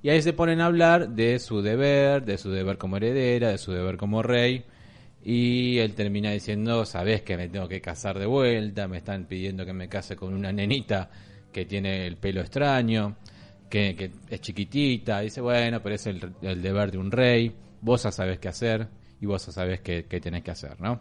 Y 0.00 0.10
ahí 0.10 0.22
se 0.22 0.32
ponen 0.32 0.60
a 0.60 0.66
hablar 0.66 1.08
de 1.08 1.40
su 1.40 1.60
deber, 1.60 2.24
de 2.24 2.38
su 2.38 2.52
deber 2.52 2.78
como 2.78 2.98
heredera, 2.98 3.48
de 3.48 3.58
su 3.58 3.72
deber 3.72 3.96
como 3.96 4.22
rey. 4.22 4.64
Y 5.24 5.78
él 5.78 5.94
termina 5.96 6.30
diciendo, 6.30 6.84
sabes 6.84 7.22
que 7.22 7.36
me 7.36 7.48
tengo 7.48 7.66
que 7.66 7.80
casar 7.80 8.20
de 8.20 8.26
vuelta, 8.26 8.86
me 8.86 8.98
están 8.98 9.24
pidiendo 9.24 9.66
que 9.66 9.72
me 9.72 9.88
case 9.88 10.14
con 10.14 10.32
una 10.34 10.52
nenita 10.52 11.10
que 11.50 11.64
tiene 11.64 12.06
el 12.06 12.16
pelo 12.16 12.42
extraño, 12.42 13.16
que, 13.68 13.96
que 13.96 14.12
es 14.30 14.40
chiquitita. 14.40 15.18
dice, 15.18 15.40
bueno, 15.40 15.82
pero 15.82 15.96
es 15.96 16.06
el, 16.06 16.32
el 16.42 16.62
deber 16.62 16.92
de 16.92 16.98
un 16.98 17.10
rey, 17.10 17.52
vos 17.84 18.02
ya 18.02 18.10
sabés 18.10 18.38
qué 18.38 18.48
hacer 18.48 18.88
y 19.20 19.26
vos 19.26 19.44
ya 19.46 19.52
sabés 19.52 19.80
qué, 19.80 20.06
qué 20.08 20.20
tenés 20.20 20.42
que 20.42 20.50
hacer, 20.50 20.80
¿no? 20.80 20.98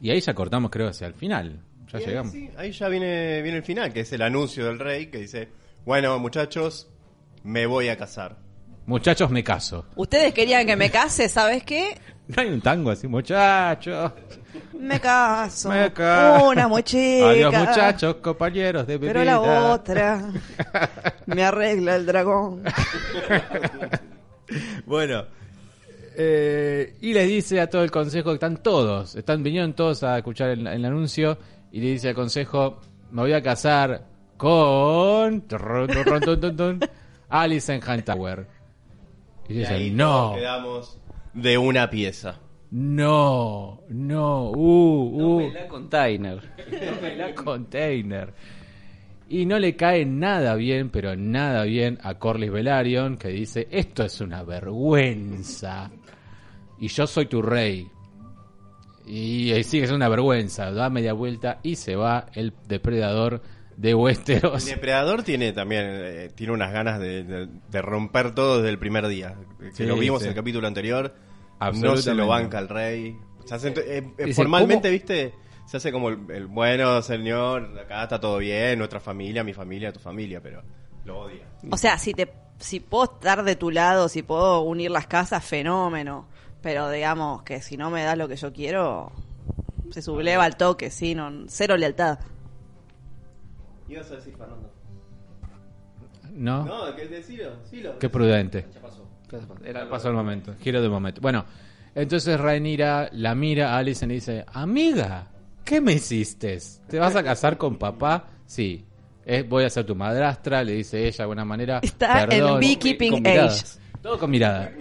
Y 0.00 0.10
ahí 0.10 0.20
ya 0.20 0.34
cortamos, 0.34 0.70
creo, 0.70 0.88
hacia 0.88 1.06
el 1.06 1.14
final. 1.14 1.60
Ya 1.92 1.98
Y 1.98 2.02
ahí, 2.02 2.08
llegamos. 2.08 2.32
sí, 2.32 2.50
ahí 2.56 2.72
ya 2.72 2.88
viene, 2.88 3.42
viene 3.42 3.58
el 3.58 3.64
final, 3.64 3.92
que 3.92 4.00
es 4.00 4.12
el 4.12 4.22
anuncio 4.22 4.66
del 4.66 4.78
rey 4.78 5.06
que 5.06 5.18
dice, 5.18 5.48
bueno 5.84 6.18
muchachos, 6.18 6.88
me 7.42 7.66
voy 7.66 7.88
a 7.88 7.96
casar. 7.96 8.36
Muchachos, 8.86 9.30
me 9.30 9.42
caso. 9.42 9.86
Ustedes 9.96 10.32
querían 10.34 10.66
que 10.66 10.76
me 10.76 10.90
case, 10.90 11.28
¿sabes 11.28 11.64
qué? 11.64 11.98
No 12.28 12.34
hay 12.42 12.48
un 12.48 12.60
tango 12.60 12.90
así, 12.90 13.08
muchachos. 13.08 14.12
Me 14.78 15.00
caso. 15.00 15.68
Me 15.70 15.92
caso. 15.92 16.48
Una 16.48 16.68
muy 16.68 16.82
chica. 16.82 17.30
Adiós, 17.30 17.54
muchachos, 17.54 18.16
compañeros 18.16 18.86
de 18.86 18.98
bebida. 18.98 19.12
Pero 19.12 19.24
la 19.24 19.40
otra 19.40 20.30
me 21.26 21.44
arregla 21.44 21.96
el 21.96 22.06
dragón. 22.06 22.62
Bueno. 24.86 25.24
eh, 26.16 26.94
y 27.00 27.12
les 27.12 27.28
dice 27.28 27.60
a 27.60 27.68
todo 27.68 27.82
el 27.82 27.90
consejo 27.90 28.30
que 28.30 28.34
están 28.34 28.62
todos, 28.62 29.14
están 29.16 29.42
vinieron 29.42 29.72
todos 29.74 30.02
a 30.02 30.18
escuchar 30.18 30.50
el, 30.50 30.66
el 30.66 30.84
anuncio 30.84 31.38
y 31.72 31.80
le 31.80 31.86
dice 31.92 32.08
al 32.08 32.14
consejo, 32.14 32.80
me 33.10 33.22
voy 33.22 33.32
a 33.32 33.42
casar 33.42 34.06
con 34.36 35.44
Alison 37.28 37.80
Hightower. 37.80 38.46
Y 39.48 39.52
Y 39.52 39.58
dice, 39.58 39.74
ahí 39.74 39.90
no, 39.90 40.32
quedamos 40.36 40.98
de 41.34 41.58
una 41.58 41.90
pieza. 41.90 42.38
no, 42.70 43.82
no, 43.88 44.50
uh, 44.50 45.42
uh. 45.42 45.50
La 45.52 45.68
container. 45.68 46.40
la 47.16 47.34
container. 47.34 48.32
Y 49.30 49.46
no 49.46 49.58
le 49.60 49.76
cae 49.76 50.04
nada 50.04 50.56
bien, 50.56 50.90
pero 50.90 51.14
nada 51.16 51.62
bien 51.62 51.98
a 52.02 52.14
Corlys 52.18 52.50
Velaryon, 52.50 53.16
que 53.16 53.28
dice, 53.28 53.68
esto 53.70 54.02
es 54.04 54.20
una 54.20 54.42
vergüenza. 54.42 55.90
Y 56.80 56.88
yo 56.88 57.06
soy 57.06 57.26
tu 57.26 57.40
rey. 57.40 57.88
Y 59.06 59.50
eh, 59.52 59.62
sigue 59.64 59.84
siendo 59.86 59.96
una 59.96 60.08
vergüenza. 60.08 60.70
Da 60.72 60.90
media 60.90 61.12
vuelta 61.12 61.60
y 61.62 61.76
se 61.76 61.94
va 61.96 62.26
el 62.34 62.52
depredador 62.68 63.40
de 63.76 63.90
El 63.90 63.94
Westeros. 63.96 64.66
depredador 64.66 65.22
tiene 65.22 65.52
también 65.52 65.84
eh, 65.88 66.30
tiene 66.34 66.52
unas 66.52 66.72
ganas 66.72 66.98
de, 67.00 67.22
de- 67.24 67.48
de 67.70 67.82
romper 67.82 68.34
todo 68.34 68.58
desde 68.58 68.70
el 68.70 68.78
primer 68.78 69.06
día. 69.08 69.36
Que 69.60 69.72
Sí, 69.72 69.84
lo 69.84 69.96
vimos 69.96 70.20
sí. 70.20 70.24
en 70.26 70.30
el 70.30 70.34
capítulo 70.36 70.66
anterior. 70.66 71.14
No 71.80 71.96
se 71.96 72.14
lo 72.14 72.26
banca 72.26 72.58
el 72.58 72.68
rey. 72.68 73.16
Se 73.44 73.68
eh, 73.68 73.74
eh, 73.76 74.02
Dice, 74.26 74.34
formalmente, 74.34 74.88
¿cómo? 74.88 74.92
viste, 74.92 75.34
se 75.70 75.76
hace 75.76 75.92
como 75.92 76.08
el, 76.08 76.18
el, 76.30 76.48
bueno 76.48 77.00
señor, 77.00 77.78
acá 77.78 78.02
está 78.02 78.18
todo 78.18 78.38
bien, 78.38 78.76
nuestra 78.76 78.98
familia, 78.98 79.44
mi 79.44 79.52
familia, 79.52 79.92
tu 79.92 80.00
familia, 80.00 80.40
pero 80.42 80.64
lo 81.04 81.20
odia. 81.20 81.44
O 81.70 81.76
sea, 81.76 81.96
si 81.96 82.12
te 82.12 82.28
si 82.58 82.80
puedo 82.80 83.04
estar 83.04 83.44
de 83.44 83.54
tu 83.54 83.70
lado, 83.70 84.08
si 84.08 84.24
puedo 84.24 84.62
unir 84.62 84.90
las 84.90 85.06
casas, 85.06 85.44
fenómeno. 85.44 86.26
Pero 86.60 86.90
digamos 86.90 87.44
que 87.44 87.62
si 87.62 87.76
no 87.76 87.88
me 87.88 88.02
das 88.02 88.18
lo 88.18 88.26
que 88.26 88.34
yo 88.34 88.52
quiero, 88.52 89.12
se 89.92 90.02
subleva 90.02 90.42
al 90.42 90.56
toque, 90.56 90.90
sí, 90.90 91.14
no, 91.14 91.30
cero 91.46 91.76
lealtad. 91.76 92.18
¿Ibas 93.88 94.10
a 94.10 94.16
decir, 94.16 94.34
Fernando? 94.36 94.72
¿No? 96.32 96.64
No, 96.64 96.96
que 96.96 97.06
decilo, 97.06 97.58
decilo. 97.62 97.96
Qué 98.00 98.08
prudente. 98.08 98.66
Era 99.64 99.88
Pasó 99.88 100.08
el 100.08 100.14
momento, 100.14 100.52
giro 100.60 100.82
del 100.82 100.90
momento. 100.90 101.20
Bueno, 101.20 101.44
entonces 101.94 102.40
Rhaenyra 102.40 103.10
la 103.12 103.36
mira 103.36 103.74
a 103.74 103.78
Alicent 103.78 104.10
y 104.10 104.16
dice, 104.16 104.44
amiga, 104.52 105.28
¿qué 105.70 105.80
me 105.80 105.92
hiciste? 105.92 106.58
¿Te 106.88 106.98
vas 106.98 107.14
a 107.14 107.22
casar 107.22 107.56
con 107.56 107.76
papá? 107.78 108.24
Sí. 108.44 108.84
Eh, 109.24 109.44
voy 109.48 109.62
a 109.62 109.70
ser 109.70 109.86
tu 109.86 109.94
madrastra, 109.94 110.64
le 110.64 110.72
dice 110.72 111.06
ella 111.06 111.18
de 111.18 111.22
alguna 111.22 111.44
manera. 111.44 111.78
Está 111.80 112.24
en 112.24 112.28
"Perdón". 112.30 112.58
beekeeping 112.58 113.24
age. 113.24 113.64
Todo 114.02 114.18
con 114.18 114.30
mirada. 114.32 114.72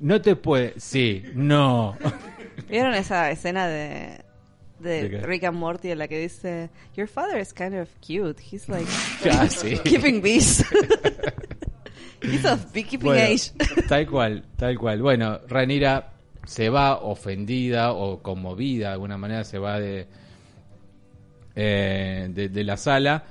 No 0.00 0.20
te 0.20 0.36
puede... 0.36 0.74
Sí, 0.78 1.22
no. 1.34 1.96
¿Vieron 2.68 2.92
esa 2.94 3.30
escena 3.30 3.66
de, 3.66 4.20
de 4.80 5.04
¿De 5.04 5.10
qué? 5.10 5.18
Rick 5.20 5.44
and 5.44 5.56
Morty 5.56 5.90
en 5.92 5.98
la 6.00 6.06
que 6.08 6.18
dice, 6.18 6.68
Your 6.94 7.08
father 7.08 7.40
is 7.40 7.54
kind 7.54 7.74
of 7.74 7.88
cute. 8.06 8.38
He's 8.42 8.68
like 8.68 8.84
sí. 9.48 9.78
keeping 9.84 10.20
bees. 10.20 10.62
He's 12.22 12.44
of 12.44 12.72
beekeeping 12.74 13.06
Bueno, 13.08 13.22
age. 13.22 13.52
tal 13.88 14.06
cual, 14.06 14.44
tal 14.56 14.76
cual. 14.78 15.00
Bueno, 15.00 15.40
Rhaenyra 15.48 16.13
se 16.44 16.68
va 16.68 16.98
ofendida 16.98 17.92
o 17.92 18.22
conmovida 18.22 18.88
de 18.88 18.92
alguna 18.94 19.18
manera, 19.18 19.44
se 19.44 19.58
va 19.58 19.78
de, 19.80 20.06
eh, 21.54 22.28
de, 22.32 22.64
la 22.64 22.76
sala 22.76 23.24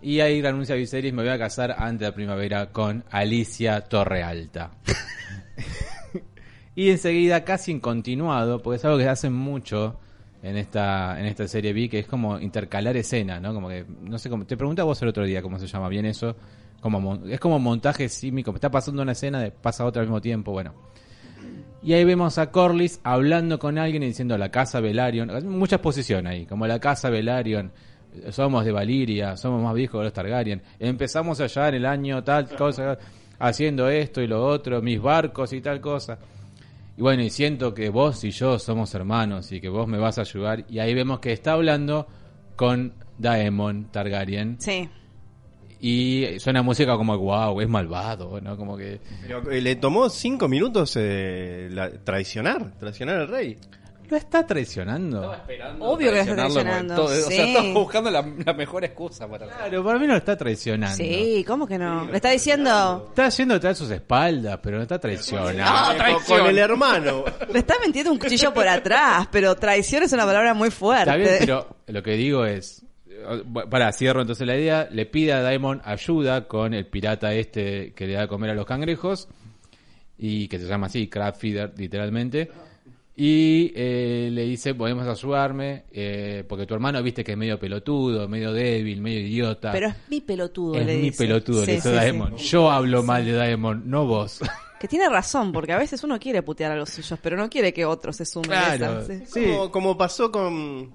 y 0.00 0.20
ahí 0.20 0.40
renuncia 0.42 0.74
a 0.74 0.78
Viserys, 0.78 1.12
me 1.12 1.22
voy 1.22 1.32
a 1.32 1.38
casar 1.38 1.74
antes 1.78 2.00
de 2.00 2.06
la 2.06 2.14
primavera 2.14 2.66
con 2.72 3.04
Alicia 3.10 3.80
Torrealta. 3.82 4.70
y 6.74 6.90
enseguida, 6.90 7.44
casi 7.44 7.72
en 7.72 7.80
continuado, 7.80 8.62
porque 8.62 8.76
es 8.76 8.84
algo 8.84 8.98
que 8.98 9.08
hacen 9.08 9.32
mucho 9.32 9.98
en 10.42 10.56
esta 10.56 11.18
en 11.18 11.26
esta 11.26 11.48
serie 11.48 11.72
vi 11.72 11.88
que 11.88 11.98
es 11.98 12.06
como 12.06 12.38
intercalar 12.38 12.96
escenas, 12.96 13.40
¿no? 13.40 13.52
Como 13.52 13.68
que 13.68 13.84
no 14.02 14.18
sé 14.18 14.30
cómo 14.30 14.46
te 14.46 14.56
pregunté 14.56 14.82
a 14.82 14.84
vos 14.84 15.00
el 15.02 15.08
otro 15.08 15.24
día 15.24 15.42
cómo 15.42 15.58
se 15.58 15.66
llama 15.66 15.88
bien 15.88 16.06
eso, 16.06 16.36
como 16.80 17.20
es 17.26 17.40
como 17.40 17.58
montaje 17.58 18.08
símico, 18.08 18.54
está 18.54 18.70
pasando 18.70 19.02
una 19.02 19.12
escena 19.12 19.50
pasa 19.60 19.84
otra 19.84 20.02
al 20.02 20.08
mismo 20.08 20.20
tiempo, 20.20 20.52
bueno. 20.52 20.74
Y 21.82 21.92
ahí 21.92 22.04
vemos 22.04 22.38
a 22.38 22.50
Corlys 22.50 23.00
hablando 23.04 23.58
con 23.58 23.78
alguien 23.78 24.02
y 24.02 24.06
diciendo 24.06 24.36
la 24.36 24.50
casa 24.50 24.80
Velaryon, 24.80 25.46
mucha 25.48 25.76
exposición 25.76 26.26
ahí, 26.26 26.46
como 26.46 26.66
la 26.66 26.80
casa 26.80 27.10
Velaryon 27.10 27.70
somos 28.30 28.64
de 28.64 28.72
Valiria, 28.72 29.36
somos 29.36 29.62
más 29.62 29.74
viejos 29.74 30.00
que 30.00 30.04
los 30.04 30.12
Targaryen. 30.12 30.62
Empezamos 30.78 31.40
allá 31.40 31.68
en 31.68 31.74
el 31.76 31.86
año 31.86 32.24
tal 32.24 32.48
cosa, 32.48 32.98
haciendo 33.38 33.88
esto 33.88 34.22
y 34.22 34.26
lo 34.26 34.44
otro, 34.44 34.82
mis 34.82 35.00
barcos 35.00 35.52
y 35.52 35.60
tal 35.60 35.80
cosa. 35.80 36.18
Y 36.96 37.02
bueno, 37.02 37.22
y 37.22 37.30
siento 37.30 37.74
que 37.74 37.90
vos 37.90 38.24
y 38.24 38.30
yo 38.30 38.58
somos 38.58 38.94
hermanos 38.94 39.52
y 39.52 39.60
que 39.60 39.68
vos 39.68 39.86
me 39.86 39.98
vas 39.98 40.18
a 40.18 40.22
ayudar. 40.22 40.64
Y 40.68 40.78
ahí 40.78 40.94
vemos 40.94 41.20
que 41.20 41.32
está 41.32 41.52
hablando 41.52 42.06
con 42.56 42.94
Daemon 43.18 43.90
Targaryen. 43.92 44.56
Sí. 44.60 44.88
Y 45.80 46.38
suena 46.38 46.62
música 46.62 46.96
como, 46.96 47.16
wow, 47.18 47.60
es 47.60 47.68
malvado, 47.68 48.40
¿no? 48.40 48.56
Como 48.56 48.76
que... 48.76 49.00
Pero 49.22 49.50
eh, 49.50 49.60
le 49.60 49.76
tomó 49.76 50.08
cinco 50.08 50.48
minutos 50.48 50.94
eh, 50.96 51.68
la- 51.70 51.90
traicionar, 51.90 52.72
traicionar 52.78 53.16
al 53.20 53.28
rey. 53.28 53.58
¿Lo 54.08 54.16
está 54.16 54.46
traicionando? 54.46 55.34
Obvio 55.80 56.12
que 56.12 56.14
lo 56.14 56.20
está 56.20 56.34
traicionarlo, 56.36 56.52
traicionando, 56.54 56.94
todo- 56.94 57.04
O 57.06 57.08
sea, 57.08 57.22
sí. 57.26 57.40
estaba 57.40 57.72
buscando 57.72 58.10
la, 58.12 58.24
la 58.44 58.52
mejor 58.54 58.84
excusa 58.84 59.26
para 59.28 59.46
Claro, 59.48 59.84
para 59.84 59.98
mí 59.98 60.06
no 60.06 60.12
lo 60.12 60.18
está 60.18 60.36
traicionando. 60.36 60.96
Sí, 60.96 61.44
¿cómo 61.46 61.66
que 61.66 61.76
no? 61.76 62.04
Le 62.06 62.14
está 62.16 62.30
diciendo. 62.30 63.06
Está 63.08 63.26
haciendo 63.26 63.54
detrás 63.54 63.76
de 63.76 63.84
sus 63.84 63.92
espaldas, 63.92 64.60
pero 64.62 64.76
no 64.76 64.82
está 64.84 65.00
traicionando. 65.00 65.60
Ah, 65.66 65.92
Eh, 66.08 66.14
con- 66.24 66.38
con 66.38 66.46
el 66.46 66.56
hermano. 66.58 67.24
Le 67.52 67.58
está 67.58 67.74
metiendo 67.84 68.12
un 68.12 68.18
cuchillo 68.18 68.54
por 68.54 68.68
atrás, 68.68 69.26
pero 69.32 69.56
traición 69.56 70.04
es 70.04 70.12
una 70.12 70.24
palabra 70.24 70.54
muy 70.54 70.70
fuerte. 70.70 71.10
Está 71.10 71.16
bien, 71.16 71.36
pero 71.40 71.76
lo 71.88 72.02
que 72.02 72.12
digo 72.12 72.44
es. 72.46 72.85
Para, 73.70 73.92
cierro 73.92 74.20
entonces 74.20 74.46
la 74.46 74.56
idea. 74.56 74.88
Le 74.90 75.06
pide 75.06 75.32
a 75.32 75.40
Daemon 75.42 75.80
ayuda 75.84 76.46
con 76.48 76.74
el 76.74 76.86
pirata 76.86 77.32
este 77.34 77.92
que 77.94 78.06
le 78.06 78.14
da 78.14 78.22
de 78.22 78.28
comer 78.28 78.50
a 78.50 78.54
los 78.54 78.66
cangrejos. 78.66 79.28
Y 80.18 80.48
que 80.48 80.58
se 80.58 80.66
llama 80.66 80.86
así, 80.86 81.08
crab 81.08 81.36
feeder, 81.36 81.72
literalmente. 81.76 82.50
Y 83.18 83.72
eh, 83.74 84.28
le 84.32 84.42
dice: 84.44 84.74
Podemos 84.74 85.06
ayudarme. 85.06 85.84
eh, 85.90 86.44
porque 86.48 86.66
tu 86.66 86.74
hermano, 86.74 87.02
viste 87.02 87.24
que 87.24 87.32
es 87.32 87.38
medio 87.38 87.58
pelotudo, 87.58 88.28
medio 88.28 88.52
débil, 88.52 89.00
medio 89.00 89.20
idiota. 89.20 89.72
Pero 89.72 89.88
es 89.88 89.94
mi 90.08 90.20
pelotudo, 90.20 90.74
es 90.76 90.86
le 90.86 90.96
mi 90.96 91.02
dice. 91.02 91.24
pelotudo, 91.24 91.60
Sí, 91.60 91.66
le 91.66 91.74
dice 91.76 91.88
sí, 91.90 91.94
Daemon. 91.94 92.38
sí. 92.38 92.44
Yo 92.48 92.70
hablo 92.70 93.02
mal 93.02 93.24
de 93.24 93.32
Daemon, 93.32 93.82
no 93.88 94.06
vos. 94.06 94.40
Que 94.78 94.88
tiene 94.88 95.08
razón, 95.08 95.52
porque 95.52 95.72
a 95.72 95.78
veces 95.78 96.04
uno 96.04 96.18
quiere 96.18 96.42
putear 96.42 96.70
a 96.72 96.76
los 96.76 96.90
suyos, 96.90 97.18
pero 97.22 97.34
no 97.38 97.48
quiere 97.48 97.72
que 97.72 97.86
otros 97.86 98.14
se 98.16 98.26
sumen 98.26 98.52
a 98.52 98.76
Claro. 98.76 99.00
esa, 99.00 99.06
sí. 99.06 99.22
Sí. 99.26 99.44
Como, 99.46 99.70
como 99.70 99.96
pasó 99.96 100.30
con, 100.30 100.90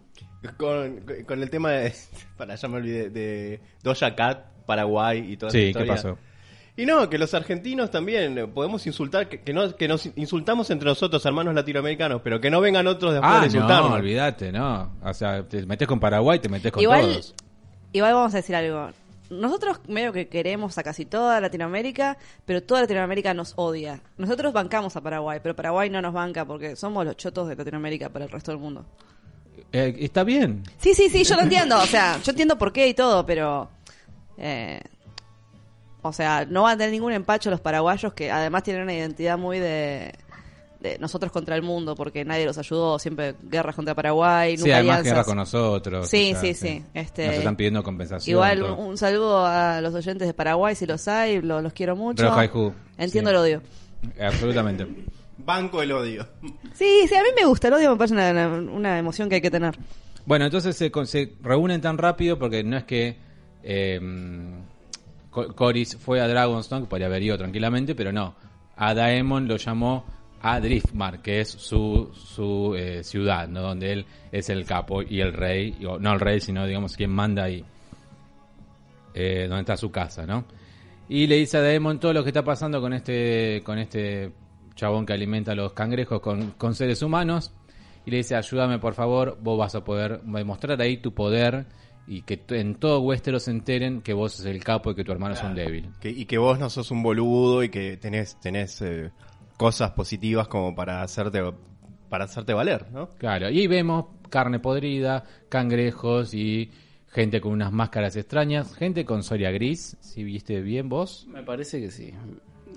con, 0.58 1.02
con 1.28 1.42
el 1.42 1.50
tema 1.50 1.72
de. 1.72 1.94
Para, 2.38 2.56
ya 2.56 2.68
me 2.68 2.78
olvidé. 2.78 3.10
De 3.10 3.62
Doja 3.84 4.16
Cat, 4.16 4.46
Paraguay 4.66 5.32
y 5.34 5.38
toda 5.38 5.50
esa 5.50 5.58
Sí, 5.60 5.74
¿qué 5.74 5.86
pasó? 5.86 6.18
Y 6.78 6.86
no, 6.86 7.10
que 7.10 7.18
los 7.18 7.34
argentinos 7.34 7.92
también 7.92 8.38
eh, 8.38 8.48
podemos 8.48 8.88
insultar, 8.88 9.28
que, 9.28 9.42
que 9.42 9.54
no, 9.54 9.76
que 9.76 9.88
nos 9.90 10.06
insultamos 10.16 10.70
entre 10.72 10.88
nosotros, 10.88 11.24
hermanos 11.26 11.54
latinoamericanos, 11.54 12.22
pero 12.24 12.40
que 12.40 12.50
no 12.50 12.62
vengan 12.62 12.88
otros 12.88 13.12
de 13.12 13.18
afuera 13.20 13.40
Ah, 13.40 13.42
a 13.42 13.46
insultarnos. 13.46 13.90
no, 13.90 13.96
olvídate, 13.98 14.52
no. 14.54 14.96
O 15.04 15.14
sea, 15.14 15.44
te 15.48 15.66
metes 15.66 15.88
con 15.88 16.00
Paraguay, 16.00 16.40
te 16.40 16.48
metes 16.48 16.72
con 16.72 16.82
Igual, 16.82 17.02
todos. 17.02 17.36
igual 17.92 18.14
vamos 18.14 18.34
a 18.34 18.38
decir 18.38 18.56
algo. 18.56 18.90
Nosotros 19.30 19.80
medio 19.90 20.12
que 20.14 20.28
queremos 20.30 20.78
a 20.78 20.84
casi 20.84 21.06
toda 21.06 21.40
Latinoamérica, 21.42 22.18
pero 22.46 22.64
toda 22.64 22.82
Latinoamérica 22.82 23.34
nos 23.34 23.54
odia. 23.58 24.02
Nosotros 24.18 24.52
bancamos 24.54 24.96
a 24.96 25.02
Paraguay, 25.02 25.40
pero 25.44 25.56
Paraguay 25.56 25.90
no 25.90 26.02
nos 26.02 26.14
banca 26.14 26.46
porque 26.46 26.76
somos 26.78 27.06
los 27.06 27.18
chotos 27.18 27.48
de 27.50 27.56
Latinoamérica 27.58 28.10
para 28.10 28.26
el 28.26 28.32
resto 28.32 28.52
del 28.52 28.60
mundo. 28.60 28.86
Eh, 29.74 29.96
está 30.00 30.24
bien. 30.24 30.64
Sí, 30.80 30.94
sí, 30.94 31.10
sí, 31.10 31.24
yo 31.24 31.36
lo 31.36 31.42
entiendo. 31.44 31.78
O 31.80 31.86
sea, 31.86 32.20
yo 32.22 32.32
entiendo 32.32 32.58
por 32.58 32.74
qué 32.74 32.88
y 32.88 32.94
todo, 32.94 33.26
pero. 33.26 33.70
eh, 34.38 34.82
o 36.02 36.12
sea, 36.14 36.46
no 36.50 36.64
van 36.64 36.74
a 36.74 36.78
tener 36.78 36.92
ningún 36.92 37.14
empacho 37.14 37.50
los 37.52 37.62
paraguayos 37.62 38.14
que 38.14 38.32
además 38.32 38.64
tienen 38.64 38.84
una 38.84 38.94
identidad 38.94 39.38
muy 39.38 39.60
de. 39.60 40.14
de 40.80 40.98
nosotros 41.00 41.32
contra 41.32 41.56
el 41.56 41.62
mundo, 41.62 41.94
porque 41.96 42.26
nadie 42.26 42.46
los 42.46 42.58
ayudó. 42.58 42.98
Siempre 42.98 43.36
guerras 43.44 43.76
contra 43.76 43.94
Paraguay, 43.94 44.58
Sí, 44.58 44.64
nunca 44.64 44.76
además 44.78 44.96
alianzas. 44.98 45.14
guerra 45.14 45.24
con 45.26 45.38
nosotros. 45.38 46.10
Sí, 46.10 46.32
o 46.36 46.40
sea, 46.40 46.42
sí, 46.42 46.54
sí. 46.56 46.84
Este, 46.96 47.28
Nos 47.28 47.36
están 47.36 47.56
pidiendo 47.56 47.84
compensación. 47.84 48.34
Igual 48.34 48.64
un, 48.64 48.72
un 48.88 48.98
saludo 48.98 49.46
a 49.46 49.80
los 49.80 49.94
oyentes 49.94 50.28
de 50.28 50.34
Paraguay, 50.34 50.74
si 50.76 50.86
los 50.88 51.08
hay, 51.08 51.40
lo- 51.42 51.62
los 51.62 51.72
quiero 51.74 51.96
mucho. 51.96 52.30
Ju. 52.50 52.74
Entiendo 52.98 53.30
Sí. 53.30 53.36
el 53.36 53.42
odio. 53.42 53.62
Absolutamente. 54.20 54.88
Banco 55.46 55.82
el 55.82 55.92
odio. 55.92 56.28
Sí, 56.74 57.06
sí, 57.08 57.16
a 57.16 57.22
mí 57.24 57.30
me 57.36 57.46
gusta 57.46 57.68
el 57.68 57.76
odio, 57.76 57.92
me 57.92 57.98
parece 57.98 58.14
una, 58.14 58.32
una- 58.32 58.72
una 58.72 59.00
emoción 59.00 59.30
que 59.30 59.36
hay 59.36 59.42
que 59.42 59.52
tener. 59.52 59.76
Bueno, 60.26 60.46
entonces 60.46 60.76
se, 60.76 60.92
reúnen 61.42 61.82
tan 61.82 61.98
rápido 61.98 62.38
porque 62.40 62.64
no 62.64 62.78
es 62.78 62.84
que 62.86 63.18
eh, 63.64 64.00
Co- 65.30 65.54
Corys 65.56 65.98
fue 65.98 66.22
a 66.22 66.28
Dragonstone, 66.28 66.84
que 66.84 66.90
podría 66.90 67.08
haber 67.08 67.24
ido 67.24 67.38
tranquilamente, 67.38 67.96
pero 67.96 68.12
no. 68.12 68.36
A 68.76 68.94
Daemon 68.94 69.48
lo 69.48 69.58
llamó 69.58 70.06
a 70.42 70.60
Driftmark, 70.60 71.22
que 71.22 71.42
es 71.42 71.50
su, 71.50 72.10
su 72.14 72.74
eh, 72.76 73.04
ciudad, 73.04 73.48
¿no? 73.48 73.62
donde 73.62 73.94
él 73.94 74.06
es 74.32 74.50
el 74.50 74.66
capo 74.66 75.02
y 75.04 75.22
el 75.22 75.34
rey, 75.34 75.76
no 76.00 76.14
el 76.14 76.20
rey, 76.20 76.40
sino 76.40 76.66
digamos 76.66 76.96
quien 76.98 77.12
manda 77.12 77.44
ahí, 77.44 77.64
eh, 79.14 79.46
donde 79.48 79.62
está 79.62 79.78
su 79.78 79.92
casa, 79.92 80.26
¿no? 80.26 80.46
Y 81.10 81.28
le 81.28 81.36
dice 81.36 81.58
a 81.58 81.62
Daemon 81.62 82.00
todo 82.00 82.14
lo 82.14 82.24
que 82.24 82.30
está 82.30 82.44
pasando 82.44 82.80
con 82.82 82.94
este, 82.94 83.62
con 83.66 83.78
este 83.78 84.32
chabón 84.82 85.06
que 85.06 85.14
alimenta 85.14 85.52
a 85.52 85.56
los 85.56 85.74
cangrejos 85.74 86.22
con, 86.22 86.52
con 86.58 86.74
seres 86.74 87.04
humanos. 87.04 87.54
Y 88.04 88.10
le 88.10 88.18
dice, 88.18 88.36
ayúdame 88.36 88.80
por 88.80 88.96
favor, 88.96 89.38
vos 89.40 89.60
vas 89.60 89.76
a 89.76 89.84
poder 89.84 90.22
demostrar 90.24 90.82
ahí 90.82 90.98
tu 90.98 91.14
poder 91.14 91.68
y 92.08 92.24
que 92.24 92.44
en 92.50 92.74
todo 92.76 93.00
Westeros 93.02 93.44
se 93.44 93.52
enteren 93.52 94.02
que 94.02 94.14
vos 94.14 94.34
sos 94.34 94.46
el 94.48 94.64
capo 94.64 94.90
y 94.90 94.96
que 94.96 95.04
tu 95.04 95.12
hermano 95.12 95.36
es 95.36 95.44
un 95.44 95.54
débil. 95.54 95.92
Que- 96.00 96.10
y 96.10 96.26
que 96.26 96.40
vos 96.40 96.58
no 96.58 96.68
sos 96.72 96.90
un 96.90 97.04
boludo 97.04 97.64
y 97.64 97.70
que 97.70 97.98
tenés, 97.98 98.40
tenés 98.40 98.82
eh, 98.82 99.12
cosas 99.56 99.92
positivas 99.92 100.48
como 100.48 100.74
para 100.74 101.04
hacerte, 101.04 101.44
para 102.10 102.24
hacerte 102.26 102.56
valer, 102.56 102.92
¿no? 102.92 103.10
Claro, 103.20 103.52
y 103.52 103.60
ahí 103.60 103.68
vemos 103.68 104.06
carne 104.32 104.60
podrida, 104.60 105.24
cangrejos 105.48 106.34
y 106.34 106.72
gente 107.08 107.40
con 107.40 107.52
unas 107.52 107.72
máscaras 107.72 108.16
extrañas, 108.16 108.74
gente 108.76 109.06
con 109.06 109.22
Soria 109.22 109.52
gris, 109.52 109.96
si 110.00 110.24
viste 110.24 110.60
bien 110.62 110.90
vos. 110.90 111.28
Me 111.28 111.44
parece 111.44 111.80
que 111.80 111.92
sí. 111.92 112.12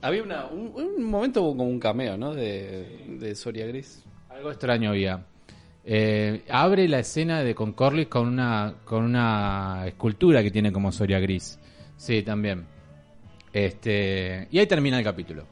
Había 0.04 0.22
una, 0.22 0.46
un, 0.46 0.70
un 0.74 1.02
momento 1.04 1.42
hubo 1.42 1.56
como 1.56 1.70
un 1.70 1.80
cameo, 1.80 2.16
¿no? 2.18 2.34
De, 2.34 3.06
de 3.08 3.34
Soria 3.34 3.66
Gris. 3.66 4.04
Algo 4.28 4.50
extraño 4.50 4.90
había. 4.90 5.24
Eh, 5.86 6.42
abre 6.50 6.88
la 6.88 6.98
escena 6.98 7.42
de 7.42 7.54
con 7.54 7.72
Corlys 7.72 8.08
con 8.08 8.26
una 8.28 8.74
con 8.84 9.02
una 9.04 9.84
escultura 9.86 10.42
que 10.42 10.50
tiene 10.50 10.72
como 10.72 10.92
Soria 10.92 11.20
gris. 11.20 11.58
Sí, 11.96 12.22
también. 12.22 12.66
Este, 13.52 14.48
y 14.50 14.58
ahí 14.58 14.66
termina 14.66 14.98
el 14.98 15.04
capítulo. 15.04 15.44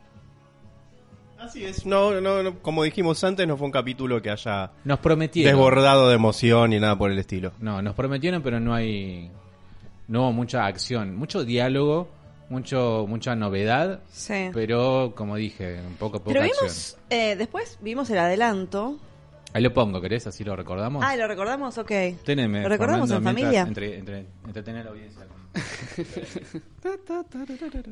Así 1.39 1.65
es. 1.65 1.85
No, 1.87 2.21
no, 2.21 2.43
no, 2.43 2.59
como 2.61 2.83
dijimos 2.85 3.23
antes, 3.25 3.47
no 3.47 3.57
fue 3.57 3.67
un 3.67 3.73
capítulo 3.73 4.21
que 4.23 4.31
haya 4.31 4.71
Nos 4.85 4.99
prometieron. 5.01 5.53
desbordado 5.53 6.09
de 6.09 6.15
emoción 6.15 6.71
ni 6.71 6.79
nada 6.79 6.97
por 6.97 7.11
el 7.11 7.19
estilo. 7.19 7.53
No, 7.61 7.83
nos 7.83 7.95
prometieron, 7.95 8.43
pero 8.43 8.61
no 8.61 8.75
hay 8.75 9.31
no 10.09 10.23
hubo 10.23 10.33
mucha 10.33 10.67
acción, 10.67 11.17
mucho 11.17 11.45
diálogo, 11.45 12.09
mucho 12.53 13.07
mucha 13.09 13.35
novedad, 13.35 14.01
Sí. 14.13 14.51
pero 14.53 15.13
como 15.17 15.35
dije, 15.37 15.81
un 15.87 15.95
poco 15.97 16.19
poca 16.21 16.35
Pero 16.35 16.41
acción. 16.45 16.59
vimos, 16.63 16.97
eh, 17.11 17.35
después 17.37 17.79
vimos 17.81 18.09
el 18.11 18.19
adelanto. 18.19 18.99
Ahí 19.55 19.63
lo 19.63 19.75
pongo, 19.75 20.01
¿querés? 20.01 20.27
Así 20.27 20.45
lo 20.45 20.55
recordamos. 20.57 21.05
Ah, 21.07 21.15
¿lo 21.17 21.27
recordamos? 21.27 21.77
Ok. 21.79 21.91
Teneme, 22.25 22.63
¿Lo 22.63 22.69
recordamos 22.69 23.11
en 23.11 23.23
familia? 23.23 23.63
Entre, 23.63 23.99
entre, 23.99 24.27
entretener 24.47 24.83
a 24.83 24.85
la 24.85 24.91
audiencia. 24.91 25.27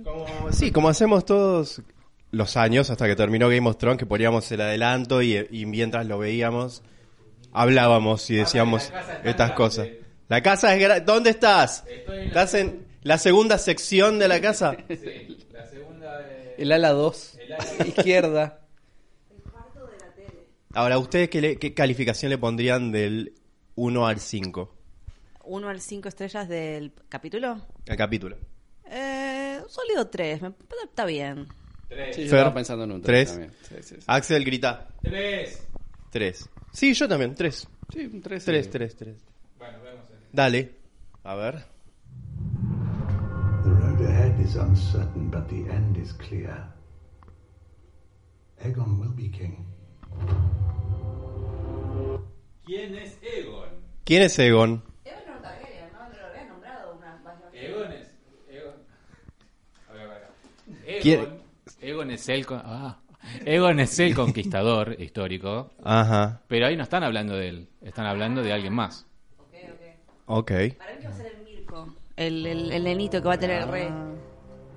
Como- 0.04 0.52
sí, 0.52 0.70
como 0.72 0.88
hacemos 0.88 1.24
todos 1.24 1.82
los 2.30 2.56
años 2.56 2.90
hasta 2.90 3.06
que 3.06 3.16
terminó 3.16 3.48
Game 3.48 3.68
of 3.68 3.76
Thrones, 3.76 3.98
que 3.98 4.06
poníamos 4.06 4.50
el 4.52 4.60
adelanto 4.60 5.20
y, 5.22 5.46
y 5.50 5.66
mientras 5.66 6.06
lo 6.06 6.18
veíamos, 6.18 6.82
hablábamos 7.52 8.28
y 8.30 8.36
decíamos 8.36 8.92
estas 9.24 9.52
cosas. 9.52 9.88
La 10.28 10.42
casa 10.42 10.74
es 10.74 10.80
grande. 10.80 11.04
¿Dónde 11.04 11.30
estás? 11.30 11.84
¿Estás 12.08 12.54
en 12.54 12.86
la 13.02 13.18
segunda 13.18 13.58
sección 13.58 14.18
de 14.18 14.28
la 14.28 14.40
casa? 14.40 14.76
La 15.52 15.66
segunda 15.66 16.18
de... 16.18 16.54
El 16.58 16.72
ala 16.72 16.90
2, 16.90 17.38
izquierda. 17.86 18.60
Ahora, 20.74 20.98
¿ustedes 20.98 21.28
qué, 21.30 21.40
le- 21.40 21.56
qué 21.56 21.74
calificación 21.74 22.30
le 22.30 22.38
pondrían 22.38 22.92
del 22.92 23.34
1 23.74 24.06
al 24.06 24.20
5 24.20 24.74
Uno 25.44 25.68
al 25.68 25.80
cinco 25.80 26.08
estrellas 26.08 26.48
del 26.48 26.92
capítulo. 27.08 27.60
al 27.88 27.96
capítulo? 27.96 28.36
Eh, 28.88 29.58
un 29.62 29.68
sólido 29.68 30.06
3. 30.08 30.40
Está 30.84 31.04
bien. 31.06 31.48
Sí, 31.88 31.96
yo 31.96 32.14
Fer, 32.14 32.24
estaba 32.24 32.54
pensando 32.54 32.84
en 32.84 32.92
un 32.92 33.02
tres. 33.02 33.30
también. 33.32 33.52
Sí, 33.68 33.74
sí, 33.80 33.94
sí. 33.96 34.00
Axel 34.06 34.44
grita. 34.44 34.86
Tres. 35.02 35.66
3. 36.10 36.48
Sí, 36.72 36.94
yo 36.94 37.08
también, 37.08 37.34
3. 37.34 37.66
Sí, 37.92 38.06
un 38.06 38.20
3. 38.22 38.44
3, 38.44 38.70
3, 38.70 38.96
3. 38.96 39.16
Bueno, 39.58 39.82
vemos. 39.82 40.04
Dale. 40.32 40.70
A 41.24 41.34
ver. 41.34 41.64
The 44.00 44.06
ahead 44.08 44.40
is 44.40 44.56
uncertain, 44.56 45.28
but 45.30 45.48
the 45.48 45.68
end 45.70 45.96
is 45.98 46.12
clear. 46.14 46.56
Aegon 48.64 48.98
will 48.98 49.12
be 49.14 49.28
king. 49.28 49.66
¿Quién 52.64 52.94
es 52.96 53.18
Egon? 53.22 53.68
¿Quién 54.04 54.22
es 54.22 54.38
Egon? 54.38 54.82
Egon 57.52 57.92
es. 57.92 58.08
Egon. 58.48 58.74
A 59.88 59.92
ver, 59.92 60.02
a 60.02 60.06
ver. 60.06 60.22
Egon, 60.86 61.02
¿Quién? 61.02 61.42
Egon 61.80 62.10
es 62.10 62.28
el. 62.28 62.46
con- 62.46 62.62
Ah. 62.64 62.98
Egon 63.44 63.80
es 63.80 63.98
el 63.98 64.14
conquistador 64.14 64.96
histórico. 65.00 65.72
Ajá. 65.84 66.40
Pero 66.48 66.66
ahí 66.66 66.76
no 66.76 66.82
están 66.84 67.02
hablando 67.04 67.34
de 67.36 67.48
él. 67.48 67.68
Están 67.82 68.06
hablando 68.06 68.42
de 68.42 68.52
alguien 68.52 68.72
más. 68.72 69.06
Ok. 70.26 70.52
Para 70.78 70.92
mí 70.94 71.00
que 71.00 71.08
va 71.08 71.12
a 71.12 71.16
ser 71.16 71.26
el 71.26 71.32
Mirko, 71.38 71.39
el, 72.20 72.46
el, 72.46 72.72
el 72.72 72.84
nenito 72.84 73.22
que 73.22 73.28
va 73.28 73.34
a 73.34 73.38
tener 73.38 73.62
el 73.62 73.68
rey. 73.68 73.88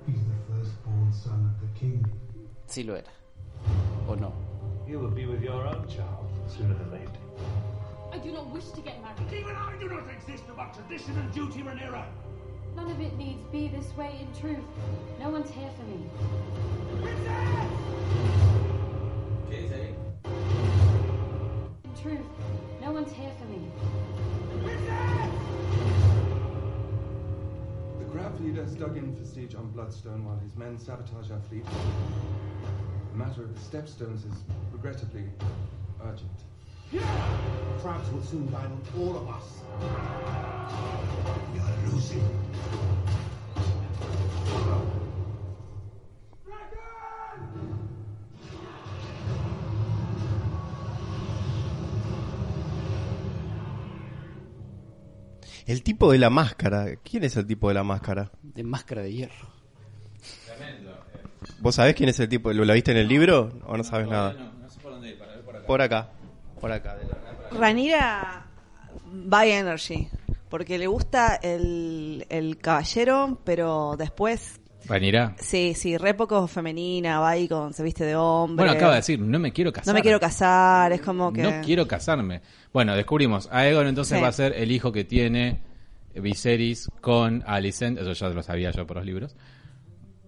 He's 0.06 0.16
the 0.16 0.34
firstborn 0.50 1.12
son 1.12 1.44
of 1.44 1.60
the 1.60 1.78
king. 1.78 2.02
Sí 2.66 2.82
lo 2.84 2.96
era. 2.96 3.10
¿O 4.08 4.16
no? 4.16 4.32
You 4.88 4.98
will 4.98 5.10
be 5.10 5.26
with 5.26 5.42
your 5.42 5.66
own 5.66 5.86
child 5.86 6.26
sooner 6.48 6.74
than 6.74 6.90
later. 6.90 7.20
I 8.12 8.18
do 8.18 8.32
not 8.32 8.46
wish 8.50 8.70
to 8.70 8.80
get 8.80 9.02
married. 9.02 9.30
Even 9.32 9.54
I 9.56 9.76
do 9.78 9.88
not 9.88 10.08
exist 10.08 10.44
about 10.48 10.72
tradition 10.72 11.18
and 11.18 11.30
duty, 11.34 11.62
Rhaenyra. 11.62 12.06
None 12.76 12.90
of 12.90 13.00
it 13.00 13.14
needs 13.18 13.44
be 13.52 13.68
this 13.68 13.94
way 13.96 14.20
in 14.20 14.40
truth. 14.40 14.64
No 15.20 15.28
one's 15.28 15.50
here 15.50 15.70
for 15.76 15.84
me. 15.84 16.00
In 21.84 21.94
truth, 22.02 22.26
no 22.80 22.90
one's 22.90 23.12
here 23.12 23.32
for 23.38 23.44
me. 23.46 23.70
The 28.24 28.30
Graf 28.30 28.40
leader 28.40 28.62
has 28.64 28.74
dug 28.74 28.96
in 28.96 29.14
for 29.14 29.22
siege 29.22 29.54
on 29.54 29.68
Bloodstone 29.72 30.24
while 30.24 30.38
his 30.38 30.56
men 30.56 30.78
sabotage 30.78 31.30
our 31.30 31.38
fleet. 31.40 31.66
The 33.12 33.18
matter 33.18 33.42
of 33.42 33.52
the 33.52 33.60
stepstones 33.60 34.24
is 34.24 34.44
regrettably 34.72 35.24
urgent. 36.02 36.30
Crabs 37.82 38.10
will 38.10 38.22
soon 38.22 38.50
dine 38.50 38.64
on 38.64 38.82
all 38.98 39.18
of 39.18 39.28
us. 39.28 39.60
We 41.52 41.60
are 41.60 41.92
losing. 41.92 42.24
El 55.66 55.82
tipo 55.82 56.12
de 56.12 56.18
la 56.18 56.30
máscara. 56.30 56.96
¿Quién 57.02 57.24
es 57.24 57.36
el 57.36 57.46
tipo 57.46 57.68
de 57.68 57.74
la 57.74 57.84
máscara? 57.84 58.30
De 58.42 58.62
máscara 58.62 59.02
de 59.02 59.12
hierro. 59.12 59.48
¿Vos 61.60 61.74
sabés 61.74 61.94
quién 61.94 62.08
es 62.08 62.20
el 62.20 62.28
tipo? 62.28 62.52
¿Lo, 62.52 62.64
lo 62.64 62.74
viste 62.74 62.90
en 62.90 62.98
el 62.98 63.08
libro 63.08 63.52
o 63.66 63.76
no 63.76 63.84
sabes 63.84 64.08
nada? 64.08 64.34
Por 65.66 65.80
acá. 65.80 66.10
Por 66.60 66.72
acá. 66.72 66.96
Ranira 67.52 68.46
by 69.06 69.50
energy, 69.50 70.08
porque 70.48 70.78
le 70.78 70.86
gusta 70.86 71.36
el, 71.36 72.26
el 72.28 72.58
caballero, 72.58 73.38
pero 73.44 73.94
después, 73.96 74.60
Ranira. 74.86 75.34
sí, 75.38 75.72
sí, 75.74 75.96
re 75.96 76.14
poco 76.14 76.46
femenina, 76.46 77.18
va 77.20 77.30
ahí 77.30 77.48
con, 77.48 77.72
se 77.72 77.82
viste 77.82 78.04
de 78.04 78.16
hombre. 78.16 78.64
Bueno, 78.64 78.72
acaba 78.76 78.92
de 78.92 78.98
decir, 78.98 79.18
no 79.18 79.38
me 79.38 79.52
quiero 79.52 79.72
casar. 79.72 79.86
No 79.88 79.94
me 79.98 80.02
quiero 80.02 80.20
casar, 80.20 80.92
es 80.92 81.00
como 81.00 81.32
que... 81.32 81.42
No 81.42 81.62
quiero 81.64 81.86
casarme. 81.88 82.40
Bueno, 82.72 82.94
descubrimos. 82.94 83.48
Aegon 83.50 83.86
entonces 83.86 84.16
Sí. 84.18 84.22
va 84.22 84.28
a 84.28 84.32
ser 84.32 84.52
el 84.56 84.70
hijo 84.72 84.92
que 84.92 85.04
tiene 85.04 85.60
Viserys 86.14 86.88
con 87.00 87.42
Alicent. 87.46 87.98
Eso 87.98 88.12
ya 88.12 88.28
lo 88.28 88.42
sabía 88.42 88.70
yo 88.72 88.86
por 88.86 88.96
los 88.98 89.06
libros. 89.06 89.34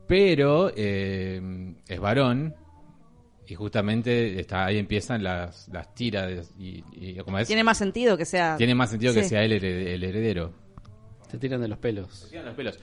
Pero 0.06 0.70
eh, 0.76 1.74
es 1.88 2.00
varón. 2.00 2.54
Y 3.48 3.54
justamente 3.54 4.40
está, 4.40 4.64
ahí 4.66 4.78
empiezan 4.78 5.22
las, 5.22 5.68
las 5.68 5.94
tiras. 5.94 6.50
Y, 6.58 6.82
y 6.92 7.16
como 7.18 7.38
es, 7.38 7.46
Tiene 7.46 7.62
más 7.62 7.78
sentido 7.78 8.16
que 8.16 8.24
sea... 8.24 8.56
tiene 8.56 8.74
más 8.74 8.90
sentido 8.90 9.14
que 9.14 9.22
sea 9.22 9.44
él 9.44 9.52
el, 9.52 9.64
el 9.64 10.02
heredero. 10.04 10.52
Se 11.30 11.38
tiran 11.38 11.60
de 11.60 11.68
los 11.68 11.78
pelos. 11.78 12.26
tiran 12.30 12.46
los 12.46 12.54
pelos. 12.54 12.78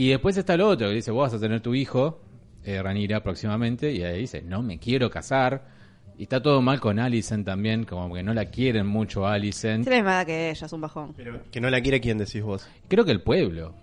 Y 0.00 0.08
después 0.08 0.34
está 0.34 0.56
lo 0.56 0.66
otro, 0.66 0.88
que 0.88 0.94
dice, 0.94 1.10
vos 1.10 1.30
vas 1.30 1.34
a 1.34 1.38
tener 1.38 1.60
tu 1.60 1.74
hijo, 1.74 2.22
eh, 2.64 2.82
Ranira, 2.82 3.22
próximamente, 3.22 3.92
y 3.92 4.02
ahí 4.02 4.20
dice, 4.20 4.40
no 4.40 4.62
me 4.62 4.78
quiero 4.78 5.10
casar. 5.10 5.62
Y 6.16 6.22
está 6.22 6.40
todo 6.40 6.62
mal 6.62 6.80
con 6.80 6.98
Alicent 6.98 7.44
también, 7.44 7.84
como 7.84 8.14
que 8.14 8.22
no 8.22 8.32
la 8.32 8.46
quieren 8.46 8.86
mucho 8.86 9.26
a 9.26 9.34
Alicent. 9.34 9.84
Tiene 9.84 9.98
edad 9.98 10.24
que 10.24 10.48
ella, 10.48 10.64
es 10.64 10.72
un 10.72 10.80
bajón. 10.80 11.12
Pero 11.14 11.42
que 11.52 11.60
no 11.60 11.68
la 11.68 11.82
quiere 11.82 12.00
quién 12.00 12.16
decís 12.16 12.42
vos. 12.42 12.66
Creo 12.88 13.04
que 13.04 13.10
el 13.10 13.20
pueblo. 13.20 13.74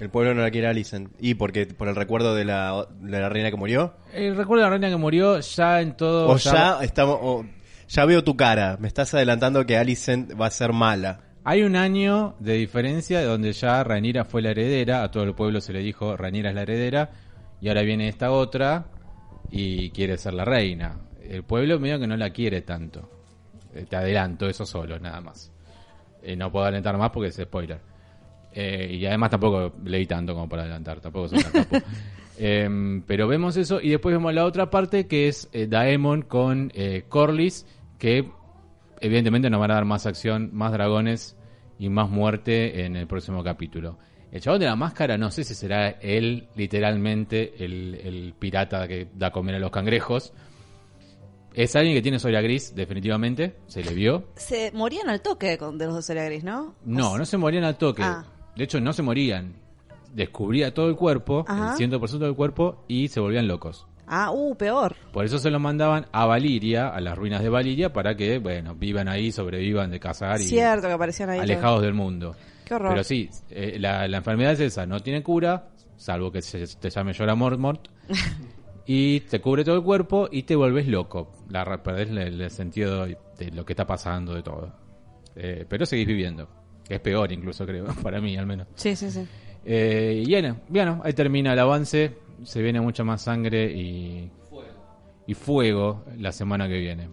El 0.00 0.08
pueblo 0.08 0.32
no 0.32 0.40
la 0.40 0.50
quiere 0.50 0.66
Alicent. 0.66 1.10
¿Y 1.20 1.34
porque 1.34 1.66
por 1.66 1.88
el 1.88 1.94
recuerdo 1.94 2.34
de 2.34 2.46
la, 2.46 2.88
de 2.98 3.20
la 3.20 3.28
reina 3.28 3.50
que 3.50 3.58
murió? 3.58 3.96
El 4.14 4.34
recuerdo 4.34 4.64
de 4.64 4.70
la 4.70 4.70
reina 4.70 4.88
que 4.88 4.96
murió 4.96 5.40
ya 5.40 5.82
en 5.82 5.94
todo... 5.94 6.30
O 6.30 6.38
ya 6.38 6.78
estamos... 6.80 7.18
o 7.20 7.44
ya 7.86 8.06
veo 8.06 8.24
tu 8.24 8.34
cara. 8.34 8.78
Me 8.80 8.88
estás 8.88 9.12
adelantando 9.12 9.66
que 9.66 9.76
Alicent 9.76 10.40
va 10.40 10.46
a 10.46 10.50
ser 10.50 10.72
mala. 10.72 11.25
Hay 11.48 11.62
un 11.62 11.76
año 11.76 12.34
de 12.40 12.54
diferencia 12.54 13.24
donde 13.24 13.52
ya 13.52 13.84
Ranira 13.84 14.24
fue 14.24 14.42
la 14.42 14.50
heredera, 14.50 15.04
a 15.04 15.10
todo 15.12 15.22
el 15.22 15.32
pueblo 15.32 15.60
se 15.60 15.72
le 15.72 15.78
dijo 15.78 16.16
Ranira 16.16 16.48
es 16.48 16.56
la 16.56 16.62
heredera, 16.62 17.10
y 17.60 17.68
ahora 17.68 17.82
viene 17.82 18.08
esta 18.08 18.32
otra 18.32 18.86
y 19.48 19.90
quiere 19.90 20.18
ser 20.18 20.34
la 20.34 20.44
reina. 20.44 20.98
El 21.22 21.44
pueblo 21.44 21.78
medio 21.78 22.00
que 22.00 22.08
no 22.08 22.16
la 22.16 22.30
quiere 22.30 22.62
tanto. 22.62 23.08
Eh, 23.72 23.86
te 23.88 23.94
adelanto 23.94 24.48
eso 24.48 24.66
solo, 24.66 24.98
nada 24.98 25.20
más. 25.20 25.52
Eh, 26.20 26.34
no 26.34 26.50
puedo 26.50 26.64
adelantar 26.64 26.98
más 26.98 27.10
porque 27.10 27.28
es 27.28 27.36
spoiler. 27.36 27.80
Eh, 28.52 28.96
y 28.98 29.06
además 29.06 29.30
tampoco 29.30 29.72
leí 29.84 30.06
tanto 30.06 30.34
como 30.34 30.48
para 30.48 30.62
adelantar, 30.62 30.98
tampoco 31.00 31.28
soy 31.28 31.42
tan 31.44 31.52
capo. 31.52 31.76
Em, 32.38 33.02
pero 33.02 33.26
vemos 33.28 33.56
eso 33.56 33.80
y 33.80 33.88
después 33.88 34.14
vemos 34.14 34.34
la 34.34 34.44
otra 34.44 34.68
parte 34.68 35.06
que 35.06 35.28
es 35.28 35.48
eh, 35.52 35.66
Daemon 35.68 36.22
con 36.22 36.70
eh, 36.74 37.04
Corlys, 37.08 37.66
que 37.98 38.28
evidentemente 39.00 39.48
nos 39.48 39.60
van 39.60 39.70
a 39.70 39.74
dar 39.74 39.84
más 39.86 40.06
acción, 40.06 40.50
más 40.52 40.72
dragones 40.72 41.35
y 41.78 41.88
más 41.88 42.08
muerte 42.10 42.84
en 42.84 42.96
el 42.96 43.06
próximo 43.06 43.42
capítulo. 43.42 43.98
El 44.32 44.40
chabón 44.40 44.60
de 44.60 44.66
la 44.66 44.76
máscara, 44.76 45.16
no 45.16 45.30
sé 45.30 45.44
si 45.44 45.54
será 45.54 45.88
él 45.88 46.48
literalmente 46.56 47.64
el, 47.64 47.94
el 47.94 48.34
pirata 48.38 48.86
que 48.88 49.08
da 49.14 49.30
comer 49.30 49.54
a 49.54 49.58
los 49.58 49.70
cangrejos. 49.70 50.32
Es 51.54 51.74
alguien 51.74 51.94
que 51.94 52.02
tiene 52.02 52.18
soya 52.18 52.42
gris, 52.42 52.74
definitivamente, 52.74 53.56
se 53.66 53.82
le 53.82 53.94
vio. 53.94 54.28
Se 54.34 54.72
morían 54.72 55.08
al 55.08 55.22
toque 55.22 55.56
de 55.56 55.86
los 55.86 55.94
dos 55.94 56.10
Gris, 56.10 56.44
¿no? 56.44 56.74
No, 56.84 57.16
no 57.16 57.24
se 57.24 57.38
morían 57.38 57.64
al 57.64 57.78
toque. 57.78 58.02
Ah. 58.02 58.26
De 58.54 58.64
hecho, 58.64 58.78
no 58.78 58.92
se 58.92 59.02
morían. 59.02 59.54
Descubría 60.12 60.74
todo 60.74 60.88
el 60.88 60.96
cuerpo, 60.96 61.46
Ajá. 61.48 61.74
el 61.78 61.90
100% 61.90 62.18
del 62.18 62.34
cuerpo, 62.34 62.84
y 62.88 63.08
se 63.08 63.20
volvían 63.20 63.48
locos. 63.48 63.86
Ah, 64.06 64.30
uh, 64.32 64.54
peor. 64.56 64.94
Por 65.12 65.24
eso 65.24 65.38
se 65.38 65.50
lo 65.50 65.58
mandaban 65.58 66.06
a 66.12 66.26
Valiria, 66.26 66.88
a 66.88 67.00
las 67.00 67.16
ruinas 67.16 67.42
de 67.42 67.48
Valiria, 67.48 67.92
para 67.92 68.16
que, 68.16 68.38
bueno, 68.38 68.74
vivan 68.74 69.08
ahí, 69.08 69.32
sobrevivan 69.32 69.90
de 69.90 69.98
cazar 69.98 70.40
y 70.40 70.44
Cierto 70.44 70.86
que 70.86 70.92
aparecían 70.94 71.30
ahí. 71.30 71.40
alejados 71.40 71.82
del 71.82 71.94
mundo. 71.94 72.36
Qué 72.64 72.74
horror. 72.74 72.90
Pero 72.90 73.04
sí, 73.04 73.28
eh, 73.50 73.76
la, 73.78 74.06
la 74.08 74.16
enfermedad 74.18 74.52
es 74.52 74.60
esa, 74.60 74.86
no 74.86 75.00
tiene 75.00 75.22
cura, 75.22 75.68
salvo 75.96 76.30
que 76.30 76.42
se, 76.42 76.66
te 76.66 76.90
llame 76.90 77.12
Llora 77.12 77.34
Mormont, 77.34 77.80
y 78.86 79.20
te 79.20 79.40
cubre 79.40 79.64
todo 79.64 79.76
el 79.76 79.82
cuerpo 79.82 80.28
y 80.30 80.44
te 80.44 80.54
vuelves 80.54 80.86
loco. 80.86 81.32
La, 81.50 81.64
perdés 81.82 82.10
el, 82.10 82.40
el 82.40 82.50
sentido 82.50 83.06
de 83.06 83.50
lo 83.52 83.64
que 83.64 83.72
está 83.72 83.86
pasando, 83.86 84.34
de 84.34 84.42
todo. 84.42 84.72
Eh, 85.34 85.66
pero 85.68 85.84
seguís 85.84 86.06
viviendo. 86.06 86.48
Es 86.88 87.00
peor 87.00 87.30
incluso, 87.32 87.66
creo, 87.66 87.84
para 88.02 88.20
mí 88.20 88.36
al 88.36 88.46
menos. 88.46 88.68
Sí, 88.74 88.94
sí, 88.94 89.10
sí. 89.10 89.26
Eh, 89.64 90.22
y 90.24 90.30
bueno, 90.30 90.60
bueno, 90.68 91.00
ahí 91.04 91.12
termina 91.12 91.52
el 91.52 91.58
avance. 91.58 92.16
Se 92.44 92.62
viene 92.62 92.80
mucha 92.80 93.04
más 93.04 93.22
sangre 93.22 93.72
y 93.72 94.30
y 95.26 95.34
fuego 95.34 96.04
la 96.18 96.32
semana 96.32 96.68
que 96.68 96.78
viene. 96.78 97.08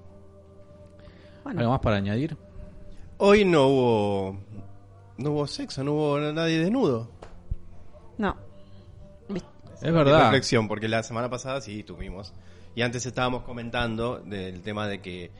Bueno. 1.44 1.60
¿Algo 1.60 1.72
más 1.72 1.82
para 1.82 1.98
añadir? 1.98 2.38
Hoy 3.18 3.44
no 3.44 3.68
hubo... 3.68 4.38
No 5.18 5.32
hubo 5.32 5.48
sexo, 5.48 5.84
no 5.84 5.94
hubo 5.94 6.20
nadie 6.20 6.60
desnudo. 6.60 7.10
No. 8.18 8.36
Es 9.82 9.94
verdad. 9.94 10.24
reflexión, 10.24 10.68
porque 10.68 10.88
la 10.88 11.04
semana 11.04 11.30
pasada 11.30 11.62
sí 11.62 11.84
tuvimos. 11.84 12.34
Y 12.76 12.82
antes 12.82 13.06
estábamos 13.06 13.44
comentando 13.44 14.20
del 14.20 14.62
tema 14.62 14.88
de 14.88 15.02
que 15.02 15.32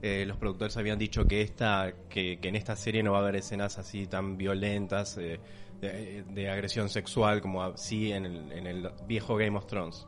eh, 0.00 0.24
los 0.26 0.36
productores 0.38 0.76
habían 0.76 0.98
dicho 0.98 1.26
que 1.26 1.42
esta 1.42 1.92
que, 2.08 2.38
que 2.40 2.48
en 2.48 2.56
esta 2.56 2.76
serie 2.76 3.02
no 3.02 3.12
va 3.12 3.18
a 3.18 3.20
haber 3.22 3.36
escenas 3.36 3.78
así 3.78 4.06
tan 4.06 4.38
violentas 4.38 5.18
eh, 5.18 5.40
de, 5.80 6.24
de 6.28 6.50
agresión 6.50 6.88
sexual 6.88 7.40
como 7.40 7.62
así 7.62 8.12
en 8.12 8.26
el, 8.26 8.52
en 8.52 8.66
el 8.66 8.90
viejo 9.06 9.36
Game 9.36 9.56
of 9.56 9.66
Thrones. 9.66 10.06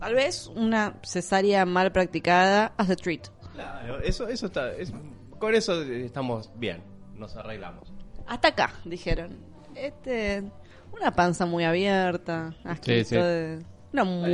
Tal 0.00 0.14
vez 0.14 0.46
una 0.54 0.98
cesárea 1.02 1.64
mal 1.64 1.90
practicada 1.92 2.72
as 2.76 2.90
a 2.90 2.96
treat. 2.96 3.28
Claro, 3.54 3.98
eso, 4.00 4.28
eso 4.28 4.46
está, 4.46 4.72
es- 4.72 4.92
con 5.38 5.54
eso 5.54 5.82
estamos 5.82 6.50
bien, 6.56 6.82
nos 7.14 7.36
arreglamos. 7.36 7.92
Hasta 8.26 8.48
acá, 8.48 8.72
dijeron. 8.84 9.36
Este, 9.74 10.42
una 10.92 11.12
panza 11.12 11.44
muy 11.46 11.64
abierta, 11.64 12.54
asquito 12.64 13.04
sí. 13.04 13.16
de... 13.16 13.62
Una 13.92 14.04
mu- 14.04 14.26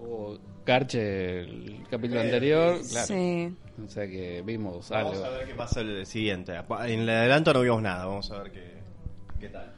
Hubo 0.00 0.38
Garche 0.64 1.40
el 1.40 1.84
capítulo 1.90 2.20
anterior. 2.20 2.78
Claro. 2.90 3.06
Sí. 3.06 3.54
O 3.84 3.88
sea 3.88 4.06
que 4.08 4.42
vimos 4.42 4.88
Vamos 4.90 5.14
algo. 5.14 5.24
a 5.24 5.30
ver 5.30 5.46
qué 5.46 5.54
pasa 5.54 5.80
el 5.80 6.04
siguiente. 6.06 6.52
En 6.86 7.00
el 7.00 7.08
adelanto 7.10 7.52
no 7.52 7.60
vimos 7.62 7.82
nada, 7.82 8.06
vamos 8.06 8.30
a 8.32 8.42
ver 8.42 8.50
qué, 8.52 8.74
qué 9.38 9.48
tal. 9.48 9.72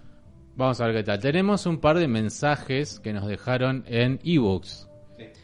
Vamos 0.58 0.80
a 0.80 0.86
ver 0.86 0.96
qué 0.96 1.02
tal. 1.04 1.20
Tenemos 1.20 1.66
un 1.66 1.78
par 1.78 1.98
de 1.98 2.08
mensajes 2.08 2.98
que 2.98 3.12
nos 3.12 3.28
dejaron 3.28 3.84
en 3.86 4.18
ebooks. 4.24 4.88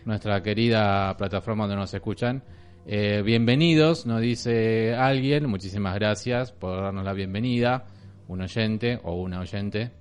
Nuestra 0.05 0.43
querida 0.43 1.17
plataforma 1.17 1.69
donde 1.69 1.77
nos 1.77 1.95
escuchan. 1.95 2.43
Eh, 2.85 3.23
bienvenidos, 3.25 4.07
nos 4.07 4.21
dice 4.21 4.93
alguien. 4.93 5.47
Muchísimas 5.49 5.95
gracias 5.95 6.51
por 6.51 6.83
darnos 6.83 7.05
la 7.05 7.13
bienvenida. 7.13 7.87
Un 8.27 8.41
oyente 8.41 8.99
o 9.05 9.15
una 9.23 9.39
oyente. 9.39 9.93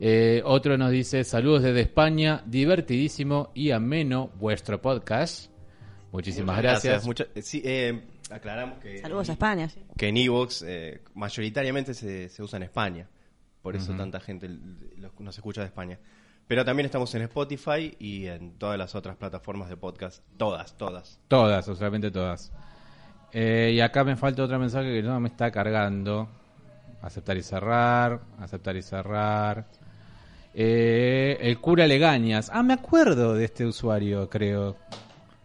Eh, 0.00 0.42
otro 0.44 0.76
nos 0.76 0.90
dice 0.90 1.22
saludos 1.22 1.62
desde 1.62 1.82
España, 1.82 2.42
divertidísimo 2.44 3.52
y 3.54 3.70
ameno 3.70 4.32
vuestro 4.40 4.82
podcast. 4.82 5.52
Muchísimas 6.10 6.58
gracias. 6.60 7.06
Eh, 7.36 7.42
sí, 7.42 7.62
eh, 7.64 8.02
aclaramos 8.28 8.80
que, 8.80 8.98
Saludos 8.98 9.28
a 9.28 9.32
España. 9.34 9.68
sí. 9.68 9.84
que 9.96 10.08
en 10.08 10.16
Evox 10.16 10.64
eh, 10.66 11.00
mayoritariamente 11.14 11.94
se, 11.94 12.28
se 12.28 12.42
usa 12.42 12.56
en 12.56 12.64
España. 12.64 13.08
Por 13.62 13.76
eso 13.76 13.94
tanta 13.94 14.18
gente 14.20 14.50
nos 15.18 15.38
escucha 15.38 15.60
de 15.60 15.68
España. 15.68 15.98
Pero 16.48 16.64
también 16.64 16.86
estamos 16.86 17.14
en 17.14 17.22
Spotify 17.22 17.96
y 17.98 18.26
en 18.26 18.58
todas 18.58 18.76
las 18.76 18.94
otras 18.94 19.16
plataformas 19.16 19.68
de 19.68 19.76
podcast. 19.76 20.22
Todas, 20.36 20.76
todas. 20.76 21.20
Todas, 21.28 21.68
absolutamente 21.68 22.10
todas. 22.10 22.52
Eh, 23.32 23.72
y 23.74 23.80
acá 23.80 24.04
me 24.04 24.16
falta 24.16 24.42
otro 24.42 24.58
mensaje 24.58 24.92
que 24.92 25.02
no 25.02 25.18
me 25.20 25.28
está 25.28 25.50
cargando. 25.50 26.28
Aceptar 27.00 27.36
y 27.36 27.42
cerrar, 27.42 28.20
aceptar 28.38 28.76
y 28.76 28.82
cerrar. 28.82 29.66
Eh, 30.54 31.38
el 31.40 31.58
cura 31.60 31.86
Legañas. 31.86 32.50
Ah, 32.52 32.62
me 32.62 32.74
acuerdo 32.74 33.34
de 33.34 33.44
este 33.44 33.64
usuario, 33.64 34.28
creo. 34.28 34.76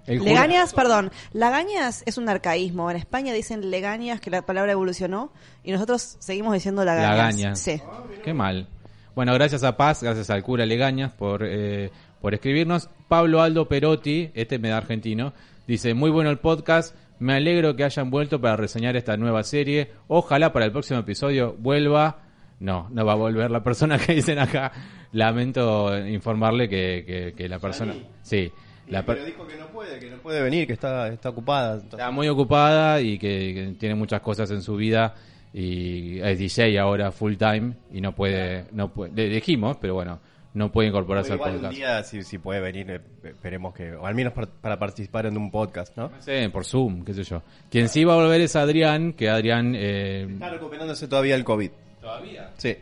El 0.08 0.24
Legañas, 0.24 0.74
perdón. 0.74 1.12
Lagañas 1.34 2.04
es 2.06 2.18
un 2.18 2.30
arcaísmo. 2.30 2.90
En 2.90 2.98
España 2.98 3.34
dicen 3.34 3.70
legañas, 3.70 4.22
que 4.22 4.30
la 4.30 4.46
palabra 4.46 4.72
evolucionó, 4.72 5.32
y 5.64 5.72
nosotros 5.72 6.16
seguimos 6.20 6.54
diciendo 6.54 6.86
lagañas. 6.86 7.18
Lagañas. 7.18 7.60
Sí. 7.60 7.82
Qué 8.24 8.34
mal. 8.34 8.70
Bueno, 9.16 9.34
gracias 9.34 9.64
a 9.64 9.76
Paz, 9.76 10.02
gracias 10.02 10.30
al 10.30 10.44
cura 10.44 10.66
Legañas 10.66 11.12
por, 11.12 11.44
eh, 11.44 11.92
por 12.22 12.34
escribirnos. 12.34 12.90
Pablo 13.08 13.42
Aldo 13.42 13.68
Perotti, 13.68 14.32
este 14.34 14.60
me 14.60 14.70
da 14.70 14.78
argentino, 14.78 15.34
dice, 15.68 15.94
muy 15.94 16.10
bueno 16.10 16.30
el 16.30 16.38
podcast, 16.38 16.96
me 17.20 17.34
alegro 17.34 17.76
que 17.76 17.84
hayan 17.84 18.10
vuelto 18.10 18.40
para 18.40 18.56
reseñar 18.56 18.96
esta 18.96 19.18
nueva 19.18 19.44
serie. 19.44 19.92
Ojalá 20.08 20.54
para 20.54 20.66
el 20.66 20.72
próximo 20.72 21.00
episodio 21.00 21.56
vuelva. 21.58 22.20
No, 22.60 22.88
no 22.92 23.06
va 23.06 23.14
a 23.14 23.16
volver 23.16 23.52
la 23.52 23.64
persona 23.64 23.98
que 24.06 24.14
dicen 24.14 24.40
acá. 24.40 24.72
Lamento 25.12 25.98
informarle 26.08 26.70
que, 26.70 27.04
que, 27.06 27.34
que 27.36 27.50
la 27.50 27.60
persona... 27.60 27.96
Sí. 28.22 28.52
La 28.88 29.04
per- 29.06 29.16
Pero 29.16 29.26
dijo 29.28 29.46
que 29.48 29.56
no 29.58 29.68
puede, 29.68 30.00
que 30.00 30.10
no 30.10 30.18
puede 30.18 30.42
venir, 30.42 30.66
que 30.68 30.74
está, 30.74 31.08
está 31.10 31.30
ocupada. 31.30 31.74
Entonces- 31.76 32.00
Está 32.00 32.12
muy 32.12 32.28
ocupada 32.30 33.02
y 33.02 33.18
que, 33.20 33.54
que 33.54 33.76
tiene 33.80 33.96
muchas 33.96 34.22
cosas 34.22 34.50
en 34.52 34.62
su 34.62 34.76
vida 34.76 35.14
y 35.54 36.20
es 36.20 36.38
DJ 36.40 36.80
ahora 36.80 37.12
full 37.12 37.36
time 37.36 37.74
y 37.92 38.00
no 38.02 38.14
puede, 38.14 38.66
no 38.72 38.94
puede, 38.94 39.12
le 39.14 39.30
dijimos, 39.30 39.78
pero 39.82 39.94
bueno, 39.96 40.20
no 40.54 40.72
puede 40.72 40.88
incorporarse 40.90 41.32
al 41.34 41.38
Igual 41.38 41.52
un 41.52 41.58
podcast. 41.62 41.76
día, 41.78 42.04
si, 42.04 42.24
si 42.24 42.38
puede 42.38 42.60
venir, 42.62 42.90
eh, 42.90 43.02
esperemos 43.26 43.74
que, 43.74 43.94
o 43.94 44.06
al 44.06 44.16
menos 44.16 44.34
par- 44.34 44.48
para 44.50 44.80
participar 44.80 45.26
en 45.26 45.38
un 45.38 45.52
podcast, 45.52 45.96
¿no? 45.98 46.12
Sí, 46.20 46.32
por 46.52 46.64
Zoom, 46.66 47.04
qué 47.04 47.14
sé 47.14 47.24
yo. 47.24 47.42
Quien 47.70 47.90
sí 47.90 48.04
va 48.06 48.14
a 48.14 48.18
volver 48.18 48.42
es 48.42 48.56
Adrián, 48.56 49.14
que 49.14 49.30
Adrián, 49.30 49.74
eh, 49.76 50.28
Está 50.32 50.50
recuperándose 50.50 51.08
todavía 51.08 51.36
el 51.36 51.44
COVID. 51.44 51.72
¿Todavía? 52.02 52.52
Sí. 52.58 52.76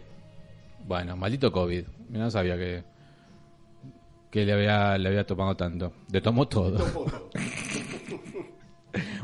bueno, 0.87 1.15
maldito 1.17 1.51
COVID. 1.51 1.83
No 2.09 2.29
sabía 2.29 2.55
que, 2.57 2.83
que 4.35 4.45
le 4.45 4.51
había, 4.51 4.97
le 4.97 5.07
había 5.07 5.25
tomado 5.25 5.55
tanto. 5.55 5.93
Le 6.11 6.19
tomó 6.19 6.45
todo. 6.45 6.85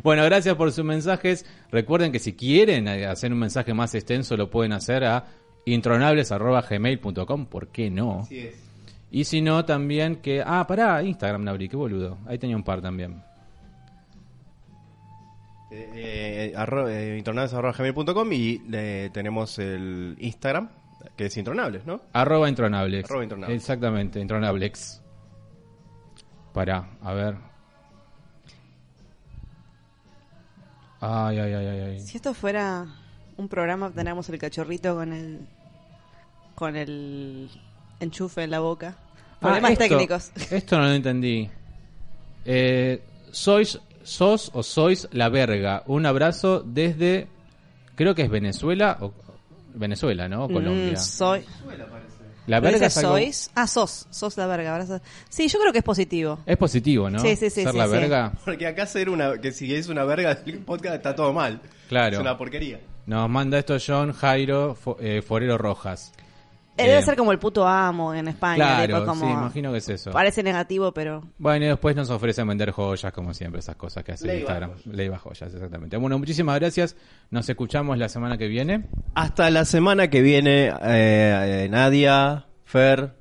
Bueno, 0.04 0.24
gracias 0.26 0.56
por 0.56 0.72
sus 0.72 0.84
mensajes. 0.84 1.46
Recuerden 1.72 2.12
que 2.12 2.20
si 2.20 2.34
quieren 2.34 2.88
eh, 2.88 3.06
hacer 3.06 3.32
un 3.32 3.40
mensaje 3.40 3.74
más 3.74 3.94
extenso, 3.96 4.36
lo 4.36 4.50
pueden 4.50 4.74
hacer 4.74 5.04
a 5.06 5.26
intronables.gmail.com. 5.66 7.46
¿Por 7.46 7.68
qué 7.70 7.90
no? 7.90 8.22
Así 8.22 8.40
es. 8.40 8.56
Y 9.12 9.24
si 9.26 9.42
no, 9.42 9.64
también 9.64 10.18
que... 10.18 10.42
Ah, 10.46 10.66
pará, 10.68 11.02
Instagram, 11.04 11.44
Nabri, 11.44 11.70
qué 11.70 11.78
boludo. 11.78 12.18
Ahí 12.26 12.38
tenía 12.38 12.56
un 12.58 12.64
par 12.64 12.82
también. 12.82 13.22
Eh, 15.72 15.90
eh, 15.96 16.54
arro- 16.58 16.90
eh, 16.90 17.18
intronables.gmail.com 17.18 18.34
y 18.34 18.62
eh, 18.74 19.10
tenemos 19.14 19.58
el 19.60 20.16
Instagram, 20.20 20.70
que 21.16 21.28
es 21.28 21.38
Intronables, 21.38 21.86
¿no? 21.86 22.02
Arroba 22.12 22.50
intronablex. 22.50 23.10
Arroba 23.10 23.24
intronablex. 23.24 23.62
Exactamente, 23.62 24.20
intronablex. 24.20 25.01
Pará, 26.54 26.88
a 27.02 27.14
ver. 27.14 27.36
Ay, 31.00 31.40
ay, 31.40 31.54
ay, 31.54 31.66
ay, 31.68 31.80
ay. 31.80 32.00
Si 32.00 32.18
esto 32.18 32.34
fuera 32.34 32.86
un 33.38 33.48
programa, 33.48 33.90
tenemos 33.92 34.30
el 34.30 34.38
cachorrito 34.38 34.96
con 34.96 35.14
el 35.14 35.40
con 36.56 36.76
el 36.76 37.50
enchufe 38.00 38.44
en 38.44 38.52
la 38.52 38.60
boca. 38.60 38.96
Problemas 39.40 39.72
Ah, 39.72 39.74
esto- 39.74 39.88
técnicos. 39.88 40.32
Esto 40.52 40.78
no 40.78 40.84
lo 40.86 40.92
entendí. 40.94 41.50
Eh, 42.46 43.02
sois, 43.32 43.80
sos 44.04 44.52
o 44.54 44.62
sois 44.62 45.08
la 45.12 45.30
verga. 45.30 45.82
Un 45.88 46.06
abrazo 46.06 46.62
desde, 46.64 47.28
creo 47.96 48.14
que 48.14 48.22
es 48.24 48.30
Venezuela 48.30 48.98
o 49.02 49.12
Venezuela, 49.74 50.28
¿no? 50.28 50.46
O 50.46 50.48
Colombia. 50.50 50.94
Mm, 50.94 50.98
soy. 50.98 51.46
La 52.48 52.58
¿No 52.60 52.64
verga 52.64 52.88
es 52.88 52.98
algo- 52.98 53.12
sois? 53.12 53.52
Ah, 53.56 53.68
sos. 53.68 54.08
Sos 54.10 54.36
la 54.38 54.48
verga. 54.48 54.74
abrazo. 54.76 55.00
Sí, 55.30 55.48
yo 55.48 55.60
creo 55.60 55.72
que 55.72 55.80
es 55.80 55.84
positivo. 55.84 56.40
es 56.46 56.58
positivo, 56.58 57.10
¿no? 57.10 57.20
Sí, 57.20 57.36
sí, 57.36 57.50
sí, 57.50 57.64
Ser 57.64 57.72
sí, 57.72 57.78
la 57.78 57.86
sí. 57.86 57.92
verga. 57.92 58.34
Porque 58.44 58.68
acá 58.68 58.86
ser 58.86 59.10
una, 59.10 59.40
que 59.40 59.52
si 59.52 59.74
es 59.76 59.88
una 59.90 60.04
verga 60.04 60.38
el 60.46 60.60
podcast 60.60 60.96
está 60.96 61.16
todo 61.16 61.34
mal. 61.34 61.62
Claro. 61.90 62.16
Es 62.16 62.20
una 62.22 62.38
porquería. 62.38 62.80
Nos 63.06 63.30
manda 63.30 63.58
esto 63.60 63.78
John 63.86 64.14
Jairo 64.14 64.78
eh, 65.00 65.22
Forero 65.22 65.58
Rojas. 65.58 66.14
Eh, 66.78 66.84
Debe 66.88 67.00
Eh, 67.00 67.02
ser 67.04 67.16
como 67.18 67.32
el 67.34 67.38
puto 67.38 67.68
amo 67.68 68.14
en 68.14 68.28
España. 68.30 68.56
Claro, 68.56 68.94
tipo, 69.02 69.06
como- 69.06 69.26
sí, 69.26 69.32
imagino 69.32 69.72
que 69.72 69.78
es 69.80 69.90
eso. 69.90 70.12
Parece 70.12 70.42
negativo, 70.42 70.92
pero. 70.94 71.22
Bueno, 71.38 71.66
y 71.66 71.68
después 71.68 71.96
nos 71.96 72.10
ofrecen 72.10 72.48
vender 72.48 72.72
joyas, 72.72 73.12
como 73.12 73.34
siempre, 73.34 73.60
esas 73.60 73.76
cosas 73.76 74.04
que 74.04 74.14
hace 74.14 74.26
Leiva 74.26 74.40
Instagram. 74.40 74.70
joyas. 74.72 74.86
Leiva 74.88 75.18
joyas, 75.20 75.54
exactamente. 75.54 75.98
Bueno, 75.98 76.18
muchísimas 76.18 76.58
gracias. 76.60 76.96
Nos 77.30 77.48
escuchamos 77.50 77.98
la 77.98 78.08
semana 78.10 78.38
que 78.38 78.48
viene. 78.48 78.86
Hasta 79.16 79.50
la 79.50 79.66
semana 79.66 80.10
que 80.10 80.22
viene, 80.22 80.74
eh, 80.82 81.68
Nadia, 81.70 82.46
Fer, 82.64 83.16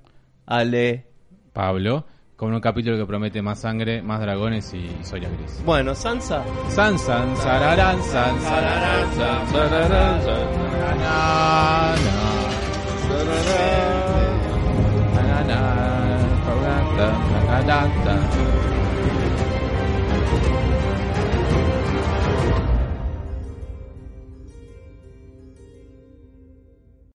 Ale. 0.46 1.06
Pablo, 1.52 2.06
con 2.36 2.54
un 2.54 2.60
capítulo 2.60 2.96
que 2.96 3.04
promete 3.04 3.42
más 3.42 3.60
sangre, 3.60 4.00
más 4.00 4.20
dragones 4.20 4.72
y 4.72 4.88
soya 5.02 5.28
gris. 5.28 5.60
Bueno, 5.66 5.94
Sansa. 5.96 6.44
San, 6.68 6.96
san, 6.98 7.36
sararán, 7.36 8.00
san, 8.04 8.40
sararán, 8.40 9.14
san, 9.14 9.48
sararán, 9.48 10.20
san, 13.20 13.36
sararán, 15.14 15.50
sararán, 15.94 16.44
sararán, 16.44 16.84
sararán, 16.96 17.20
sararán, 17.36 17.90
sararán. 18.04 18.50